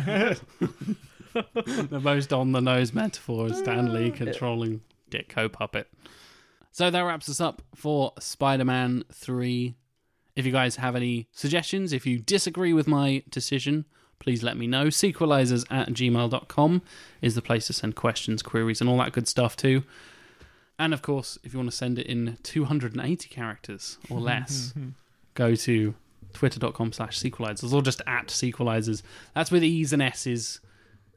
the 1.54 2.00
most 2.02 2.32
on 2.32 2.52
the 2.52 2.60
nose 2.60 2.92
metaphor 2.92 3.46
is 3.48 3.58
Stan 3.58 3.92
Lee 3.92 4.10
controlling 4.10 4.82
Ditko 5.10 5.50
puppet. 5.50 5.88
So 6.70 6.90
that 6.90 7.00
wraps 7.00 7.28
us 7.28 7.40
up 7.40 7.62
for 7.74 8.12
Spider 8.18 8.64
Man 8.64 9.04
3. 9.12 9.74
If 10.34 10.46
you 10.46 10.52
guys 10.52 10.76
have 10.76 10.96
any 10.96 11.28
suggestions, 11.32 11.92
if 11.92 12.06
you 12.06 12.18
disagree 12.18 12.72
with 12.72 12.86
my 12.86 13.22
decision, 13.28 13.84
please 14.18 14.42
let 14.42 14.56
me 14.56 14.66
know. 14.66 14.86
Sequelizers 14.86 15.66
at 15.70 15.88
gmail.com 15.88 16.82
is 17.20 17.34
the 17.34 17.42
place 17.42 17.66
to 17.66 17.74
send 17.74 17.94
questions, 17.96 18.42
queries, 18.42 18.80
and 18.80 18.88
all 18.88 18.96
that 18.98 19.12
good 19.12 19.28
stuff 19.28 19.56
too. 19.56 19.82
And 20.78 20.94
of 20.94 21.02
course, 21.02 21.38
if 21.44 21.52
you 21.52 21.58
want 21.58 21.70
to 21.70 21.76
send 21.76 21.98
it 21.98 22.06
in 22.06 22.38
280 22.42 23.28
characters 23.28 23.98
or 24.08 24.20
less, 24.20 24.72
go 25.34 25.54
to 25.54 25.94
twitter.com 26.32 26.92
slash 26.92 27.18
sequelizers 27.18 27.72
or 27.72 27.82
just 27.82 28.00
at 28.06 28.28
sequelizers. 28.28 29.02
That's 29.34 29.50
with 29.50 29.62
E's 29.62 29.92
and 29.92 30.02
S's 30.02 30.60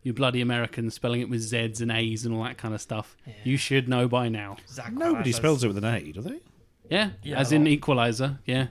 you 0.06 0.14
bloody 0.14 0.40
Americans 0.40 0.94
spelling 0.94 1.20
it 1.20 1.30
with 1.30 1.42
Z's 1.42 1.82
and 1.82 1.92
A's 1.92 2.26
and 2.26 2.34
all 2.34 2.44
that 2.44 2.58
kind 2.58 2.74
of 2.74 2.80
stuff. 2.80 3.18
You 3.44 3.58
should 3.58 3.90
know 3.90 4.08
by 4.08 4.30
now. 4.30 4.56
Zach 4.70 4.94
Nobody 4.94 5.32
Palazzo's- 5.32 5.36
spells 5.36 5.64
it 5.64 5.68
with 5.68 5.78
an 5.78 5.84
A, 5.86 6.12
do 6.14 6.22
they? 6.22 6.40
Yeah, 6.90 7.10
Yeah, 7.24 7.40
as 7.40 7.52
in. 7.52 7.66
Equalizer. 7.68 8.38
Yeah, 8.46 8.68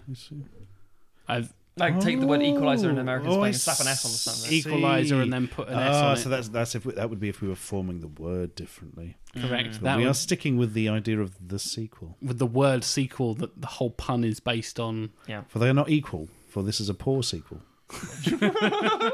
I've 1.28 1.52
Like, 1.76 1.98
take 1.98 2.20
the 2.20 2.26
word 2.28 2.40
equalizer 2.42 2.88
in 2.88 2.98
American 2.98 3.30
Oh, 3.32 3.40
I 3.40 3.48
and 3.48 3.56
slap 3.56 3.80
an 3.80 3.88
S 3.88 4.04
on 4.04 4.12
the 4.12 4.18
front 4.18 4.52
it. 4.52 4.54
Equalizer 4.56 5.20
and 5.20 5.32
then 5.32 5.48
put 5.48 5.66
an 5.66 5.74
S 5.74 5.94
Ah, 5.96 6.10
on 6.10 6.16
so 6.16 6.28
it. 6.28 6.30
that's 6.30 6.48
that's 6.50 6.74
if 6.76 6.86
we, 6.86 6.92
that 6.94 7.10
would 7.10 7.18
be 7.18 7.28
if 7.28 7.42
we 7.42 7.48
were 7.48 7.56
forming 7.56 7.98
the 8.00 8.06
word 8.06 8.54
differently. 8.54 9.16
Correct. 9.34 9.72
But 9.72 9.82
That 9.82 9.96
we 9.96 10.04
would- 10.04 10.10
are 10.10 10.14
sticking 10.14 10.56
with 10.56 10.74
the 10.74 10.88
idea 10.88 11.18
of 11.20 11.34
the 11.48 11.58
sequel, 11.58 12.16
with 12.22 12.38
the 12.38 12.46
word 12.46 12.84
sequel 12.84 13.34
that 13.34 13.60
the 13.60 13.66
whole 13.66 13.90
pun 13.90 14.22
is 14.22 14.38
based 14.38 14.78
on. 14.78 15.10
for 15.48 15.58
they 15.58 15.68
are 15.68 15.74
not 15.74 15.90
equal. 15.90 16.28
For 16.48 16.62
this 16.62 16.78
is 16.80 16.88
a 16.88 16.94
poor 16.94 17.24
sequel. 17.24 17.60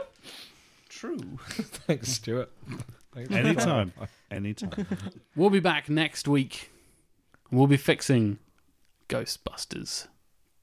true. 1.01 1.19
Thanks, 1.49 2.09
Stuart. 2.09 2.51
Thanks. 3.15 3.33
Anytime. 3.33 3.93
Anytime. 4.31 4.87
We'll 5.37 5.51
be 5.51 5.61
back 5.61 5.89
next 5.89 6.29
week. 6.29 6.71
We'll 7.51 7.67
be 7.67 7.77
fixing 7.79 8.39
Ghostbusters 9.09 10.09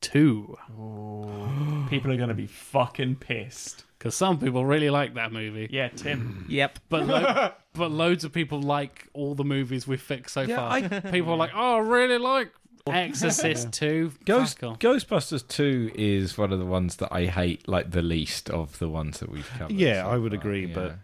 2. 0.01 0.57
People 1.89 2.11
are 2.11 2.17
going 2.17 2.29
to 2.29 2.35
be 2.35 2.47
fucking 2.47 3.15
pissed. 3.15 3.83
Because 3.97 4.13
some 4.15 4.37
people 4.37 4.63
really 4.65 4.91
like 4.91 5.15
that 5.15 5.31
movie. 5.31 5.67
Yeah, 5.71 5.89
Tim. 5.89 6.45
Mm. 6.47 6.51
Yep. 6.51 6.79
But, 6.89 7.07
lo- 7.07 7.51
but 7.73 7.91
loads 7.91 8.23
of 8.23 8.31
people 8.31 8.61
like 8.61 9.07
all 9.13 9.33
the 9.33 9.43
movies 9.43 9.87
we've 9.87 9.99
fixed 10.01 10.35
so 10.35 10.41
Yeah, 10.41 10.55
far. 10.57 10.71
I- 10.71 10.99
People 11.11 11.31
are 11.31 11.37
like, 11.37 11.51
oh, 11.55 11.77
I 11.77 11.79
really 11.79 12.19
like 12.19 12.51
Exorcist 12.93 13.71
2. 13.73 14.11
Ghost, 14.25 14.59
Fuck 14.59 14.71
off. 14.71 14.79
Ghostbusters 14.79 15.47
2 15.47 15.91
is 15.95 16.37
one 16.37 16.51
of 16.51 16.59
the 16.59 16.65
ones 16.65 16.97
that 16.97 17.09
I 17.11 17.25
hate 17.25 17.67
like 17.67 17.91
the 17.91 18.01
least 18.01 18.49
of 18.49 18.77
the 18.79 18.89
ones 18.89 19.19
that 19.19 19.29
we've 19.31 19.49
covered. 19.57 19.75
Yeah, 19.75 20.03
so 20.03 20.09
I 20.09 20.17
would 20.17 20.31
far, 20.33 20.39
agree, 20.39 20.65
yeah. 20.67 20.73
but 20.75 20.95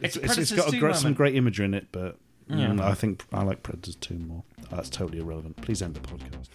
it's, 0.00 0.16
It's 0.16 0.16
it's, 0.16 0.38
it's 0.38 0.50
Predators 0.52 0.52
got 0.56 0.68
a 0.68 0.70
2 0.72 0.80
great, 0.80 0.94
some 0.96 1.02
moment. 1.04 1.16
great 1.16 1.34
imagery 1.36 1.64
in 1.66 1.74
it, 1.74 1.88
but 1.92 2.16
mm, 2.50 2.80
I 2.80 2.94
think 2.94 3.24
I 3.32 3.42
like 3.42 3.62
Predators 3.62 3.96
2 3.96 4.14
more. 4.18 4.42
That's 4.70 4.88
totally 4.90 5.18
irrelevant. 5.18 5.56
Please 5.60 5.82
end 5.82 5.94
the 5.94 6.00
podcast. 6.00 6.48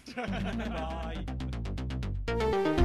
Bye. 2.77 2.81